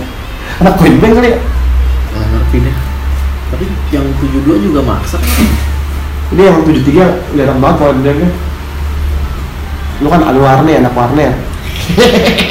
Anak 0.63 0.73
point 0.81 0.97
blank 0.97 1.13
kali 1.21 1.29
ya. 1.35 1.39
nggak 2.17 2.29
ngerti 2.33 2.57
deh 2.65 2.75
tapi 3.47 3.65
yang 3.95 4.03
72 4.19 4.67
juga 4.67 4.83
maksa 4.83 5.15
Ini 6.35 6.41
yang 6.43 6.59
73 6.67 7.31
kelihatan 7.31 7.57
banget 7.63 7.77
point 7.79 7.99
blanknya. 8.03 8.29
Lu 10.03 10.07
kan 10.11 10.21
anu 10.27 10.43
warna 10.43 10.67
anak 10.67 10.91
warna 10.91 11.21
ya. 11.31 11.33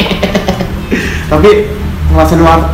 Tapi 1.30 1.50
ngelasin 2.08 2.40
war. 2.40 2.72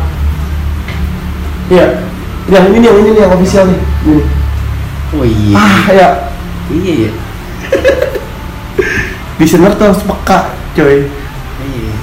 Iya. 1.67 2.02
Yang 2.51 2.63
ini 2.69 2.77
nih, 2.77 2.87
yang 2.87 2.97
ini 2.99 3.09
nih 3.11 3.21
yang 3.23 3.33
official 3.33 3.63
nih. 3.67 3.79
Ini. 4.03 4.23
oh 5.13 5.23
iya 5.23 5.55
Ah, 5.55 5.83
ya. 5.89 6.07
iya 6.69 6.93
ya 7.05 7.11
Desainer 9.37 9.73
tuh 9.73 9.85
harus 9.89 10.01
peka, 10.01 10.39
coy. 10.73 11.05
iya 11.61 11.93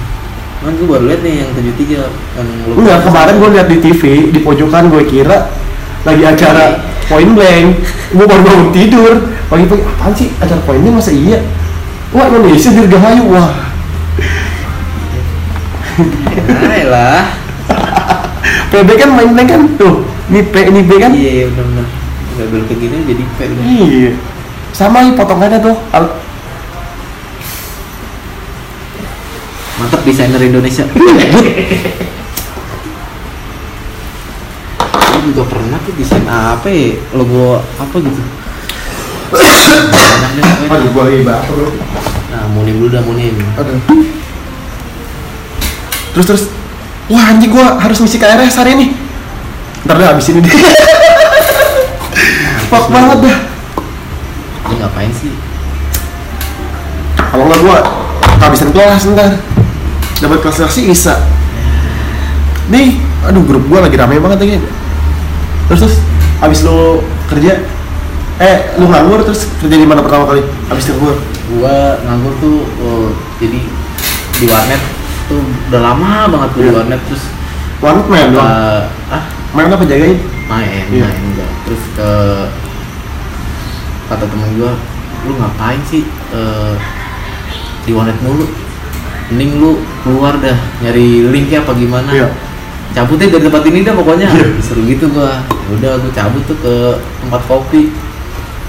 kan 0.61 0.77
gua 0.77 1.01
baru 1.01 1.09
liat 1.09 1.21
nih 1.25 1.33
yang 1.41 1.49
73 1.57 2.05
yang 2.37 2.47
lu 2.69 2.73
Enggak, 2.77 3.01
kemarin 3.01 3.33
gue 3.35 3.49
lihat 3.49 3.67
di 3.67 3.77
TV, 3.81 4.01
di 4.29 4.39
pojokan 4.39 4.93
gue 4.93 5.03
kira 5.09 5.49
lagi 6.05 6.21
acara 6.21 6.85
point 7.09 7.33
blank. 7.33 7.81
Gue 8.13 8.25
baru 8.29 8.41
bangun 8.45 8.69
tidur. 8.69 9.13
Pagi-pagi 9.49 9.81
apaan 9.81 10.13
sih 10.13 10.29
acara 10.37 10.61
point 10.61 10.77
blank 10.79 11.01
masa 11.01 11.09
iya? 11.09 11.41
Wah 12.13 12.29
Indonesia 12.29 12.69
dirgahayu 12.69 13.25
wah. 13.25 13.51
Hai 16.61 16.83
lah 16.85 17.25
PB 18.71 18.89
kan 18.95 19.09
main 19.11 19.29
blank 19.35 19.49
kan 19.51 19.61
tuh. 19.75 20.07
Ini 20.31 20.39
P 20.47 20.55
ini 20.71 20.81
B 20.87 20.91
kan? 20.95 21.11
iya 21.11 21.43
iya 21.43 21.45
benar-benar 21.51 21.85
udah 22.31 22.45
belok 22.47 22.65
ke 22.71 22.75
gini 22.79 22.97
jadi 23.03 23.23
P 23.35 23.39
Iya. 23.67 24.11
Sama 24.71 25.03
nih 25.03 25.13
potongannya 25.19 25.59
tuh. 25.59 25.75
Al- 25.91 26.15
mantap 29.81 30.05
desainer 30.05 30.37
Indonesia 30.37 30.85
juga 35.21 35.45
pernah 35.45 35.77
tuh 35.85 35.93
desain 35.97 36.25
apa 36.25 36.65
ya 36.69 36.97
logo 37.13 37.61
apa 37.77 37.95
gitu. 38.01 38.21
Aduh, 40.71 40.89
gua 40.91 41.05
nah 42.31 42.47
munim 42.55 42.79
dulu 42.79 42.89
dah 42.89 43.03
munim 43.03 43.35
Aduh. 43.59 43.79
Terus 46.15 46.25
terus. 46.27 46.43
Wah 47.11 47.35
anjing 47.35 47.51
gua 47.51 47.75
harus 47.75 47.99
ngisi 47.99 48.15
KRS 48.15 48.55
hari 48.55 48.79
ini. 48.79 48.95
Ntar 49.83 49.99
deh 49.99 50.07
abis 50.07 50.31
ini 50.31 50.39
deh. 50.39 50.47
Fuck 52.71 52.87
banget 52.87 53.27
dah. 53.27 53.37
lu 54.71 54.79
ngapain 54.79 55.11
sih 55.11 55.35
Kalau 57.19 57.43
nggak 57.51 57.59
gua 57.59 57.83
kehabisan 58.39 58.71
kelas 58.71 59.03
ntar. 59.11 59.35
Dapat 60.23 60.39
kelas 60.39 60.71
sih 60.71 60.87
bisa. 60.87 61.19
Nih, 62.71 63.03
aduh 63.27 63.43
grup 63.43 63.67
gua 63.67 63.83
lagi 63.83 63.99
rame 63.99 64.15
banget 64.23 64.47
lagi. 64.47 64.63
Terus 65.67 65.79
terus 65.83 65.95
abis 66.39 66.63
lu 66.63 67.03
kerja 67.27 67.59
eh 68.41 68.57
lu 68.79 68.89
nganggur 68.89 69.21
terus 69.21 69.45
kerja 69.61 69.75
di 69.77 69.85
mana 69.85 70.01
pertama 70.01 70.25
kali 70.25 70.41
abis 70.73 70.89
nganggur 70.89 71.13
gua 71.53 72.01
nganggur 72.01 72.33
tuh 72.41 72.65
oh, 72.81 73.13
jadi 73.37 73.61
di 74.41 74.45
warnet 74.49 75.00
tuh 75.31 75.39
udah 75.71 75.81
lama 75.81 76.11
banget 76.27 76.49
tuh 76.51 76.59
di 76.59 76.67
Iya. 76.67 76.75
warnet 76.75 77.01
terus 77.07 77.23
warnet 77.79 78.05
main 78.11 78.27
doang? 78.35 78.43
uh, 78.43 78.83
ah? 79.15 79.23
Main 79.55 79.71
apa 79.71 79.83
jagain 79.87 80.19
main 80.51 80.83
Iya. 80.91 81.07
main 81.07 81.19
enggak 81.31 81.51
terus 81.63 81.83
ke 81.95 82.09
kata 84.11 84.27
temen 84.27 84.49
gua 84.59 84.75
lu 85.23 85.31
ngapain 85.39 85.79
sih 85.87 86.03
eh, 86.33 86.75
di 87.87 87.91
warnet 87.95 88.17
mulu? 88.25 88.45
Mending 89.31 89.63
lu 89.63 89.79
keluar 90.03 90.35
dah 90.43 90.57
nyari 90.83 91.31
linknya 91.31 91.63
apa 91.63 91.71
gimana? 91.77 92.11
Iya. 92.11 92.27
Cabutnya 92.91 93.31
dari 93.31 93.47
tempat 93.47 93.63
ini 93.71 93.79
dah 93.87 93.95
pokoknya. 93.95 94.27
Iya. 94.27 94.47
seru 94.59 94.83
gitu 94.83 95.07
gua. 95.15 95.39
Udah 95.71 95.95
gua 96.03 96.11
cabut 96.11 96.43
tuh 96.43 96.57
ke 96.59 96.75
tempat 97.23 97.41
kopi 97.47 97.87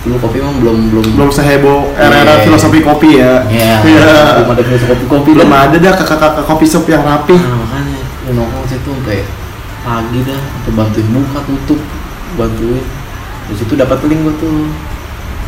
dulu 0.02 0.16
kopi 0.18 0.42
emang 0.42 0.58
belum 0.58 0.78
belum 0.90 1.06
belum 1.14 1.30
seheboh 1.30 1.94
era-era 1.94 2.42
Iya. 2.42 2.44
filosofi 2.50 2.78
kopi 2.82 3.22
ya 3.22 3.46
ya 3.46 3.78
Iya. 3.86 4.06
belum 4.34 4.50
ada 4.50 4.62
filosofi 4.66 5.04
kopi 5.06 5.30
belum 5.30 5.46
dah. 5.46 5.62
ada 5.70 5.76
dah 5.78 5.92
kakak-kakak 5.94 6.44
kopi 6.46 6.66
shop 6.66 6.84
yang 6.90 7.06
rapi 7.06 7.38
Nah 7.38 7.54
makanya 7.62 7.98
lu 8.26 8.30
nongkrong 8.34 8.66
situ 8.66 8.90
sampai 8.90 9.22
pagi 9.82 10.18
dah, 10.22 10.38
sampai 10.38 10.72
bantuin 10.78 11.06
buka 11.10 11.40
tutup, 11.42 11.80
bantuin. 12.38 12.86
Di 13.50 13.54
situ 13.58 13.74
dapat 13.74 13.98
link 14.06 14.22
gua 14.22 14.34
tuh 14.38 14.70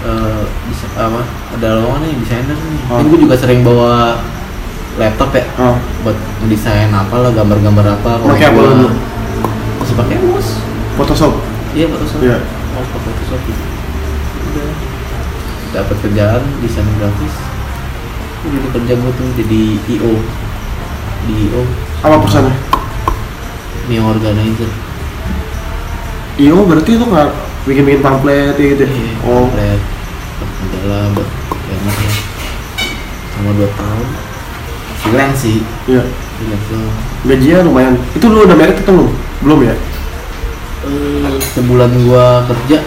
eh 0.05 0.43
bisa 0.71 0.87
apa 0.99 1.23
ada 1.55 1.69
lowongan 1.79 2.03
nih 2.03 2.19
desainer 2.19 2.59
nih. 2.59 2.81
Oh. 2.91 2.99
Kan 2.99 3.07
gua 3.11 3.19
juga 3.19 3.35
sering 3.39 3.63
bawa 3.63 4.19
laptop 4.99 5.35
ya 5.35 5.43
oh. 5.59 5.79
buat 6.03 6.19
mendesain 6.43 6.91
apa 6.91 7.15
lah 7.23 7.31
gambar-gambar 7.35 7.87
apa. 7.95 8.11
kalau 8.23 8.35
Pakai 8.35 8.51
apa 8.51 8.59
gua-? 8.59 8.95
Masih 9.83 9.95
pakai 9.99 10.17
mus. 10.23 10.63
Photoshop 10.95 11.33
Iya 11.75 11.87
Photoshop. 11.91 12.19
Iya. 12.23 12.39
Oh 12.75 12.85
Photoshop 12.91 13.41
gitu. 13.51 13.74
Udah. 14.55 14.71
Dapat 15.75 15.97
kerjaan 16.07 16.43
desain 16.63 16.87
grafis. 17.03 17.35
Udah 18.47 18.55
jadi 18.55 18.69
kerja 18.71 18.93
gua 19.03 19.11
tuh 19.19 19.29
jadi 19.35 19.63
IO 19.99 20.15
di 21.25 21.35
IO 21.51 21.63
apa 22.05 22.21
perusahaannya? 22.21 22.55
New 23.89 24.03
Organizer. 24.05 24.71
iyo 26.35 26.67
berarti 26.67 26.99
lu 26.99 27.07
nggak 27.15 27.31
bikin-bikin 27.65 28.03
pamflet 28.03 28.59
gitu 28.59 28.85
ya? 28.85 28.91
Iya, 28.91 29.13
oh. 29.23 29.47
buat 29.49 30.51
majalah 30.61 31.05
buat 31.15 31.29
enak 31.71 31.97
ya. 31.97 32.13
Sama 33.33 33.51
dua 33.55 33.69
tahun. 33.75 34.09
Freelance 35.01 35.39
sih. 35.47 35.59
Iya. 35.89 36.03
Freelance 36.37 36.67
gajinya 37.25 37.59
lumayan. 37.67 37.95
Itu 38.13 38.27
lu 38.29 38.45
udah 38.45 38.57
merit 38.59 38.79
atau 38.83 38.93
belum? 38.93 39.11
Belum 39.47 39.59
ya? 39.63 39.75
Eh 40.85 41.39
sebulan 41.55 41.91
gua 42.05 42.45
kerja. 42.51 42.79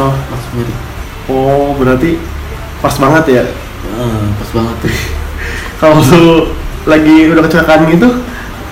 Oh. 0.00 0.14
Pas 0.14 0.44
mirip 0.56 0.91
oh 1.30 1.76
berarti 1.78 2.18
pas 2.82 2.94
banget 2.98 3.24
ya? 3.30 3.42
Eh, 3.46 4.26
pas 4.38 4.50
banget. 4.56 4.76
Tuh 4.82 4.94
kalau 5.82 5.98
lu 5.98 6.36
lagi 6.86 7.30
udah 7.30 7.42
kecelakaan 7.46 7.86
gitu 7.90 8.08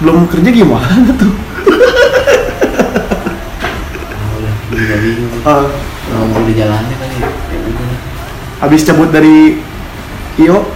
belum 0.01 0.27
kerja 0.27 0.51
gimana 0.51 1.13
tuh? 1.15 1.33
Ah, 4.71 4.75
udah 4.75 4.99
bingung 5.03 5.31
mau 6.31 6.43
di 6.47 6.55
jalannya 6.57 6.95
kali 6.97 7.17
ya 7.21 7.31
Ya 7.31 7.59
udah 7.71 7.99
habis 8.61 8.85
cabut 8.85 9.09
dari 9.09 9.57
iyo 10.37 10.69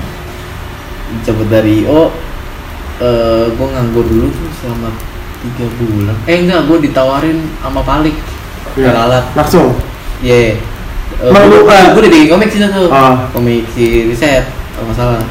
cabut 1.25 1.49
dari 1.53 1.85
IO 1.85 2.13
eh 3.03 3.45
gua 3.59 3.67
nganggur 3.75 4.07
dulu 4.07 4.31
tuh 4.31 4.51
selama 4.63 4.95
tiga 5.43 5.67
bulan. 5.83 6.17
Eh 6.31 6.47
enggak 6.47 6.65
gua 6.71 6.79
ditawarin 6.79 7.39
sama 7.61 7.83
Palik. 7.83 8.17
Iya. 8.75 8.91
alat 8.95 9.25
langsung? 9.35 9.75
Iya. 10.23 10.59
Yeah. 10.59 10.74
Emang 11.21 11.43
lu, 11.47 11.65
ah? 11.65 11.93
gue 11.93 12.01
udah 12.01 12.11
bikin 12.11 12.29
komik 12.29 12.49
sih 12.49 12.59
tuh. 12.61 12.89
Ah. 12.89 13.31
Komik 13.31 13.63
si 13.71 14.07
riset, 14.07 14.45
kalau 14.73 14.89
nggak 14.89 14.97
salah. 14.97 15.23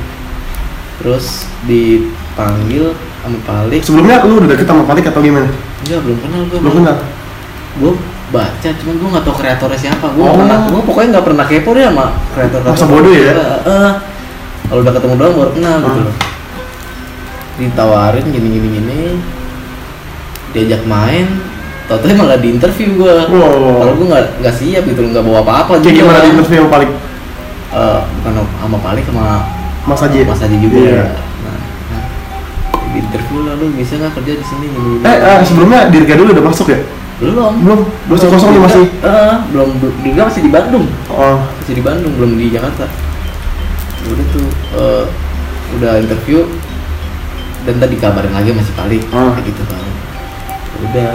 Terus 0.98 1.26
dipanggil 1.64 2.96
sama 3.20 3.40
Palik. 3.42 3.82
sebelumnya 3.82 4.20
lu 4.22 4.38
udah 4.38 4.50
deket 4.50 4.64
sama 4.66 4.84
Palik 4.84 5.06
atau 5.06 5.20
gimana 5.20 5.48
Enggak, 5.84 6.00
belum 6.02 6.18
kenal 6.20 6.42
gue. 6.46 6.58
belum 6.60 6.74
kenal 6.78 6.96
Gue 7.74 7.92
baca, 8.30 8.70
cuman 8.72 8.94
gue 8.96 9.10
nggak 9.10 9.24
tahu 9.24 9.36
kreatornya 9.36 9.80
siapa. 9.80 10.06
Gue 10.10 10.24
Oh. 10.24 10.34
pernah, 10.34 10.58
gue 10.64 10.82
pokoknya 10.82 11.10
nggak 11.12 11.26
pernah 11.26 11.46
kepo 11.46 11.70
deh 11.74 11.84
sama 11.84 12.06
kreator. 12.32 12.60
Masa 12.64 12.86
bodoh 12.86 13.12
ya? 13.12 13.34
Eh, 13.62 13.92
kalau 14.64 14.80
udah 14.82 14.94
ketemu 14.94 15.14
doang 15.18 15.34
baru 15.36 15.52
kenal 15.52 15.76
gitu 15.80 15.92
Ah. 15.92 16.06
loh. 16.08 16.16
Ditawarin 17.54 18.26
gini 18.26 18.48
gini 18.50 18.68
gini, 18.72 19.02
diajak 20.52 20.82
main, 20.86 21.43
tau 21.84 22.00
malah 22.16 22.40
di 22.40 22.56
interview 22.56 22.96
gue. 22.96 23.14
Wow. 23.28 23.84
Kalau 23.84 23.94
gue 24.00 24.08
nggak 24.08 24.26
nggak 24.40 24.56
siap 24.56 24.84
gitu, 24.88 25.02
nggak 25.04 25.24
bawa 25.24 25.44
apa-apa. 25.44 25.84
kayak 25.84 25.92
juga. 25.92 26.00
gimana 26.00 26.20
di 26.24 26.30
interview 26.32 26.64
Palik 26.72 26.92
Eh, 27.74 28.00
bukan 28.22 28.46
sama 28.62 28.78
Palik 28.86 29.04
sama 29.10 29.26
Mas 29.90 29.98
Haji 29.98 30.30
Mas 30.30 30.38
Haji 30.46 30.62
juga 30.62 30.78
Iya. 30.78 31.10
nah, 31.42 31.58
nah, 31.90 32.04
di 32.94 33.02
interview 33.02 33.40
lah 33.50 33.58
lu 33.58 33.74
bisa 33.74 33.98
nggak 33.98 34.14
kerja 34.14 34.34
di 34.38 34.46
sini? 34.46 34.66
Eh, 35.02 35.18
eh 35.18 35.40
sebelumnya 35.42 35.90
Dirga 35.90 36.14
dulu 36.14 36.38
udah 36.38 36.46
masuk 36.54 36.70
ya? 36.70 36.80
Belum. 37.18 37.54
Belum? 37.66 37.80
Masih 38.14 38.30
kosong 38.30 38.54
nih 38.54 38.62
masih? 38.62 38.86
Eh, 39.02 39.36
belum. 39.50 39.70
Dirga 40.06 40.22
masih 40.30 40.42
di 40.46 40.52
Bandung. 40.54 40.86
Oh. 41.10 41.38
Masih 41.42 41.74
di 41.74 41.82
Bandung 41.82 42.14
belum 42.14 42.32
di 42.38 42.54
Jakarta. 42.54 42.86
Udah 44.06 44.26
tuh 44.30 44.48
eh, 44.78 45.04
udah 45.82 45.92
interview. 45.98 46.46
Dan 47.66 47.82
tadi 47.82 47.96
kabarin 47.98 48.38
lagi 48.38 48.54
masih 48.54 48.74
Palik. 48.78 49.02
Ah. 49.10 49.34
kayak 49.34 49.50
gitu 49.50 49.62
kan. 49.66 49.82
Udah 50.78 51.12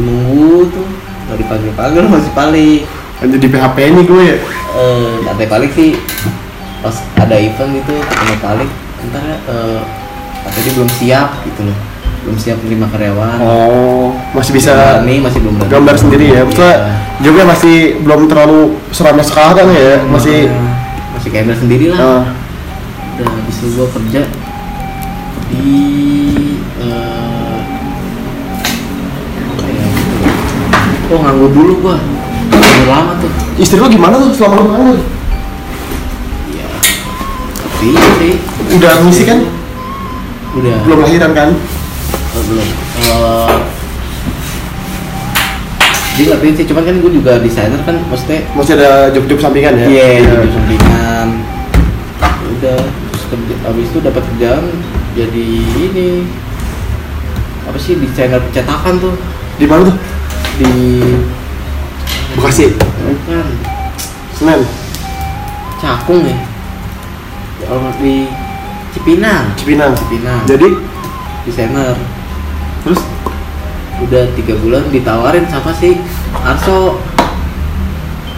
nunggu 0.00 0.72
tuh. 0.72 0.86
Nggak 1.28 1.38
dipanggil 1.38 1.72
panggil 1.76 2.04
masih 2.08 2.32
Palik 2.32 2.82
lanjut 3.22 3.38
di 3.38 3.48
PHP 3.48 3.76
ini 3.86 4.02
gue 4.02 4.22
ya? 4.24 4.36
Eh 4.72 5.14
kata 5.24 5.42
Palik 5.46 5.70
sih. 5.72 5.94
Pas 6.82 6.96
ada 7.16 7.36
event 7.38 7.70
gitu 7.76 7.94
ketemu 7.94 8.36
Palik 8.40 8.70
ntar 9.02 9.22
ya 9.22 9.36
eh, 9.50 9.80
katanya 10.42 10.62
dia 10.62 10.72
belum 10.74 10.90
siap 10.98 11.28
gitu 11.46 11.60
loh. 11.66 11.78
Belum 12.22 12.38
siap 12.38 12.56
menerima 12.62 12.86
karyawan. 12.86 13.38
Oh 13.42 14.14
masih 14.30 14.52
bisa 14.54 15.02
nih 15.02 15.18
masih 15.18 15.38
belum 15.42 15.58
berani. 15.58 15.72
gambar 15.74 15.94
sendiri 15.98 16.26
ya? 16.30 16.42
Maksudnya 16.46 16.74
Iya. 16.78 16.94
juga 17.22 17.40
masih 17.46 17.76
belum 18.02 18.20
terlalu 18.30 18.60
seramnya 18.90 19.26
sekarang 19.26 19.68
ya? 19.70 20.02
Masih 20.06 20.50
Makanya, 20.50 20.70
masih 21.14 21.28
kayak 21.30 21.58
sendiri 21.58 21.86
lah. 21.90 21.98
Ah, 21.98 22.22
udah 23.18 23.26
habis 23.28 23.56
itu 23.58 23.66
gua 23.74 23.86
kerja 23.90 24.22
di 25.50 25.74
eh 26.80 27.11
oh 31.12 31.20
nganggur 31.20 31.50
dulu 31.52 31.72
gua. 31.84 31.96
Nganggur 32.50 32.88
lama 32.88 33.12
tuh. 33.20 33.30
Istri 33.60 33.78
lu 33.78 33.88
gimana 33.92 34.16
tuh? 34.16 34.30
Selama 34.32 34.54
lu 34.56 34.64
nganggur? 34.72 34.98
Ya 36.56 36.68
tapi 37.60 37.88
sih. 37.92 38.34
Udah 38.80 38.92
ngisi 39.04 39.22
kan? 39.28 39.38
Udah. 40.56 40.76
Belum 40.88 40.98
lahiran 41.04 41.32
kan? 41.36 41.48
Oh, 42.32 42.42
belum. 42.48 42.68
Eh, 43.02 43.56
dia 46.12 46.24
ngertiin 46.28 46.54
sih 46.60 46.66
cuman 46.68 46.84
kan 46.84 46.94
gue 47.00 47.12
juga 47.12 47.40
desainer 47.40 47.80
kan 47.88 47.96
maksudnya 48.12 48.44
masih 48.52 48.76
ada 48.76 49.08
job-job 49.16 49.40
sampingan 49.40 49.80
ya? 49.80 49.86
Iya 49.88 50.06
Iya. 50.20 50.28
yeah, 50.28 50.52
sampingan. 50.52 51.28
Udah 52.52 52.78
terus 52.84 53.24
kerja 53.32 53.54
abis 53.64 53.86
itu 53.88 53.98
dapat 54.04 54.22
kerjaan 54.32 54.64
jadi 55.16 55.46
ini 55.88 56.28
apa 57.64 57.78
sih 57.80 57.96
desainer 57.96 58.44
percetakan 58.44 59.00
tuh. 59.00 59.16
Di 59.56 59.64
mana 59.64 59.88
tuh 59.88 59.96
di 60.58 60.72
Bekasi? 62.32 62.72
Bukan. 62.76 63.46
Senen? 64.32 64.60
Cakung 65.78 66.24
ya? 66.24 66.38
Kalau 67.62 67.92
di 68.00 68.28
Cipinang. 68.92 69.52
Cipinang. 69.56 69.92
Cipinang. 69.96 70.40
Jadi? 70.48 70.68
Desainer. 71.44 71.96
Terus? 72.84 73.00
Udah 74.02 74.24
tiga 74.34 74.54
bulan 74.58 74.88
ditawarin 74.90 75.44
sama 75.46 75.70
si 75.76 76.00
Arso. 76.42 76.98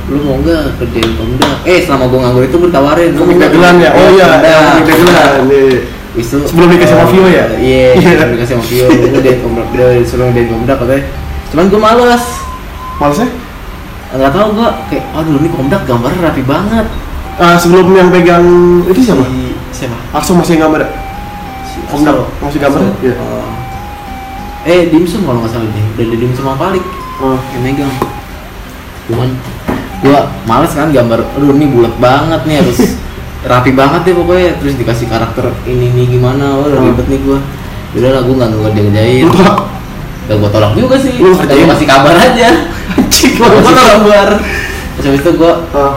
Lu 0.04 0.20
mau 0.20 0.36
nggak 0.36 0.76
kerjain 0.76 1.16
pemda 1.16 1.64
eh 1.64 1.80
selama 1.80 2.12
gua 2.12 2.28
nganggur 2.28 2.44
itu 2.44 2.56
gue 2.60 2.68
ditawarin. 2.68 3.16
Komik 3.16 3.40
dagelan 3.40 3.80
ya? 3.80 3.90
Oh 3.96 4.08
iya 4.12 4.26
dagelan 4.36 5.48
iya. 5.48 5.80
itu 6.14 6.36
Sebelum 6.44 6.68
dikasih 6.76 6.94
sama 6.94 7.06
Vio 7.10 7.24
ya? 7.26 7.48
iya 7.56 7.96
Iya. 7.96 8.12
sebelum 8.20 8.32
dikasih 8.36 8.54
sama 8.60 8.64
Vio. 8.68 8.86
Gue 8.92 9.20
dari 9.24 9.38
pemda 9.40 9.86
disuruh 9.96 10.28
dari 10.30 10.46
pemda 10.46 10.74
katanya 10.76 11.02
cuman 11.54 11.70
gue 11.70 11.78
males 11.78 12.24
Malesnya? 12.94 13.30
nggak 14.10 14.30
tahu 14.30 14.48
gua 14.54 14.68
kayak 14.86 15.02
aduh 15.10 15.38
ini 15.38 15.50
komdak 15.50 15.82
gambarnya 15.84 16.20
rapi 16.24 16.42
banget 16.42 16.86
Ah, 17.34 17.58
sebelum 17.58 17.90
yang 17.90 18.14
pegang 18.14 18.46
itu 18.86 19.00
siapa? 19.02 19.26
Si- 19.26 19.58
siapa 19.74 19.98
Arso 20.10 20.34
masih 20.34 20.54
gambar 20.54 20.82
ya? 20.82 20.88
si 21.64 21.82
Komdak 21.84 22.14
masih 22.38 22.62
gambar? 22.62 22.78
Iya. 23.00 23.14
Oh. 23.18 23.50
eh 24.62 24.86
dimsum 24.86 25.22
kalau 25.22 25.42
nggak 25.42 25.50
salah 25.50 25.66
deh 25.66 25.84
udah 25.92 26.04
ada 26.04 26.16
dimsum 26.16 26.42
sama 26.44 26.54
Palik 26.56 26.86
Oh. 27.18 27.34
yang 27.50 27.62
megang 27.64 27.90
cuman 29.04 29.34
gua 29.98 30.30
males 30.46 30.70
kan 30.70 30.90
gambar 30.90 31.26
aduh 31.28 31.50
ini 31.52 31.66
bulat 31.68 31.94
banget 31.98 32.40
nih 32.46 32.56
harus 32.62 32.78
rapi 33.50 33.70
banget 33.70 34.00
deh 34.04 34.14
pokoknya 34.14 34.54
terus 34.56 34.74
dikasih 34.74 35.06
karakter 35.06 35.50
ini 35.66 35.90
nih 35.90 36.06
gimana 36.08 36.54
wah 36.54 36.66
udah 36.66 36.80
ribet 36.80 37.06
nih 37.10 37.18
gua 37.18 37.38
udah 37.92 38.10
lah 38.10 38.22
gua 38.22 38.34
nggak 38.36 38.48
nggak 38.52 38.72
dia 38.72 38.82
ngerjain 38.84 39.26
Udah 40.24 40.36
gua 40.40 40.50
tolak 40.50 40.72
juga 40.74 40.96
sih. 40.96 41.20
Lu 41.20 41.36
gua 41.36 41.44
kasih 41.46 41.86
kabar 41.88 42.14
aja. 42.16 42.48
Cik, 43.12 43.32
lu 43.40 43.46
kasih 43.60 43.76
kabar. 43.76 44.28
terus 44.94 45.04
habis 45.10 45.22
itu 45.26 45.30
gua 45.34 45.52
Ah, 45.74 45.92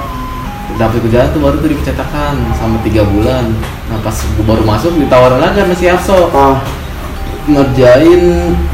dapet 0.75 1.05
kerjaan 1.05 1.29
tuh 1.31 1.39
baru 1.39 1.55
tuh 1.61 1.69
dipecetakan 1.69 2.33
sama 2.57 2.81
tiga 2.83 3.05
bulan. 3.05 3.53
Nah 3.87 3.97
pas 4.03 4.15
gua 4.35 4.45
baru 4.55 4.63
masuk 4.65 4.97
ditawarin 4.99 5.39
lagi 5.39 5.61
sama 5.63 5.73
si 5.77 5.85
Arso. 5.87 6.33
Ah, 6.33 6.59
ngerjain 7.47 8.21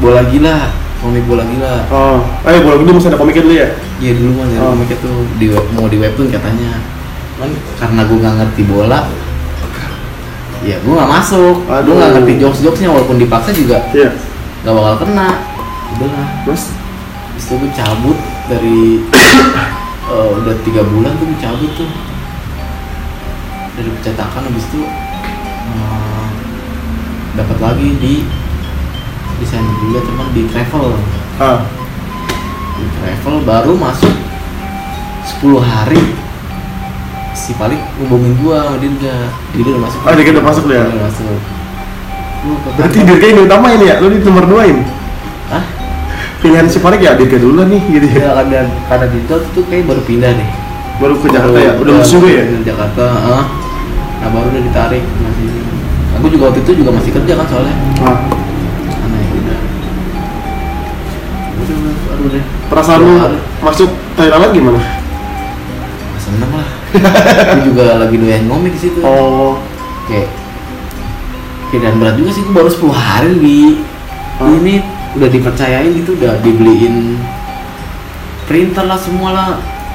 bola 0.02 0.22
gila 0.26 0.74
komik 0.98 1.24
bola 1.28 1.44
gila. 1.44 1.74
Ah. 1.92 2.18
Eh, 2.48 2.60
bola 2.64 2.80
gede 2.80 2.90
masih 2.96 3.08
ada 3.12 3.18
komiknya 3.20 3.42
dulu 3.44 3.54
ya? 3.54 3.68
Iya 4.00 4.12
dulu 4.18 4.30
mah 4.40 4.46
nyari 4.48 4.64
Oh. 4.64 4.70
komiknya 4.72 4.96
tuh. 5.04 5.16
Di 5.36 5.46
web, 5.52 5.64
mau 5.76 5.86
di 5.86 5.98
webtoon 6.00 6.28
katanya. 6.32 6.72
Kan 7.36 7.50
karena 7.76 8.00
gue 8.08 8.16
nggak 8.24 8.34
ngerti 8.40 8.62
bola, 8.64 9.00
ya 10.64 10.76
gue 10.80 10.92
nggak 10.96 11.10
masuk. 11.12 11.56
Gue 11.66 11.94
nggak 11.94 12.10
ngerti 12.16 12.32
jokes 12.40 12.60
jokesnya 12.64 12.88
walaupun 12.88 13.20
dipaksa 13.20 13.52
juga. 13.52 13.84
Iya. 13.92 14.10
Nggak 14.64 14.74
bakal 14.74 14.94
kena. 15.04 15.28
Udah 15.94 16.08
lah. 16.08 16.26
Terus? 16.48 16.62
Terus 17.34 17.44
itu 17.44 17.54
gue 17.60 17.70
cabut 17.76 18.18
dari 18.48 18.78
eh, 20.12 20.28
udah 20.40 20.54
tiga 20.64 20.82
bulan 20.82 21.12
tuh 21.16 21.26
gue 21.28 21.38
cabut 21.38 21.70
tuh 21.76 21.90
dari 23.74 23.90
percetakan 23.90 24.42
habis 24.46 24.64
itu 24.70 24.80
eh, 25.68 26.26
dapat 27.34 27.58
lagi 27.58 27.88
di 27.98 28.14
desain 29.42 29.66
juga 29.82 29.98
cuman 30.06 30.30
di 30.30 30.46
travel 30.46 30.94
Ah, 31.42 31.66
di 32.78 32.86
travel 33.02 33.42
baru 33.42 33.74
masuk 33.74 34.14
10 35.42 35.58
hari 35.58 35.98
si 37.34 37.50
paling 37.58 37.82
ngubungin 37.98 38.38
gua 38.38 38.70
sama 38.70 38.78
Dirga 38.78 39.26
jadi 39.50 39.68
udah 39.74 39.82
masuk 39.82 39.98
Oh, 40.06 40.14
Dirga 40.14 40.30
udah 40.38 40.46
masuk 40.46 40.64
dia? 40.70 40.82
udah 40.86 41.02
masuk 41.10 41.34
berarti. 42.44 42.98
Dirga 43.02 43.26
ini 43.26 43.40
utamain 43.42 43.80
ya? 43.80 43.94
Lu 43.98 44.08
di 44.08 44.18
nomor 44.20 44.44
duain? 44.44 44.84
Hah? 45.48 45.64
Pilihan 46.38 46.68
si 46.68 46.76
Parik 46.78 47.00
ya 47.00 47.16
Dirga 47.16 47.36
dulu 47.36 47.60
lah 47.60 47.66
nih 47.66 47.82
gitu 47.90 48.06
ya? 48.06 48.16
ya 48.20 48.30
ada 48.36 48.58
karena 48.86 49.06
Dirga 49.08 49.34
tuh 49.50 49.64
kayak 49.64 49.84
baru 49.84 50.02
pindah 50.02 50.30
deh 50.30 50.50
Baru 50.94 51.14
ke 51.18 51.26
Jakarta 51.26 51.58
ya? 51.58 51.72
Udah 51.74 51.92
musuh 51.96 52.18
gue 52.20 52.32
ya? 52.32 52.44
Ke 52.44 52.60
Jakarta 52.62 53.04
ah. 53.08 53.44
nah 54.20 54.28
baru 54.30 54.46
udah 54.48 54.62
ditarik 54.62 55.02
masih 55.20 55.48
aku 56.14 56.26
juga 56.28 56.42
waktu 56.48 56.60
itu 56.62 56.72
juga 56.80 56.90
masih 56.92 57.10
kerja 57.12 57.32
kan 57.34 57.44
soalnya 57.44 57.74
Ah, 58.00 58.18
karena 58.86 59.16
ya 59.18 59.28
udah 59.34 59.58
udah 61.54 61.76
baru 62.06 62.24
deh 62.30 62.44
perasaan 62.66 63.00
lu 63.00 63.12
masuk 63.60 63.90
Thailand 64.14 64.52
gimana? 64.52 64.80
seneng 66.16 66.50
lah 66.50 66.68
gue 67.52 67.62
juga 67.66 67.84
lagi 67.98 68.16
doyan 68.16 68.48
ngomik 68.48 68.72
di 68.72 68.80
situ 68.80 69.00
Oh, 69.00 69.60
kayak 70.06 70.28
dan 71.78 71.96
berat 71.96 72.14
juga 72.14 72.30
sih 72.30 72.42
gue 72.42 72.52
baru 72.52 72.68
10 72.68 72.90
hari 72.90 73.30
di 73.38 73.58
Hah? 74.34 74.50
ini 74.50 74.82
udah 75.14 75.28
dipercayain 75.30 75.94
gitu 75.94 76.18
udah 76.18 76.42
dibeliin 76.42 77.14
printer 78.44 78.84
lah 78.84 78.98
semua 78.98 79.30
lah 79.30 79.48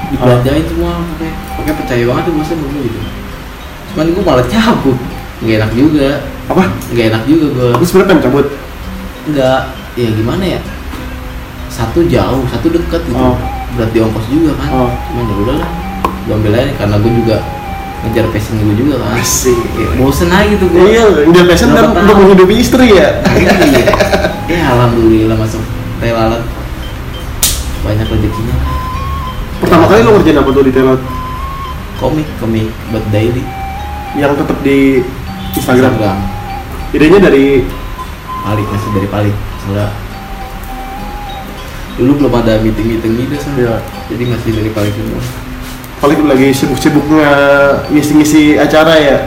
dibelanjain 0.09 0.63
semua 0.65 1.03
pakai 1.13 1.29
pakai 1.59 1.73
percaya 1.75 2.03
banget 2.07 2.23
tuh 2.25 2.33
bosnya 2.33 2.55
dulu 2.57 2.79
gitu 2.81 2.99
cuman 3.93 4.05
gue 4.09 4.23
malah 4.23 4.45
cabut 4.47 4.97
nggak 5.39 5.55
enak 5.55 5.71
juga 5.71 6.07
apa? 6.49 6.63
nggak 6.91 7.05
enak 7.13 7.23
juga 7.23 7.45
gue 7.51 7.69
Lu 7.77 7.85
sebenernya 7.85 8.09
pengen 8.09 8.23
cabut? 8.25 8.45
nggak 9.29 9.59
ya 9.93 10.09
gimana 10.15 10.43
ya 10.47 10.59
satu 11.69 11.99
jauh 12.07 12.43
satu 12.49 12.67
dekat 12.71 13.01
gitu 13.05 13.19
Oh. 13.19 13.37
berat 13.77 13.91
di 13.93 13.99
ongkos 14.01 14.25
juga 14.25 14.51
kan 14.57 14.69
Oh. 14.73 14.89
cuman 15.11 15.23
ya 15.25 15.35
udahlah 15.37 15.69
gue 16.25 16.33
ambil 16.33 16.53
aja 16.55 16.71
karena 16.75 16.95
gue 16.97 17.11
juga 17.13 17.35
ngejar 17.99 18.25
passion 18.31 18.55
gue 18.59 18.75
juga 18.79 18.95
kan. 19.03 19.19
Asik. 19.19 19.59
Kayak 19.75 19.91
bosen 19.99 20.29
aja 20.31 20.45
gitu 20.47 20.65
gue 20.71 20.81
Iya, 20.87 21.03
dia 21.29 21.43
passion 21.43 21.69
kan 21.75 21.91
untuk 21.91 22.15
menghidupi 22.15 22.55
istri 22.59 22.95
ya? 22.95 23.19
iya. 23.35 23.53
Ya 24.49 24.61
alhamdulillah 24.71 25.37
masuk 25.37 25.61
relalat 25.99 26.41
banyak 27.83 28.07
rezekinya. 28.07 28.55
Pertama 29.59 29.85
kali 29.91 30.01
lu 30.01 30.15
ngerjain 30.15 30.39
apa 30.39 30.49
tuh 30.51 30.63
di 30.63 30.73
Thailand? 30.73 31.01
komik 31.99 32.27
komik 32.39 32.71
buat 32.95 33.03
daily. 33.11 33.43
Yang 34.15 34.39
tetap 34.39 34.57
di 34.63 35.03
Instagram? 35.53 36.15
Idenya 36.95 37.19
dari? 37.19 37.67
Palik 38.39 38.67
masih 38.71 38.89
dari 38.95 39.07
palik. 39.11 39.35
Soalnya 39.67 39.91
dulu 41.99 42.11
belum 42.23 42.33
ada 42.39 42.63
meeting 42.63 42.95
meeting 42.95 43.11
gitu 43.19 43.35
Iya. 43.59 43.75
jadi 44.07 44.23
masih 44.31 44.51
dari 44.55 44.71
palik 44.71 44.95
semua 44.95 45.19
paling 45.99 46.19
lagi 46.25 46.47
sibuk-sibuknya 46.51 47.27
ngisi-ngisi 47.89 48.55
acara 48.55 48.95
ya. 48.95 49.17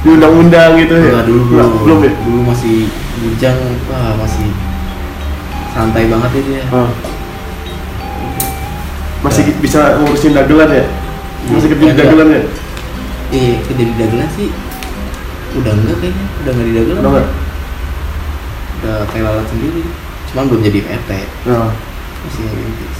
Diundang-undang 0.00 0.76
gitu 0.76 0.94
ya. 0.94 1.10
Enggak, 1.10 1.24
dulu 1.24 1.40
Nggak, 1.46 1.52
belum 1.64 1.80
belum 1.80 1.98
ya? 2.00 2.12
dulu 2.20 2.40
masih 2.44 2.76
bujang 3.14 3.58
wah 3.88 4.12
masih 4.16 4.48
santai 5.70 6.04
banget 6.06 6.30
ya. 6.30 6.42
Dia 6.42 6.62
Ah. 6.70 6.90
masih 9.20 9.44
bisa 9.58 9.80
ngurusin 9.98 10.32
dagelan 10.32 10.68
ya? 10.70 10.84
Masih 11.48 11.68
kerja 11.72 11.84
di 11.86 11.96
dagelan 11.96 12.28
ya? 12.30 12.42
eh 13.32 13.56
kerja 13.64 13.82
di 13.82 13.94
dagelan 13.96 14.28
sih. 14.36 14.48
Udah 15.54 15.72
enggak 15.72 15.96
kayaknya 15.98 16.24
udah 16.42 16.50
enggak 16.52 16.66
di 16.66 16.74
dagelan. 16.74 17.00
Udah 17.00 17.12
nggak? 17.12 17.28
udah 18.74 18.96
kayak 19.08 19.24
lalat 19.24 19.46
sendiri. 19.48 19.82
Cuman 20.28 20.44
belum 20.50 20.62
jadi 20.62 20.78
PT 20.82 21.10
nah 21.46 21.70
masih 22.24 22.40
ngerintis 22.42 22.98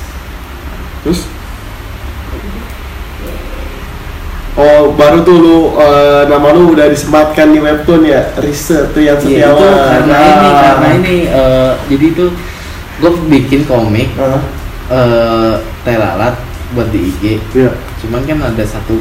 terus 1.00 1.20
Oh 4.54 4.94
baru 4.94 5.18
tuh 5.20 5.34
lu 5.34 5.56
eh, 5.74 6.22
nama 6.24 6.54
lu 6.54 6.70
udah 6.70 6.86
disematkan 6.86 7.50
di 7.50 7.58
webtoon 7.58 8.06
ya? 8.06 8.22
Riset 8.38 8.94
tuh 8.94 9.02
yang 9.02 9.18
Iya 9.18 9.50
setiawan. 9.50 9.58
itu 9.58 9.66
karena 9.66 10.14
Ah. 10.14 10.30
ini 10.30 10.48
karena 10.54 10.88
ini 10.94 11.14
eh, 11.26 11.72
jadi 11.90 12.04
itu 12.08 12.24
gue 12.94 13.10
bikin 13.26 13.66
komik 13.66 14.14
Ah, 14.14 14.38
eh 14.88 15.52
telalat 15.82 16.38
buat 16.70 16.86
di 16.88 17.10
IG 17.10 17.42
iya. 17.50 17.74
Cuman 17.98 18.22
kan 18.22 18.38
ada 18.44 18.62
satu 18.62 18.94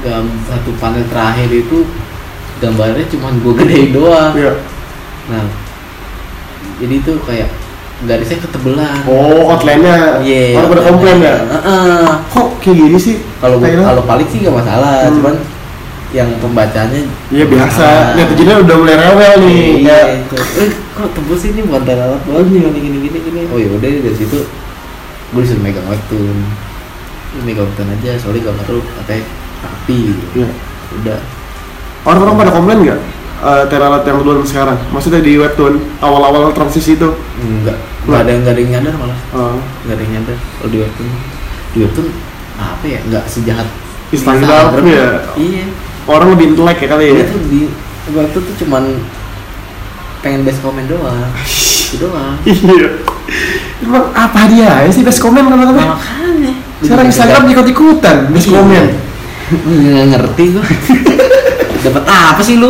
gam 0.00 0.24
satu 0.46 0.72
panel 0.78 1.04
terakhir 1.06 1.50
itu 1.50 1.84
gambarnya 2.58 3.04
cuman 3.08 3.32
gue 3.38 3.52
gedein 3.60 3.90
doang. 3.92 4.32
Iya. 4.32 4.56
Nah 5.28 5.44
jadi 6.78 6.94
itu 6.96 7.12
kayak 7.22 7.52
garisnya 7.98 8.38
ketebelan 8.38 9.02
oh 9.06 9.50
outline-nya 9.50 10.22
Iya. 10.22 10.54
orang 10.54 10.70
pada 10.70 10.82
komplain 10.86 11.18
ya 11.18 11.36
Heeh. 11.42 12.06
kok 12.30 12.48
kayak 12.62 12.76
gini 12.78 12.98
sih 12.98 13.16
Kalau 13.38 13.58
kalau 13.58 14.02
paling 14.02 14.26
sih 14.30 14.38
gak 14.42 14.54
masalah, 14.54 15.06
Hmm. 15.06 15.14
cuman 15.18 15.34
yang 16.08 16.30
pembacanya 16.40 17.04
Iya 17.28 17.44
biasa, 17.44 17.68
masalah. 17.68 18.16
netizennya 18.16 18.56
udah 18.64 18.76
mulai 18.80 18.96
rewel 18.96 19.34
nih. 19.44 19.64
Iya, 19.84 19.98
itu. 20.24 20.36
Eh, 20.56 20.68
kok 20.90 21.08
tebus 21.12 21.42
ini 21.44 21.60
bukan 21.62 21.82
telalat 21.84 22.22
banget 22.24 22.46
nih 22.48 22.60
gini 22.64 22.78
gini 22.80 22.98
gini 23.04 23.18
gini. 23.20 23.40
Oh 23.52 23.58
ya 23.60 23.68
udah 23.68 23.84
dari 23.84 24.16
situ 24.16 24.38
gue 25.28 25.40
disuruh 25.44 25.60
megang 25.60 25.84
webtoon. 25.84 26.38
Lu 27.36 27.40
megang 27.44 27.68
webtoon 27.68 27.92
aja, 27.92 28.16
soalnya 28.16 28.40
gambar 28.48 28.66
lu 28.72 28.80
katanya 29.04 29.22
rapi 29.60 29.96
gitu. 30.08 30.24
Iya. 30.34 30.48
Udah. 30.96 31.18
Orang-orang 32.02 32.34
pada 32.40 32.50
komplain 32.56 32.78
nggak? 32.80 33.00
Uh, 33.38 33.64
teralat 33.68 34.02
yang 34.02 34.18
duluan 34.18 34.42
sekarang, 34.42 34.74
maksudnya 34.90 35.20
di 35.20 35.36
webtoon 35.36 35.76
awal-awal 36.00 36.50
transisi 36.50 36.96
itu. 36.96 37.12
Enggak, 37.38 37.76
enggak 38.02 38.20
ada 38.20 38.30
enggak 38.34 38.52
ada 38.52 38.60
yang 38.60 38.72
nyadar 38.74 38.94
malah. 38.96 39.18
Enggak 39.84 39.94
ada 39.94 40.02
yang 40.02 40.12
nyadar 40.18 40.36
kalau 40.58 40.68
di 40.68 40.78
webtoon. 40.78 41.08
Di 41.68 41.78
webtoon 41.80 42.06
apa 42.56 42.84
ya? 42.84 42.98
Enggak 43.02 43.24
sejahat 43.26 43.66
Instagram, 44.08 44.64
ya. 44.84 45.08
Iya. 45.34 45.64
Orang 46.04 46.32
lebih 46.32 46.52
intelek 46.52 46.78
ya 46.80 46.88
kali 46.88 47.04
ya. 47.04 47.12
Dia 47.14 47.26
tuh 47.26 47.40
di 47.46 47.60
webtoon 48.10 48.42
tuh 48.42 48.54
cuman 48.64 48.84
pengen 50.18 50.42
best 50.42 50.58
comment 50.58 50.86
doang. 50.86 51.30
Itu 51.88 51.96
doang. 52.02 52.34
Iya. 52.48 52.88
Emang 53.78 54.08
apa 54.10 54.48
dia 54.48 54.82
ya 54.82 54.90
sih 54.90 55.04
best 55.04 55.20
komen 55.20 55.44
Nah, 55.44 55.52
kata-kata? 55.52 55.84
makanya 55.84 56.52
Sekarang 56.80 57.06
Instagram 57.06 57.42
ikut-ikutan 57.46 58.16
best 58.32 58.48
Iya. 58.48 58.54
komen. 58.56 58.84
nggak 59.48 60.06
ngerti 60.12 60.44
gua 60.52 60.64
dapat 61.84 62.04
apa 62.04 62.40
sih 62.42 62.60
lu 62.60 62.68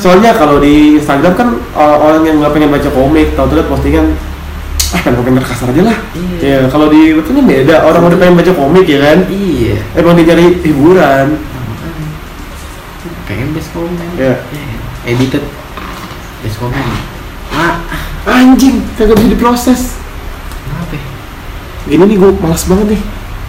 Soalnya 0.00 0.32
kalau 0.32 0.56
di 0.58 0.96
Instagram 0.96 1.32
kan 1.36 1.48
uh, 1.76 1.96
orang 2.00 2.24
yang 2.24 2.40
nggak 2.40 2.56
pengen 2.56 2.72
baca 2.72 2.88
komik, 2.88 3.36
tahu 3.36 3.52
lihat 3.52 3.68
postingan 3.68 4.16
ah 4.90 5.00
pengen 5.04 5.22
komentar 5.22 5.44
kasar 5.46 5.70
aja 5.70 5.82
lah. 5.92 5.98
Iya. 6.16 6.36
Ya 6.40 6.58
kalau 6.72 6.90
di 6.90 7.14
webtoon 7.14 7.38
kan 7.38 7.46
beda, 7.46 7.76
orang 7.84 8.00
udah 8.08 8.18
pengen 8.18 8.34
baca 8.40 8.52
komik 8.56 8.86
ya 8.88 8.98
kan. 8.98 9.18
iya 9.28 9.76
Emang 9.94 10.16
dia 10.16 10.32
cari 10.32 10.58
hiburan. 10.64 11.26
Pengen 13.28 13.54
best 13.54 13.70
comment 13.70 14.10
Iya. 14.18 14.42
Eh, 15.06 15.14
edited 15.14 15.44
best 16.42 16.56
comment 16.58 16.82
ah 17.54 17.76
Anjing, 18.26 18.82
kagak 18.96 19.16
bisa 19.20 19.30
diproses. 19.36 19.82
gini 21.90 22.06
nih 22.06 22.16
gue 22.22 22.30
malas 22.38 22.70
banget 22.70 22.94
nih 22.94 23.02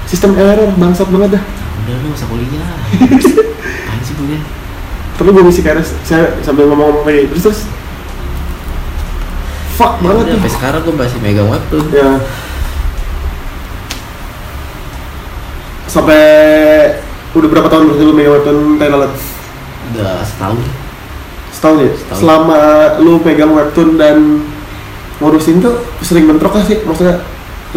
sistem 0.09 0.33
error 0.33 0.73
bangsat 0.73 1.05
banget 1.13 1.37
dah 1.37 1.43
udah 1.85 1.95
lu 2.01 2.09
usah 2.09 2.25
kuliah 2.25 2.65
apaan 3.85 4.01
sih 4.01 4.15
kuliah 4.17 4.41
terus 5.17 5.31
gue 5.31 5.43
ngisi 5.43 5.61
KRS 5.61 5.89
saya 6.07 6.25
sambil 6.41 6.67
ngomong-ngomong 6.67 7.05
kayak 7.07 7.29
terus 7.31 7.43
terus. 7.45 7.61
Fuck 9.77 9.97
Ya 10.01 10.05
banget 10.05 10.23
nih 10.29 10.33
sampai 10.37 10.51
sekarang 10.53 10.81
gue 10.85 10.95
masih 10.95 11.19
megang 11.23 11.49
webtoon 11.49 11.85
ya. 11.93 12.09
Sampai 15.89 16.23
udah 17.31 17.47
berapa 17.47 17.67
tahun 17.71 17.83
berarti 17.91 18.03
lu 18.03 18.13
megang 18.13 18.33
webtoon 18.39 18.57
Thailand 18.79 19.11
udah 19.91 20.11
setahun. 20.23 20.57
Setahun 21.51 21.77
ya? 21.81 21.91
Setahun. 21.95 22.19
selama 22.19 22.61
lu 23.01 23.13
pegang 23.23 23.51
webtoon 23.51 23.89
dan 23.99 24.17
ngurusin 25.21 25.61
tuh 25.61 25.85
sering 26.01 26.25
bentrok 26.25 26.57
gak 26.57 26.65
sih? 26.69 26.79
Maksudnya 26.83 27.21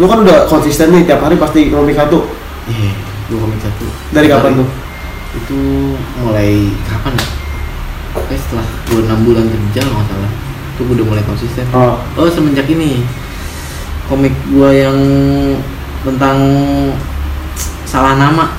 lu 0.01 0.05
kan 0.11 0.23
udah 0.23 0.47
konsisten 0.47 0.91
nih 0.91 1.07
tiap 1.07 1.23
hari 1.23 1.39
pasti 1.39 1.71
ngomong 1.71 1.95
satu. 1.95 2.25
Iya 2.65 3.15
gue 3.25 3.37
komik 3.41 3.57
satu. 3.61 3.85
Dari 4.13 4.27
kapan 4.29 4.61
tuh 4.61 4.67
itu 5.35 5.59
mulai 6.17 6.49
kapan 6.85 7.13
ya? 7.13 7.27
Oke 8.15 8.33
setelah 8.33 8.63
gue 8.85 8.99
enam 9.01 9.19
bulan 9.21 9.45
kerja 9.45 9.79
kalau 9.81 9.95
nggak 9.97 10.09
salah. 10.09 10.31
Itu 10.71 10.81
gue 10.83 10.95
udah 10.95 11.07
mulai 11.07 11.23
konsisten. 11.23 11.65
Oh. 11.71 11.99
Oh 12.15 12.27
semenjak 12.27 12.67
ini. 12.67 13.03
Komik 14.05 14.31
gue 14.45 14.69
yang 14.71 14.97
tentang 16.01 16.37
salah 17.83 18.15
nama. 18.15 18.53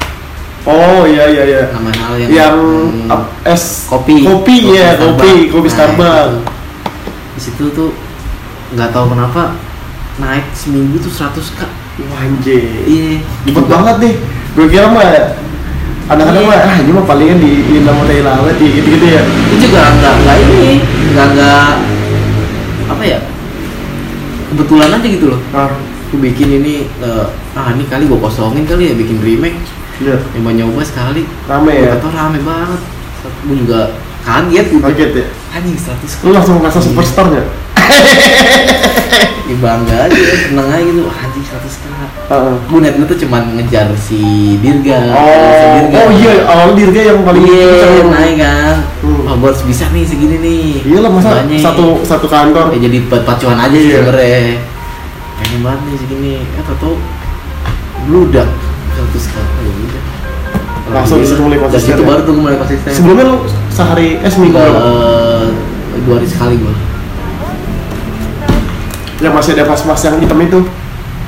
Oh 0.66 1.06
iya 1.06 1.24
iya 1.26 1.42
iya. 1.46 1.60
Nama 1.70 1.90
hal 1.94 2.14
yang 2.18 2.28
yang 2.28 2.58
ap- 3.06 3.30
es. 3.44 3.86
Kopi. 3.86 4.26
Kopi 4.26 4.74
ya 4.74 4.96
kopi 4.96 5.48
kopi 5.48 5.68
Nah, 5.68 5.74
Starbucks 5.74 6.26
itu. 6.26 6.38
di 7.32 7.40
situ 7.40 7.64
tuh 7.70 7.90
nggak 8.72 8.90
tahu 8.90 9.12
kenapa 9.12 9.54
naik 10.16 10.48
seminggu 10.50 10.98
tuh 10.98 11.12
100 11.12 11.38
k 11.54 11.62
Wah, 11.96 12.28
anjir. 12.28 12.60
Iya. 12.84 13.24
Ribet 13.46 13.66
banget 13.66 13.96
nih. 14.02 14.14
Gue 14.52 14.66
kira 14.68 14.90
mah 14.90 15.06
kadang-kadang 16.06 16.42
Iya. 16.46 16.50
mah 16.54 16.68
ah 16.70 16.76
ini 16.78 16.90
mah 16.94 17.04
palingan 17.04 17.38
di 17.42 17.50
di 17.66 17.74
nama 17.82 18.02
Thailand 18.06 18.46
di 18.58 18.66
gitu-gitu 18.78 19.06
ya. 19.06 19.22
Itu 19.26 19.54
juga 19.66 19.80
nggak 19.90 20.14
nggak 20.22 20.36
ini 20.46 20.66
nggak 21.12 21.26
nggak 21.34 21.68
apa 22.86 23.02
ya 23.02 23.18
kebetulan 24.54 24.88
aja 24.94 25.06
gitu 25.06 25.26
loh. 25.34 25.40
Ah. 25.50 25.70
Aku 26.06 26.22
bikin 26.22 26.62
ini 26.62 26.86
eh, 27.02 27.26
ah 27.58 27.74
ini 27.74 27.82
kali 27.90 28.06
gue 28.06 28.14
kosongin 28.22 28.62
kali 28.62 28.90
ya 28.90 28.94
bikin 28.94 29.18
remake. 29.18 29.58
Iya. 29.98 30.22
Nyoba 30.38 30.50
nyoba 30.54 30.80
sekali. 30.86 31.26
Rame 31.50 31.72
ya? 31.74 31.98
atau 31.98 32.08
rame 32.14 32.38
banget. 32.46 32.80
Gue 33.42 33.56
juga 33.58 33.90
kaget 34.22 34.66
gitu. 34.70 34.78
Kaget 34.86 35.10
ya? 35.18 35.26
Anjing 35.50 35.74
100 35.74 36.22
lu 36.22 36.30
langsung 36.30 36.62
merasa 36.62 36.78
Iya. 36.78 36.86
superstar 36.86 37.26
ya 37.34 37.42
ya 39.46 39.56
bangga 39.62 39.96
aja 40.06 40.18
seneng 40.42 40.66
aja 40.66 40.82
gitu. 40.82 41.00
Wah, 41.06 41.16
anjing 41.22 41.44
100 41.46 41.62
k 41.62 41.84
Heeh. 42.26 42.54
gue 42.66 42.78
netnya 42.82 43.04
tuh 43.06 43.18
cuman 43.22 43.42
ngejar 43.54 43.86
si 43.94 44.18
Dirga. 44.58 44.98
Si 45.06 45.14
oh 45.14 45.70
Dirga. 45.78 45.98
oh 46.02 46.10
iya 46.10 46.32
awal 46.44 46.68
dirga 46.74 47.00
yang 47.04 47.22
paling 47.22 47.46
iya 47.46 48.02
naik 48.02 48.34
kan. 48.42 48.76
Hmm. 49.06 49.22
oh 49.22 49.34
gue 49.38 49.48
harus 49.48 49.62
bisa 49.62 49.86
nih 49.94 50.02
segini 50.02 50.36
nih. 50.42 50.66
Iya 50.82 50.98
lah 51.06 51.10
masa 51.14 51.28
Banyak. 51.38 51.62
satu 51.62 52.02
satu 52.02 52.26
kantor. 52.26 52.74
Ya 52.74 52.90
jadi 52.90 53.06
buat 53.06 53.22
pacuan 53.22 53.54
aja 53.56 53.70
sih 53.72 53.86
Iya. 53.86 54.02
sebenernya 54.02 54.42
pengen 55.36 55.60
banget 55.62 55.80
nih 55.86 55.96
segini. 56.02 56.32
Eh 56.42 56.62
tau 56.66 56.76
tau 56.82 56.94
bludak 58.04 58.48
100 58.98 59.30
k 59.30 59.34
ya 59.38 59.70
udah. 59.70 60.02
Langsung 60.86 61.18
disuruh 61.18 61.42
mulai 61.46 61.58
konsisten 61.58 61.82
Dari 61.82 61.98
situ 61.98 62.02
ya? 62.02 62.10
baru 62.14 62.20
tuh 62.22 62.34
mulai 62.38 62.56
konsisten 62.56 62.90
sebelumnya 62.94 63.24
lu 63.26 63.36
sehari 63.68 64.22
eh 64.22 64.30
seminggu 64.30 64.54
Gua, 64.54 64.70
eh, 64.70 65.46
dua 66.06 66.14
hari 66.14 66.26
sekali 66.30 66.54
gue 66.62 66.74
yang 69.18 69.32
masih 69.32 69.56
ada 69.56 69.64
pas-pas 69.64 70.00
yang 70.02 70.16
hitam 70.18 70.38
itu 70.38 70.58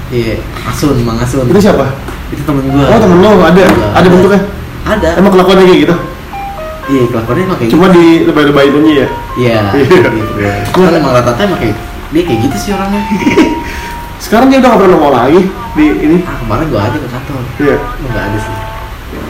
iya 0.09 0.37
Asun 0.65 0.97
Mang 1.03 1.17
Asun 1.19 1.45
itu 1.45 1.61
siapa 1.61 1.89
itu 2.29 2.43
temen 2.43 2.65
gue 2.65 2.85
oh 2.85 2.99
temen 2.99 3.17
lu 3.19 3.31
ada 3.41 3.63
ada 3.95 4.07
bentuknya 4.07 4.41
ada 4.85 5.09
emang 5.17 5.33
kelakuannya 5.33 5.65
kayak 5.65 5.81
gitu 5.85 5.95
iya 6.89 7.03
kelakuannya 7.09 7.43
emang 7.45 7.59
kayak 7.59 7.71
cuma 7.73 7.87
di 7.89 8.05
lebay-lebayin 8.25 8.75
aja 8.75 8.93
ya 8.95 9.09
Iya, 9.39 9.61
Iya. 9.79 10.53
gitu. 10.67 10.83
Kan 10.83 10.93
emang 10.93 11.15
rata-rata 11.15 11.41
emang 11.41 11.61
kayak 11.63 11.77
dia 12.09 12.23
kayak 12.25 12.41
gitu 12.43 12.57
sih 12.59 12.71
orangnya. 12.75 13.03
sekarang 14.25 14.51
dia 14.51 14.59
udah 14.59 14.69
gak 14.69 14.81
pernah 14.83 14.93
nongol 14.97 15.13
lagi 15.15 15.41
di 15.79 15.85
ini 15.95 16.17
Ah 16.27 16.35
kemarin 16.43 16.67
gua 16.69 16.81
aja 16.83 16.99
ke 16.99 17.07
kantor, 17.07 17.39
iya 17.63 17.77
nggak 17.79 18.25
ada 18.27 18.39
sih. 18.43 18.55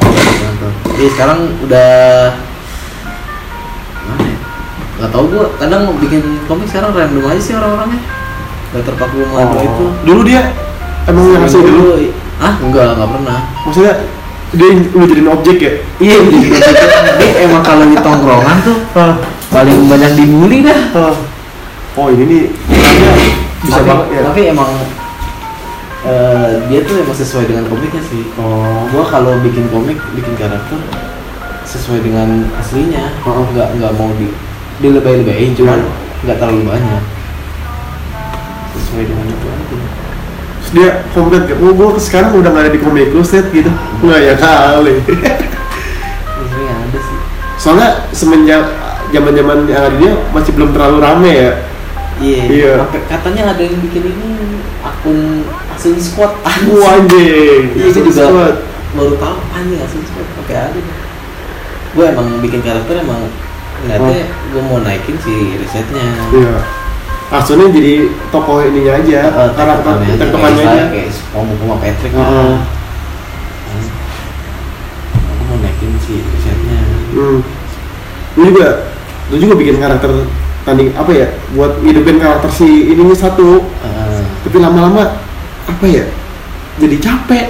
Ke 0.01 0.37
kantor. 0.41 0.71
Iya 0.97 1.09
sekarang 1.13 1.39
udah 1.61 1.91
mana 4.01 4.23
ya? 4.25 4.37
Gak 4.97 5.11
tau 5.13 5.25
gua. 5.29 5.47
Kadang 5.61 5.81
mau 5.85 5.95
bikin 6.01 6.23
komik 6.49 6.67
sekarang 6.67 6.91
random 6.91 7.25
aja 7.27 7.41
sih 7.43 7.53
orang-orangnya. 7.53 8.01
Gak 8.69 8.83
terpaku 8.85 9.25
sama 9.25 9.49
dua 9.49 9.63
itu. 9.65 9.85
dulu 10.05 10.21
dia 10.29 10.53
emang 11.09 11.25
yang 11.33 11.43
ngasih 11.45 11.61
dulu 11.65 11.85
Ah 12.39 12.55
enggak, 12.63 12.95
enggak 12.95 13.11
pernah. 13.19 13.39
maksudnya 13.67 13.95
dia 14.49 14.69
udah 14.97 15.07
jadiin 15.11 15.29
objek 15.29 15.57
ya? 15.61 15.73
Iya, 16.01 16.17
jadi 16.25 16.37
gitu. 16.41 16.55
dia 17.21 17.31
emang 17.45 17.63
kalau 17.67 17.85
di 17.85 17.97
tongkrongan 18.01 18.57
tuh 18.65 18.79
ah. 18.97 19.15
paling 19.53 19.79
banyak 19.91 20.11
dibully 20.17 20.59
dah. 20.65 20.81
ah. 20.97 21.17
oh 21.99 22.07
ini 22.09 22.25
nih. 22.25 22.45
Orangnya 22.71 23.13
bisa 23.59 23.81
tapi, 23.83 23.89
banget 23.91 24.07
ya? 24.09 24.21
tapi 24.31 24.41
emang 24.55 24.71
eh, 26.07 26.51
dia 26.71 26.81
tuh 26.87 26.95
emang 27.03 27.17
sesuai 27.19 27.45
dengan 27.51 27.65
komiknya 27.67 28.03
sih. 28.07 28.23
Oh. 28.39 28.87
Gua 28.95 29.05
kalau 29.05 29.37
bikin 29.43 29.67
komik 29.69 29.99
bikin 30.15 30.35
karakter 30.39 30.79
sesuai 31.67 32.01
dengan 32.07 32.47
aslinya. 32.57 33.11
Oh. 33.27 33.45
nggak 33.53 33.69
nggak 33.83 33.93
mau 33.99 34.09
di 34.17 34.31
dilebay-lebayin 34.79 35.59
cuman 35.59 35.83
nggak 36.23 36.39
terlalu 36.39 36.63
banyak 36.71 37.03
sesuai 38.79 39.05
dengan 39.11 39.27
itu 39.27 39.47
aja. 39.51 39.77
Terus 40.59 40.71
dia 40.75 40.89
komplit 41.15 41.43
kayak 41.49 41.59
oh 41.63 41.73
gue 41.73 41.89
sekarang 42.03 42.31
udah 42.37 42.51
gak 42.53 42.65
ada 42.69 42.73
di 42.73 42.81
komik 42.83 43.11
lu 43.11 43.23
set 43.25 43.47
gitu. 43.51 43.71
Nggak 44.05 44.21
ya 44.21 44.35
kali. 44.39 44.95
Sebenarnya 45.07 46.75
ada 46.87 46.99
sih. 46.99 47.19
Soalnya 47.59 47.91
semenjak 48.15 48.65
zaman 49.11 49.33
zaman 49.33 49.59
yang 49.65 49.81
ada 49.81 49.97
dia 49.97 50.13
masih 50.35 50.53
belum 50.55 50.71
terlalu 50.77 50.99
rame 51.01 51.33
ya. 51.33 51.53
Iya 52.19 52.41
Iya. 52.51 52.73
Sampai 52.83 53.01
katanya 53.07 53.43
ada 53.55 53.63
yang 53.63 53.79
bikin 53.79 54.03
ini 54.11 54.31
akun 54.83 55.47
Asun 55.73 55.97
Squad. 56.03 56.35
Wah 56.75 56.99
anjing. 56.99 57.63
Iya, 57.79 57.85
itu 57.95 58.01
juga 58.11 58.23
Squad. 58.27 58.57
baru 58.99 59.15
tahu 59.17 59.37
anjing 59.55 59.81
Asun 59.83 60.03
Squad. 60.05 60.29
Pakai 60.45 60.57
ada. 60.69 60.81
Gue 61.95 62.05
emang 62.11 62.29
bikin 62.43 62.61
karakter 62.61 63.01
emang 63.01 63.31
ngeliatnya 63.79 64.27
gue 64.53 64.63
mau 64.67 64.83
naikin 64.83 65.17
si 65.23 65.55
risetnya. 65.57 66.03
Iya 66.35 66.78
Asunnya 67.29 67.69
jadi 67.69 68.09
tokoh 68.33 68.65
ininya 68.65 68.97
aja 69.05 69.21
Eh, 69.29 69.51
karakter 69.53 69.95
tektokannya 70.17 70.65
aja, 70.65 70.83
kayak 70.89 71.13
sama 71.13 71.77
Patrick 71.77 72.13
Heeh. 72.17 72.53
aku 75.13 75.43
mau 75.45 75.57
naikin 75.61 75.93
si 76.01 76.25
risetnya 76.25 76.81
Hmm. 77.09 77.41
Lu 78.37 78.43
juga, 78.53 78.69
lu 79.29 79.37
juga 79.41 79.55
bikin 79.57 79.77
karakter 79.77 80.29
tanding 80.65 80.93
apa 80.97 81.11
ya? 81.13 81.29
Buat 81.53 81.81
hidupin 81.85 82.17
karakter 82.17 82.49
si 82.49 82.93
ininya 82.93 83.17
satu, 83.17 83.61
Heeh. 83.61 84.23
tapi 84.45 84.57
lama-lama 84.61 85.21
apa 85.69 85.85
ya? 85.85 86.05
Jadi 86.81 86.97
capek. 86.97 87.47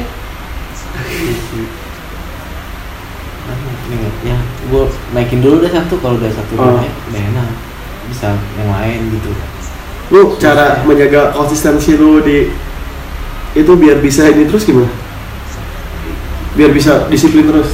Ini 3.89 3.97
ya 4.26 4.37
gue 4.68 4.85
naikin 5.16 5.41
dulu 5.41 5.64
deh 5.64 5.72
satu 5.72 5.97
kalau 6.03 6.20
udah 6.20 6.29
satu 6.29 6.53
naik 6.61 6.93
udah 7.09 7.22
enak 7.33 7.49
bisa 8.12 8.37
yang 8.61 8.68
lain 8.68 9.01
gitu 9.16 9.31
Lu 10.09 10.36
cara 10.36 10.80
menjaga 10.82 11.30
konsistensi 11.30 11.94
lu 11.94 12.20
di 12.20 12.48
itu 13.52 13.72
biar 13.74 13.98
bisa 13.98 14.24
ini 14.24 14.44
terus 14.44 14.64
gimana? 14.64 14.88
Biar 16.54 16.70
bisa 16.70 17.06
disiplin 17.06 17.44
terus. 17.44 17.70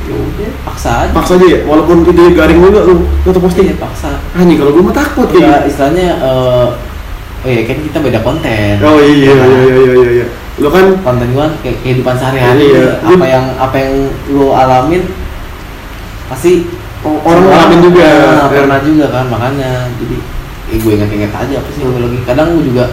ya 0.00 0.16
udah 0.16 0.50
paksa 0.64 0.90
aja 1.06 1.12
Paksa 1.12 1.32
aja 1.38 1.46
ya, 1.46 1.58
walaupun 1.62 2.02
ide 2.02 2.34
garing 2.34 2.58
juga 2.58 2.82
lu 2.82 2.94
tetap 3.22 3.36
Iya, 3.36 3.40
posting. 3.40 3.66
paksa 3.78 4.10
Ah 4.32 4.42
nih 4.42 4.58
kalau 4.58 4.74
gue 4.74 4.82
mah 4.82 4.90
takut 4.92 5.28
ya 5.30 5.38
kayak. 5.38 5.70
istilahnya 5.70 6.06
eh 6.18 6.66
oh 7.40 7.46
ya 7.46 7.62
kan 7.62 7.76
kita 7.78 7.98
beda 8.00 8.18
konten 8.20 8.74
Oh 8.82 8.98
iya 8.98 9.30
iya 9.30 9.32
iya 9.38 9.60
iya 9.70 9.76
iya. 9.94 10.08
iya. 10.10 10.26
Lu 10.58 10.66
kan 10.66 10.98
konten 11.00 11.30
gua 11.30 11.46
kayak 11.62 11.78
kehidupan 11.80 12.16
sehari-hari 12.16 12.74
Iya. 12.74 12.98
apa 13.00 13.24
yang 13.24 13.44
apa 13.54 13.76
yang 13.76 13.92
lu 14.28 14.50
alamin 14.50 15.02
pasti 16.26 16.66
orang 17.00 17.44
ngalamin 17.46 17.80
juga. 17.80 18.02
pernah, 18.02 18.48
Ya. 18.50 18.58
pernah 18.60 18.78
juga 18.82 19.06
kan 19.08 19.24
makanya 19.26 19.70
jadi 19.94 20.16
eh 20.70 20.78
gue 20.78 20.92
inget-inget 20.94 21.32
aja 21.34 21.54
apa 21.58 21.68
sih 21.74 21.82
gue 21.82 22.00
lagi. 22.00 22.18
Kadang 22.22 22.54
gue 22.54 22.64
juga 22.70 22.84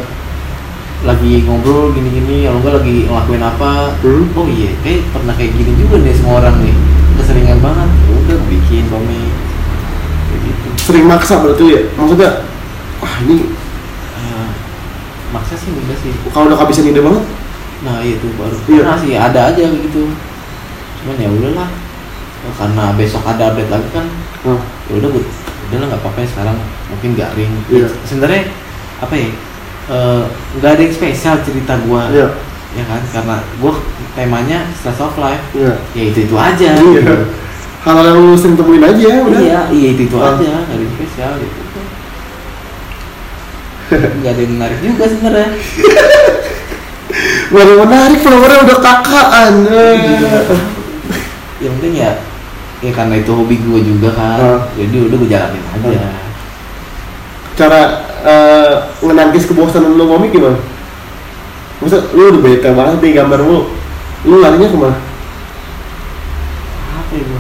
lagi 1.06 1.46
ngobrol 1.46 1.94
gini-gini 1.94 2.50
kalau 2.50 2.60
gue 2.66 2.74
lagi 2.74 2.96
ngelakuin 3.06 3.44
apa. 3.46 3.94
Hmm. 4.02 4.26
oh 4.34 4.48
iya 4.50 4.74
kayak 4.82 5.06
pernah 5.14 5.34
kayak 5.38 5.54
gini 5.54 5.72
juga 5.78 5.96
nih 6.02 6.14
semua 6.18 6.42
orang 6.42 6.56
nih. 6.66 6.76
Keseringan 7.22 7.60
banget. 7.62 7.90
Ya 7.90 8.12
udah 8.18 8.38
bikin 8.50 8.84
komik 8.90 9.30
kayak 10.28 10.40
gitu. 10.42 10.68
Sering 10.82 11.06
maksa 11.06 11.34
berarti 11.42 11.66
ya. 11.70 11.82
Maksudnya? 11.94 12.32
Ah 12.98 13.16
ini 13.24 13.38
Eh, 14.18 14.50
maksa 15.30 15.54
sih 15.54 15.70
enggak 15.70 16.02
sih. 16.02 16.14
Kalau 16.34 16.50
udah 16.50 16.58
kehabisan 16.58 16.90
ide 16.90 17.02
banget? 17.06 17.24
Nah 17.86 18.02
itu 18.02 18.28
baru. 18.34 18.58
Iya. 18.66 18.82
Pernah 18.82 18.98
sih 18.98 19.14
ada 19.14 19.40
aja 19.54 19.64
gitu. 19.70 20.10
Cuman 21.04 21.22
ya 21.22 21.30
udahlah. 21.30 21.70
Karena 22.58 22.84
besok 22.98 23.22
ada 23.28 23.54
update 23.54 23.70
lagi 23.70 23.90
kan. 23.94 24.06
Ya 24.90 24.94
udah 24.98 25.10
gue 25.14 25.24
udah 25.68 25.78
lah 25.84 25.88
nggak 25.92 26.00
apa-apa 26.00 26.24
ya 26.24 26.28
sekarang 26.32 26.58
mungkin 26.88 27.12
garing 27.14 27.54
Iya. 27.68 27.88
sebenarnya 28.04 28.44
apa 28.98 29.14
ya 29.14 29.30
eh, 29.88 30.24
nggak 30.58 30.72
ada 30.74 30.82
yang 30.82 30.94
spesial 30.94 31.36
cerita 31.42 31.74
gua 31.84 32.08
Iya. 32.10 32.28
ya 32.74 32.84
kan 32.86 33.02
karena 33.10 33.36
gua 33.58 33.74
temanya 34.14 34.60
slice 34.74 35.00
of 35.00 35.16
life 35.18 35.44
Iya. 35.52 35.74
ya 35.92 36.04
itu 36.06 36.20
itu 36.26 36.36
aja 36.36 36.70
Iya. 36.76 37.02
gitu. 37.04 37.16
Hal 37.78 38.04
yang 38.04 38.20
lu 38.20 38.36
sering 38.36 38.56
temuin 38.56 38.84
aja 38.84 39.08
udah. 39.24 39.40
iya 39.40 39.62
iya 39.72 39.88
itu 39.96 40.02
itu 40.06 40.18
Ah. 40.20 40.36
aja 40.36 40.44
nggak 40.44 40.76
ada 40.76 40.82
yang 40.82 40.94
spesial 40.94 41.32
gitu 41.40 41.60
nggak 43.88 44.32
ada 44.36 44.42
yang 44.44 44.54
menarik 44.60 44.80
juga 44.84 45.04
sebenarnya 45.08 45.50
yang 47.48 47.80
menarik, 47.80 48.20
followernya 48.20 48.60
udah 48.68 48.80
kakaan. 48.84 49.54
Iya. 49.72 50.40
yang 51.64 51.74
penting 51.80 51.96
ya 51.96 52.12
ya 52.78 52.92
karena 52.94 53.16
itu 53.18 53.32
hobi 53.32 53.56
gua 53.64 53.80
juga 53.80 54.10
kan 54.14 54.38
Ah. 54.38 54.60
jadi 54.76 55.08
udah 55.08 55.18
gua 55.18 55.30
jalanin 55.32 55.64
aja 55.74 56.27
Cara 57.58 57.82
eh, 58.22 58.72
ngenangkis 59.02 59.50
kebosanan 59.50 59.98
lu 59.98 60.06
komik 60.06 60.30
gimana? 60.30 60.58
Masa 61.78 62.06
lu 62.14 62.30
udah 62.30 62.42
bete 62.42 62.70
banget 62.72 62.98
nih 63.02 63.14
gambar 63.18 63.40
lu 63.42 63.66
Lu 64.26 64.36
larinya 64.38 64.66
ke 64.66 64.78
mana? 64.78 64.98
apa 66.88 67.14
ya 67.14 67.24
gua 67.24 67.40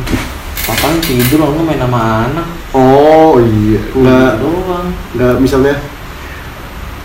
papain 0.64 0.96
tidur 1.02 1.44
lo 1.44 1.60
main 1.60 1.76
sama 1.76 2.00
anak 2.24 2.48
Oh 2.72 3.36
iya, 3.40 3.82
nggak 3.92 4.32
Gitu 4.32 4.44
doang 4.44 4.88
nggak 5.12 5.34
misalnya 5.40 5.76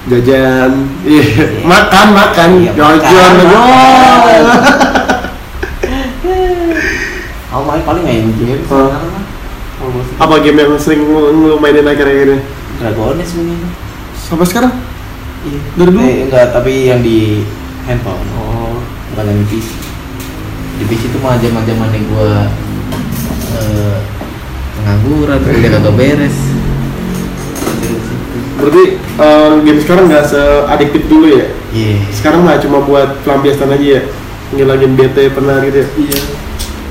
jajan, 0.04 0.70
iya 1.02 1.22
Iya. 1.26 1.46
makan 1.62 2.06
makan, 2.10 2.48
Iya, 2.58 2.70
jajan, 2.74 3.32
makan. 3.38 4.42
Aku 7.50 7.62
main 7.66 7.82
paling 7.82 8.02
main 8.02 8.26
game 8.34 8.62
Oh. 8.66 8.88
sekarang. 8.88 9.24
Apa 10.18 10.34
game 10.38 10.58
yang 10.58 10.78
sering 10.78 11.02
lu 11.06 11.58
mainin 11.58 11.84
akhir-akhir 11.84 12.28
ini? 12.30 12.38
Dragones 12.82 13.30
mungkin. 13.38 13.58
Sampai 14.18 14.46
sekarang? 14.50 14.72
Iya. 15.46 15.60
Dari 15.78 15.90
dulu? 15.94 16.02
Eh, 16.02 16.18
enggak, 16.26 16.46
tapi 16.50 16.72
yang 16.90 16.98
di 16.98 17.46
handphone. 17.86 18.26
Oh, 18.34 18.74
Bukan 19.14 19.24
yang 19.28 19.38
di 19.38 19.46
PC. 19.46 19.68
Di 20.82 20.84
PC 20.90 21.02
itu 21.14 21.18
mah 21.22 21.38
zaman-zamannya 21.38 22.00
gua 22.10 22.50
eh 23.52 23.96
pengangguran, 24.82 25.38
kuliah 25.46 25.70
kagak 25.78 25.94
beres. 25.94 26.36
Berarti 28.58 28.84
eh, 28.98 29.50
game 29.62 29.80
sekarang 29.82 30.04
nggak 30.10 30.26
seadiktif 30.26 31.02
dulu 31.06 31.26
ya? 31.38 31.46
Iya. 31.70 31.96
Sekarang 32.10 32.42
mah 32.42 32.58
cuma 32.58 32.82
buat 32.82 33.22
pelampiasan 33.22 33.70
aja 33.70 33.86
ya? 34.00 34.02
Ngilangin 34.52 34.92
bete 34.98 35.30
pernah 35.30 35.62
gitu 35.62 35.86
ya? 35.86 35.86
Iya. 36.02 36.18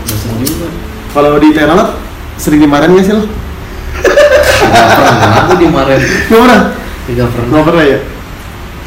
Bosan 0.07 0.33
juga. 0.39 0.67
Kalau 1.11 1.35
di 1.41 1.49
Teralat 1.51 1.89
sering 2.39 2.63
dimarahin 2.63 2.95
nggak 2.95 3.05
sih 3.05 3.15
lo? 3.17 3.25
Pernah 4.71 5.37
aku 5.43 5.53
dimarahin. 5.59 6.01
Nggak 6.01 6.39
pernah? 6.41 6.61
Tidak 7.07 7.27
pernah. 7.29 7.47
Nggak 7.51 7.65
pernah 7.67 7.83
ya? 7.83 7.99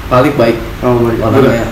Balik 0.09 0.35
baik. 0.37 0.57
Oh 0.85 0.93
god. 1.01 1.15
Orangnya 1.21 1.65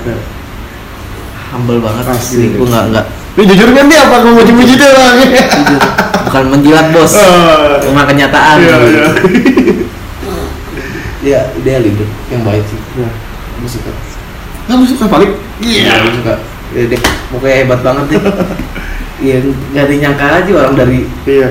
humble 1.52 1.80
banget 1.84 2.04
Asli. 2.08 2.56
Gua 2.56 2.68
nggak 2.68 2.84
nggak 2.96 3.06
Ini 3.32 3.44
jujur 3.48 3.68
kan 3.72 3.88
dia 3.88 4.00
apa 4.04 4.16
kamu 4.20 4.44
muji-muji 4.44 4.74
dia 4.76 4.92
bukan 6.32 6.44
menjilat 6.48 6.86
bos 6.96 7.12
Eh, 7.12 7.76
cuma 7.84 8.08
kenyataan 8.08 8.56
Iya, 8.56 8.76
iya. 8.88 9.04
ya 11.22 11.40
ideal 11.60 11.84
hidup 11.84 12.08
yang 12.32 12.40
baik 12.40 12.64
sih 12.64 12.80
Iya. 12.96 13.08
gue 13.60 13.68
suka 13.68 13.90
lu 14.72 14.84
suka 14.88 15.04
balik? 15.12 15.30
iya 15.60 16.00
gue 16.00 16.12
suka 16.24 16.34
ya, 16.72 16.82
dia 16.88 16.98
pokoknya 17.28 17.56
hebat 17.62 17.80
banget 17.84 18.04
deh 18.16 18.22
Iya, 19.22 19.36
nggak 19.44 19.86
dinyangka 19.92 20.26
aja 20.40 20.50
orang 20.56 20.74
dari 20.74 20.98
Iya. 21.28 21.48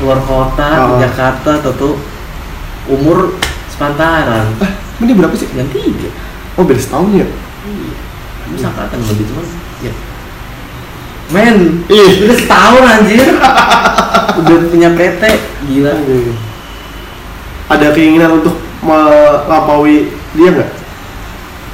Luar 0.00 0.18
kota 0.20 0.66
ke 0.66 0.82
Oh. 0.86 0.98
Jakarta 0.98 1.50
atau 1.58 1.72
tuh 1.72 1.94
umur 2.86 3.36
sepantaran 3.68 4.48
Ah, 4.56 4.72
ini 4.98 5.12
berapa 5.12 5.32
sih? 5.32 5.46
yang 5.52 5.68
tiga 5.68 6.08
Oh, 6.54 6.64
beda 6.64 6.76
setahun 6.76 7.10
ya? 7.14 7.26
iya 7.62 7.92
gue 8.46 8.58
sangkatan 8.58 8.98
lebih 8.98 9.24
cuman 9.26 9.46
ya 9.80 9.92
men 11.30 11.56
Ih. 11.86 12.26
udah 12.26 12.36
setahun 12.36 12.82
anjir 12.84 13.28
udah 14.34 14.56
punya 14.66 14.90
PT 14.90 15.22
gila 15.64 15.92
Ada 17.68 17.94
keinginan 17.94 18.42
untuk 18.42 18.58
melampaui 18.82 20.10
dia 20.32 20.50
nggak? 20.50 20.70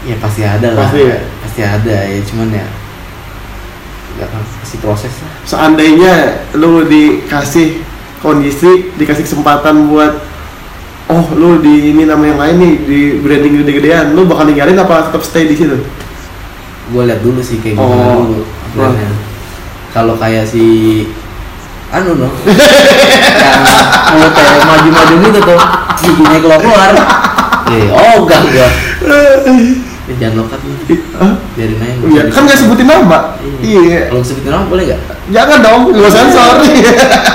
ya 0.05 0.15
pasti 0.21 0.43
ada 0.43 0.69
lah 0.71 0.85
Pasti 0.85 1.01
ya? 1.03 1.19
pasti 1.41 1.61
ada 1.63 1.97
ya 2.05 2.21
cuman 2.23 2.49
ya 2.53 2.67
nggak 4.15 4.29
kan 4.29 4.43
kasih 4.61 4.79
proses 4.79 5.13
lah 5.19 5.33
Seandainya 5.43 6.15
lu 6.53 6.85
dikasih 6.85 7.81
kondisi, 8.27 8.91
dikasih 8.99 9.23
kesempatan 9.23 9.87
buat 9.87 10.35
Oh, 11.07 11.23
lu 11.39 11.63
di 11.63 11.95
ini 11.95 12.03
nama 12.03 12.19
yang 12.27 12.35
lain 12.35 12.57
nih, 12.59 12.75
di 12.83 12.99
branding 13.23 13.63
gede-gedean, 13.63 14.11
lu 14.19 14.27
bakal 14.27 14.43
ninggalin 14.43 14.75
apa 14.75 15.07
tetap 15.07 15.23
stay 15.23 15.47
di 15.47 15.55
situ? 15.55 15.79
gue 16.87 17.03
lihat 17.03 17.19
dulu 17.19 17.43
sih 17.43 17.59
kayak 17.59 17.79
Oh. 17.79 17.87
gimana 17.91 18.15
dulu 18.23 18.43
plannya. 18.75 19.11
kalau 19.91 20.15
kayak 20.15 20.47
si 20.47 21.03
anu 21.91 22.15
no 22.15 22.29
yang 23.43 23.63
mulutnya 24.15 24.63
maju-maju 24.63 25.15
gitu 25.19 25.41
tuh 25.43 25.61
giginya 25.99 26.39
keluar 26.39 26.61
keluar 26.63 26.91
eh 27.75 27.87
oh 27.91 28.23
enggak 28.23 28.41
gua 28.51 28.69
ya, 30.07 30.15
jangan 30.19 30.35
lokat 30.41 30.61
nih 30.63 30.77
biarin 31.55 31.79
aja 31.79 31.95
Iya, 32.07 32.23
kan 32.31 32.41
nggak 32.45 32.59
sebutin 32.59 32.87
nama. 32.87 33.19
Iya. 33.59 33.81
Iya. 33.83 34.01
kalau 34.09 34.23
sebutin 34.23 34.51
nama 34.51 34.65
boleh 34.67 34.85
nggak 34.87 35.01
Jangan 35.27 35.59
dong, 35.59 35.81
nggak 35.91 36.13
sensor. 36.13 36.55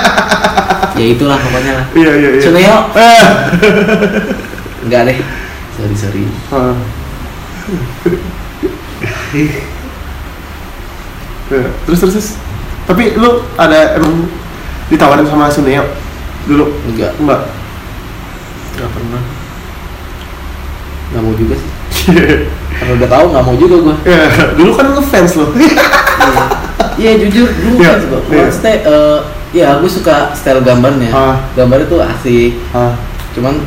ya 0.98 1.06
itulah 1.08 1.36
pokoknya 1.36 1.72
lah 1.74 1.86
Iya, 1.92 2.10
iya, 2.14 2.28
iya. 2.32 2.42
Suneo 2.42 2.78
Eh. 2.94 3.24
enggak 4.84 5.00
deh 5.06 5.18
sorry 5.72 5.94
sorry. 5.94 6.22
Ya, 11.50 11.60
terus 11.84 11.98
terus 11.98 12.12
terus. 12.14 12.28
Tapi 12.82 13.14
lu 13.14 13.28
ada 13.54 13.96
emang 13.96 14.26
ditawarin 14.88 15.24
sama 15.24 15.48
Suneo 15.48 15.84
dulu? 16.44 16.72
enggak 16.86 17.12
Enggak. 17.16 17.40
enggak 18.72 18.90
pernah 18.90 19.22
nggak 21.12 21.22
mau 21.22 21.36
juga 21.36 21.54
sih 21.54 21.68
karena 22.72 22.92
udah 22.96 23.08
tahu 23.08 23.24
nggak 23.30 23.44
mau 23.44 23.56
juga 23.56 23.76
gua 23.80 23.96
Ya, 24.02 24.22
dulu 24.54 24.70
kan 24.72 24.84
lu 24.90 25.02
fans 25.02 25.32
lo. 25.34 25.46
Iya 26.92 27.16
jujur 27.18 27.48
dulu 27.48 27.76
Iya, 27.80 27.88
kan 27.88 28.00
gua. 28.06 28.20
iya. 28.28 28.42
Maksudnya 28.44 28.74
eh, 28.84 29.18
ya 29.52 29.66
aku 29.74 29.86
suka 29.88 30.30
style 30.32 30.60
gambarnya. 30.60 31.10
Ah. 31.10 31.36
Gambarnya 31.52 31.88
tuh 31.88 32.00
asik. 32.00 32.52
ah. 32.72 32.92
Cuman 33.32 33.64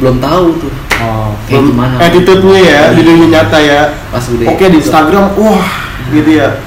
belum 0.00 0.18
tahu 0.18 0.46
tuh 0.58 0.72
Oh, 0.94 1.34
Kayak 1.50 1.74
gimana? 1.74 1.94
Attitude-nya 1.98 2.60
ya 2.62 2.80
di 2.94 3.02
dunia 3.02 3.26
nyata 3.28 3.58
ya. 3.58 3.92
pas 4.08 4.22
udah. 4.24 4.46
Oke 4.46 4.64
di 4.70 4.78
Instagram, 4.78 5.34
wah, 5.34 5.66
gitu 6.08 6.30
ya. 6.38 6.62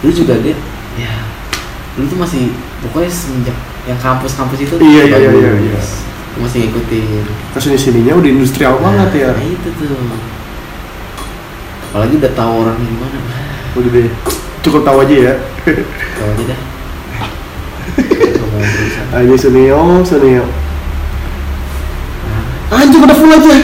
Dulu 0.00 0.12
juga 0.16 0.34
dia. 0.40 0.56
Ya. 0.96 1.12
Dulu 1.94 2.08
tuh 2.08 2.18
masih 2.18 2.42
pokoknya 2.80 3.10
semenjak 3.12 3.56
yang 3.84 4.00
kampus-kampus 4.00 4.58
itu. 4.64 4.74
Iya, 4.80 5.02
iya, 5.06 5.16
iya, 5.20 5.30
iya, 5.30 5.50
iya. 5.70 5.80
Masih 6.40 6.66
ngikutin. 6.66 7.24
Terus 7.52 7.64
di 7.68 7.78
sininya 7.78 8.16
udah 8.16 8.30
industrial 8.32 8.80
banget 8.80 9.10
ya. 9.14 9.30
Nah, 9.36 9.44
itu 9.44 9.68
tuh. 9.76 9.92
Apalagi 11.96 12.20
udah 12.20 12.32
tahu 12.36 12.52
orangnya 12.60 12.84
gimana. 12.92 13.18
Udah 13.72 13.88
deh. 13.88 14.12
Cukup 14.60 14.84
tahu 14.84 15.00
aja 15.00 15.16
ya. 15.16 15.34
Tahu 15.64 16.28
aja 16.36 16.56
berusaha. 18.76 19.16
Ayo 19.16 19.32
Suneo, 19.40 20.04
Suneo. 20.04 20.44
Nah, 22.68 22.84
Anjing 22.84 23.00
udah 23.00 23.16
full 23.16 23.32
aja. 23.32 23.56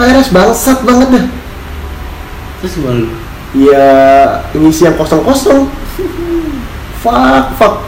KRS 0.00 0.32
bangsat 0.32 0.80
banget 0.80 1.08
dah. 1.12 1.26
Terus 2.64 2.72
gimana 2.80 3.04
lu? 3.04 3.08
Ya 3.52 3.86
ngisi 4.56 4.88
yang 4.88 4.96
kosong-kosong. 4.96 5.68
fuck, 7.04 7.46
fuck. 7.60 7.84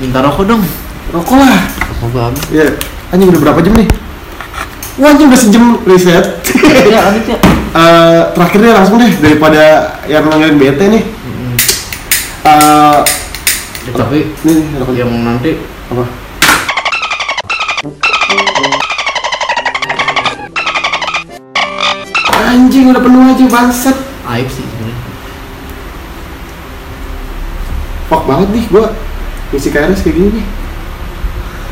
Minta 0.00 0.24
rokok 0.24 0.48
dong. 0.48 0.64
Rokok 1.12 1.36
lah. 1.36 1.60
Rokok 1.92 2.08
gua 2.08 2.22
habis. 2.32 2.40
Ya, 2.48 2.64
anjing 3.12 3.28
udah 3.28 3.40
berapa 3.44 3.60
jam 3.60 3.76
nih? 3.76 3.99
Wah, 5.00 5.16
anjing 5.16 5.32
udah 5.32 5.40
sejam 5.40 5.64
riset. 5.88 6.24
Ya, 6.92 7.00
lanjut 7.08 7.24
ya. 7.24 7.38
Eh, 7.70 8.20
terakhir 8.36 8.58
deh 8.60 8.72
langsung 8.76 8.96
deh 9.00 9.12
daripada 9.16 9.62
yang 10.04 10.28
ngelain 10.28 10.60
bete 10.60 10.84
nih. 10.92 11.04
Eh, 12.44 12.98
Ya, 13.80 13.96
tapi 13.96 14.28
nih 14.44 14.60
yang 14.92 15.24
nanti 15.24 15.56
apa? 15.88 16.04
Anjing 22.50 22.92
udah 22.92 23.02
penuh 23.02 23.22
aja 23.24 23.44
bangsat. 23.48 23.96
aib 24.30 24.46
sih 24.52 24.62
sebenarnya. 24.62 24.98
Fuck 28.06 28.22
banget 28.28 28.48
nih 28.52 28.64
gua 28.68 28.94
ngisi 29.50 29.72
KRS 29.72 30.04
kayak 30.04 30.16
gini 30.18 30.28
nih. 30.38 30.46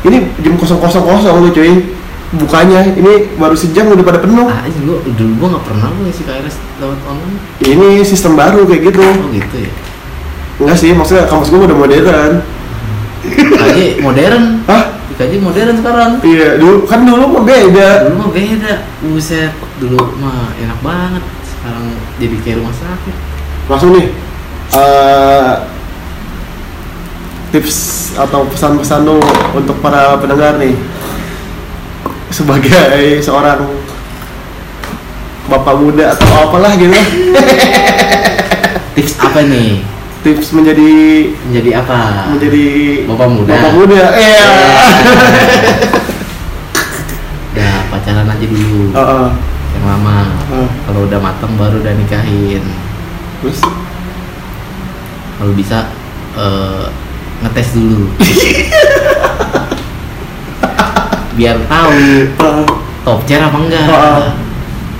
Ini 0.09 0.17
jam 0.41 0.55
kosong 0.57 0.81
kosong 0.81 1.05
kosong 1.05 1.45
lu 1.45 1.53
cuy. 1.53 1.98
Bukanya 2.29 2.85
ini 2.85 3.33
baru 3.35 3.57
sejam 3.57 3.89
udah 3.89 4.05
pada 4.05 4.21
penuh. 4.21 4.45
Ah, 4.45 4.61
ini 4.63 4.85
gua 4.85 5.01
dulu 5.01 5.31
gua 5.41 5.47
nggak 5.57 5.65
pernah 5.65 5.87
gua 5.89 6.03
ngisi 6.05 6.23
KRS 6.23 6.55
lewat 6.77 6.99
online. 7.09 7.37
Ini 7.59 7.87
sistem 8.05 8.37
baru 8.37 8.69
kayak 8.69 8.81
gitu. 8.85 9.01
Oh 9.01 9.29
gitu 9.33 9.57
ya. 9.57 9.71
Enggak 10.59 10.77
sih, 10.77 10.91
maksudnya 10.93 11.25
kampus 11.25 11.49
gua 11.49 11.65
udah 11.65 11.77
modern. 11.77 12.33
Aja 13.59 13.85
modern 13.99 14.43
Hah? 14.69 14.85
aja 15.19 15.35
modern 15.35 15.75
sekarang 15.75 16.11
Iya, 16.23 16.55
dulu 16.55 16.87
kan 16.87 17.03
dulu 17.03 17.27
mah 17.27 17.43
beda. 17.43 18.07
dulu 18.07 18.15
mah 18.23 18.29
beda 18.31 18.73
buset 19.03 19.51
dulu 19.75 20.15
mah 20.15 20.55
enak 20.55 20.79
banget 20.79 21.19
sekarang 21.43 21.85
jadi 22.15 22.35
kayak 22.39 22.55
rumah 22.63 22.71
sakit 22.71 23.15
Langsung 23.67 23.99
nih. 23.99 24.15
eh, 24.71 25.53
tips 27.51 27.77
atau 28.15 28.47
pesan-pesan 28.47 29.03
lu 29.03 29.19
untuk 29.51 29.75
para 29.83 30.15
pendengar 30.15 30.55
nih 30.55 30.71
sebagai 32.29 33.21
seorang 33.25 33.65
bapak 35.49 35.75
muda 35.81 36.13
atau 36.13 36.27
apalah 36.45 36.77
gitu. 36.77 36.93
Tips 38.93 39.13
apa 39.17 39.41
nih? 39.49 39.81
Tips 40.21 40.51
menjadi 40.53 40.91
menjadi 41.49 41.71
apa? 41.81 42.29
menjadi 42.29 42.65
bapak 43.09 43.27
muda. 43.33 43.53
bapak 43.57 43.71
muda. 43.73 44.03
Iya. 44.13 44.47
Udah 47.49 47.75
pacaran 47.89 48.29
aja 48.29 48.45
dulu. 48.45 48.93
Heeh. 48.93 49.27
yang 49.69 49.85
lama. 49.85 50.17
Heeh. 50.49 50.69
kalau 50.85 51.01
udah 51.05 51.19
matang 51.21 51.53
baru 51.57 51.81
udah 51.81 51.93
nikahin. 51.97 52.61
Terus? 53.41 53.63
Kalau 55.39 55.53
bisa 55.55 55.87
eh, 56.35 56.85
ngetes 57.39 57.71
dulu 57.71 58.11
biar 61.39 61.55
tahu 61.71 62.27
top 63.07 63.23
chair 63.23 63.39
apa 63.39 63.55
enggak. 63.55 63.87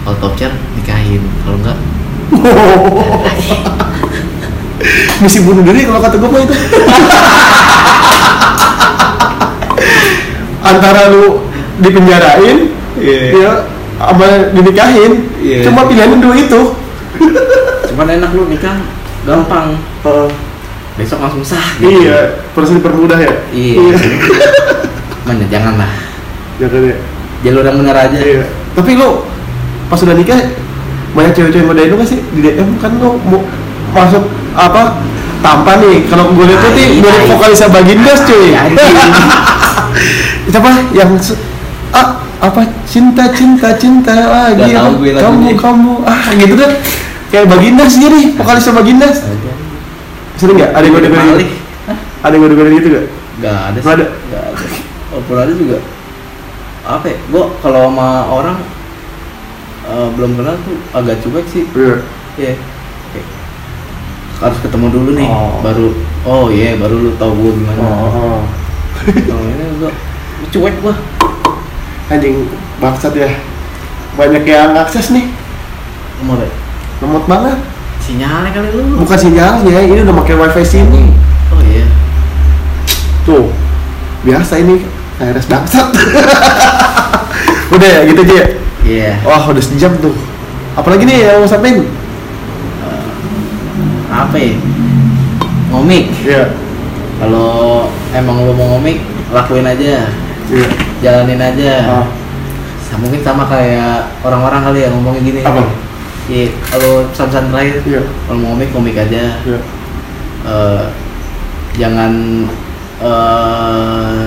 Kalau 0.08 0.16
top 0.24 0.40
chair 0.40 0.56
nikahin. 0.80 1.20
Kalau 1.44 1.60
enggak 1.60 1.76
misi 5.20 5.44
bunuh 5.44 5.68
diri 5.68 5.84
kalau 5.84 6.00
kata 6.00 6.16
gue 6.16 6.32
mah 6.32 6.40
itu. 6.40 6.56
Antara 10.70 11.12
lu 11.12 11.44
dipenjarain 11.84 12.72
ya 13.04 13.68
sama 14.00 14.48
dinikahin. 14.56 15.28
Iya. 15.44 15.68
cuma 15.68 15.92
pilihannya 15.92 16.24
dua 16.24 16.40
itu. 16.40 16.72
Cuman 17.92 18.16
enak 18.16 18.32
lu 18.32 18.48
nikah 18.48 18.80
gampang. 19.28 19.76
Heeh. 20.08 20.32
besok 21.00 21.24
langsung 21.24 21.40
sah 21.48 21.80
iya 21.80 22.44
proses 22.52 22.76
dipermudah 22.76 23.20
ya. 23.20 23.32
Iya. 23.56 23.96
mana 25.28 25.48
jangan 25.48 25.80
ya 26.60 26.68
jalur 27.44 27.64
yang 27.64 27.78
benar 27.80 27.96
aja. 27.96 28.18
Iya. 28.20 28.44
Tapi 28.76 28.92
lu 29.00 29.24
pas 29.88 30.00
udah 30.04 30.16
nikah 30.16 30.40
banyak 31.16 31.32
cewek-cewek 31.34 31.66
ngodain 31.66 31.90
lu 31.90 31.96
gak 31.98 32.10
sih? 32.12 32.20
Di 32.36 32.40
DM 32.44 32.70
kan 32.78 32.92
lu 33.00 33.18
mau 33.26 33.42
masuk 33.96 34.24
apa 34.54 35.00
tampan 35.40 35.78
nih. 35.82 35.98
Kalau 36.12 36.36
gue 36.36 36.46
lihat 36.46 36.62
tuh 36.62 36.72
nih 36.76 36.88
mirip 37.00 37.16
tai. 37.16 37.28
vokalis 37.32 37.62
Bagindas 37.72 38.20
cuy. 38.28 38.48
Itu 40.48 40.58
apa? 40.60 40.72
Yang 40.94 41.40
ah 41.96 42.08
apa? 42.44 42.62
Cinta 42.86 43.32
cinta 43.34 43.74
cinta 43.80 44.14
lagi 44.14 44.76
tahu 44.76 45.02
gue 45.02 45.16
kamu 45.16 45.24
lagunya. 45.24 45.56
kamu. 45.56 45.94
Ah 46.06 46.24
gitu 46.36 46.54
deh 46.60 46.72
kayak 47.32 47.46
Bagindas 47.48 47.94
jadi 47.96 48.20
vokalis 48.36 48.68
Bagindas. 48.70 49.18
Sering 50.36 50.56
nggak? 50.60 50.72
Ada 50.76 50.84
yang 50.84 50.94
gue 50.94 51.04
dengerin? 51.08 51.36
Gitu? 51.40 51.56
ada 52.20 52.34
yang 52.36 52.42
gue 52.44 52.52
dengerin 52.52 52.74
gitu 52.80 52.88
gak 52.92 53.06
Gak 53.40 53.60
ada 53.72 53.78
sih. 53.80 53.88
Nggak 53.88 54.44
ada. 54.44 54.68
Walaupun 55.10 55.36
ada 55.42 55.52
juga 55.58 55.78
apa 56.82 57.06
ya? 57.06 57.18
Gua 57.28 57.52
kalau 57.58 57.88
sama 57.88 58.08
orang 58.26 58.58
eh, 59.84 60.08
belum 60.14 60.32
kenal 60.36 60.56
tuh 60.62 60.78
agak 60.92 61.20
cuek 61.20 61.46
sih. 61.46 61.64
iya 61.70 61.96
Iya. 62.38 62.54
Kayak, 63.10 63.28
Harus 64.40 64.58
ketemu 64.60 64.88
dulu 64.90 65.10
nih, 65.14 65.28
Oh. 65.28 65.60
baru 65.60 65.88
oh 66.22 66.46
iya 66.48 66.76
baru 66.76 66.96
lu 66.98 67.12
tahu 67.16 67.32
gua 67.34 67.52
gimana. 67.54 67.82
oh, 67.84 68.42
Kalau 69.04 69.44
ini 69.50 69.66
gua 69.78 69.92
cuek 70.48 70.76
gua. 70.80 70.96
anjing 72.08 72.48
bangsat 72.78 73.14
ya 73.14 73.30
banyak 74.16 74.42
yang 74.44 74.74
akses 74.74 75.12
nih 75.12 75.30
Umur 76.20 76.36
ya? 76.38 76.50
lemot 77.00 77.24
banget 77.24 77.60
Sinyalnya 78.00 78.50
kali 78.50 78.68
lu. 78.72 78.98
bukan 78.98 79.14
sinyalnya 79.16 79.78
ini 79.80 80.02
udah 80.02 80.16
pakai 80.18 80.36
wifi 80.36 80.64
sini 80.66 81.14
Oh 81.50 81.62
iya. 81.62 81.86
tuh 83.22 83.54
biasa 84.22 84.60
ini 84.60 84.82
virus 85.20 85.46
bangsat 85.46 85.88
udah 87.74 87.88
ya 87.88 88.00
gitu 88.06 88.22
aja 88.24 88.36
ya 88.36 88.48
Iya. 88.80 89.12
wah 89.22 89.44
udah 89.46 89.62
sejam 89.62 89.94
tuh 90.00 90.16
apalagi 90.74 91.04
nih 91.04 91.28
yang 91.28 91.40
mau 91.40 91.48
sampein 91.48 91.86
Apa 94.10 94.36
ya? 94.36 94.58
Ngomik. 95.70 96.10
iya 96.20 96.50
Kalau 97.20 97.86
emang 98.10 98.42
lu 98.42 98.54
mau 98.54 98.74
ngomik, 98.74 99.04
lakuin 99.30 99.62
aja. 99.64 100.10
iya 100.50 100.68
Jalanin 101.00 101.38
aja. 101.38 101.74
Ah, 101.86 102.06
Sa- 102.82 102.98
mungkin 102.98 103.22
sama 103.22 103.46
kayak 103.46 104.10
orang-orang 104.20 104.66
kali 104.66 104.80
ya 104.82 104.90
ngomongnya 104.90 105.22
gini 105.22 105.42
Apa? 105.46 105.62
Iya, 106.26 106.50
kalau 106.68 107.06
pesan-pesan 107.14 107.46
terakhir 107.50 107.76
iya 107.86 108.02
kalau 108.26 108.40
mau 108.40 108.52
komik 108.54 108.70
komik 108.72 108.98
aja 108.98 109.38
iya 109.40 109.60
Eh, 110.42 110.84
jangan 111.76 112.12
eh 113.00 114.26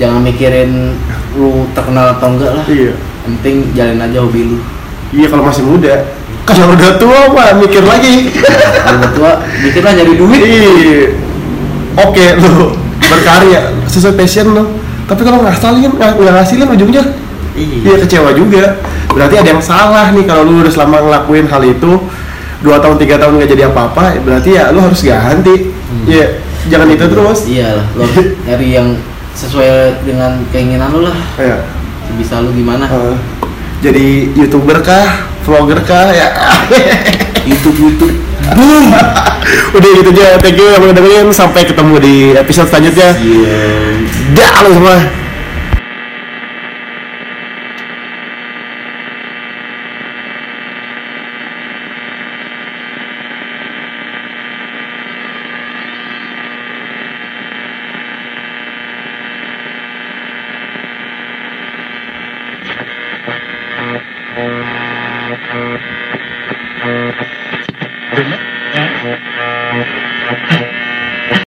jangan 0.00 0.24
mikirin 0.24 0.96
lu 1.36 1.68
terkenal 1.76 2.16
atau 2.16 2.32
enggak 2.32 2.52
lah 2.56 2.64
iya 2.72 2.96
penting 3.28 3.68
jalin 3.76 4.00
aja 4.00 4.18
hobi 4.24 4.40
lu 4.48 4.58
iya 5.12 5.28
kalau 5.28 5.44
masih 5.44 5.62
muda 5.68 5.94
kalau 6.48 6.72
udah 6.72 6.90
tua 6.96 7.20
mah 7.30 7.52
mikir 7.60 7.84
lagi 7.84 8.32
kalau 8.82 8.96
udah 8.98 9.12
tua 9.12 9.32
mikirlah 9.60 9.92
nyari 9.92 10.14
duit 10.16 10.40
Iya. 10.40 11.04
Oke 12.00 12.26
lu 12.38 12.72
berkarya 13.02 13.74
sesuai 13.90 14.14
passion 14.14 14.54
lu. 14.54 14.64
Tapi 15.10 15.20
kalau 15.26 15.42
nggak 15.42 15.58
ngasilin 15.58 15.92
nggak 15.98 16.34
ngasilin 16.38 16.68
ujungnya 16.70 17.02
dia 17.58 17.96
kecewa 17.98 18.30
juga. 18.32 18.78
Berarti 19.10 19.34
ada 19.42 19.48
yang 19.50 19.62
salah 19.62 20.14
nih 20.14 20.24
kalau 20.24 20.46
lu 20.46 20.62
udah 20.62 20.70
selama 20.70 21.02
ngelakuin 21.02 21.50
hal 21.50 21.62
itu 21.66 21.98
dua 22.62 22.78
tahun 22.78 22.96
tiga 23.02 23.18
tahun 23.18 23.42
nggak 23.42 23.50
jadi 23.50 23.62
apa-apa. 23.74 24.22
Berarti 24.22 24.50
ya 24.54 24.70
lu 24.70 24.80
harus 24.80 25.02
ganti. 25.02 25.74
Iya. 26.06 26.40
Jangan 26.70 26.88
itu 26.92 27.04
terus. 27.08 27.40
iyalah 27.48 27.86
lo 27.96 28.04
nyari 28.46 28.68
yang 28.76 28.88
sesuai 29.34 30.04
dengan 30.04 30.42
keinginan 30.50 30.90
lu 30.90 31.06
lah 31.06 31.16
Kayak 31.38 31.64
bisa 32.18 32.42
lu 32.42 32.50
gimana 32.50 32.90
eh, 32.90 33.16
jadi 33.80 34.28
youtuber 34.36 34.84
kah, 34.84 35.24
vlogger 35.48 35.80
kah 35.88 36.12
ya. 36.12 36.28
YouTube 37.48 37.80
YouTube 37.80 38.12
Boom. 38.50 38.92
Udah 39.76 39.90
gitu 39.94 40.10
aja. 40.10 40.36
Thank 40.42 40.58
you 40.58 40.66
yang 40.66 40.82
udah 40.82 40.94
dengerin. 40.96 41.28
Sampai 41.30 41.62
ketemu 41.62 41.94
di 42.02 42.14
episode 42.34 42.66
selanjutnya. 42.66 43.14
iya 43.22 43.62
Dah 44.34 44.66
lu 44.66 44.70
semua. 44.74 45.19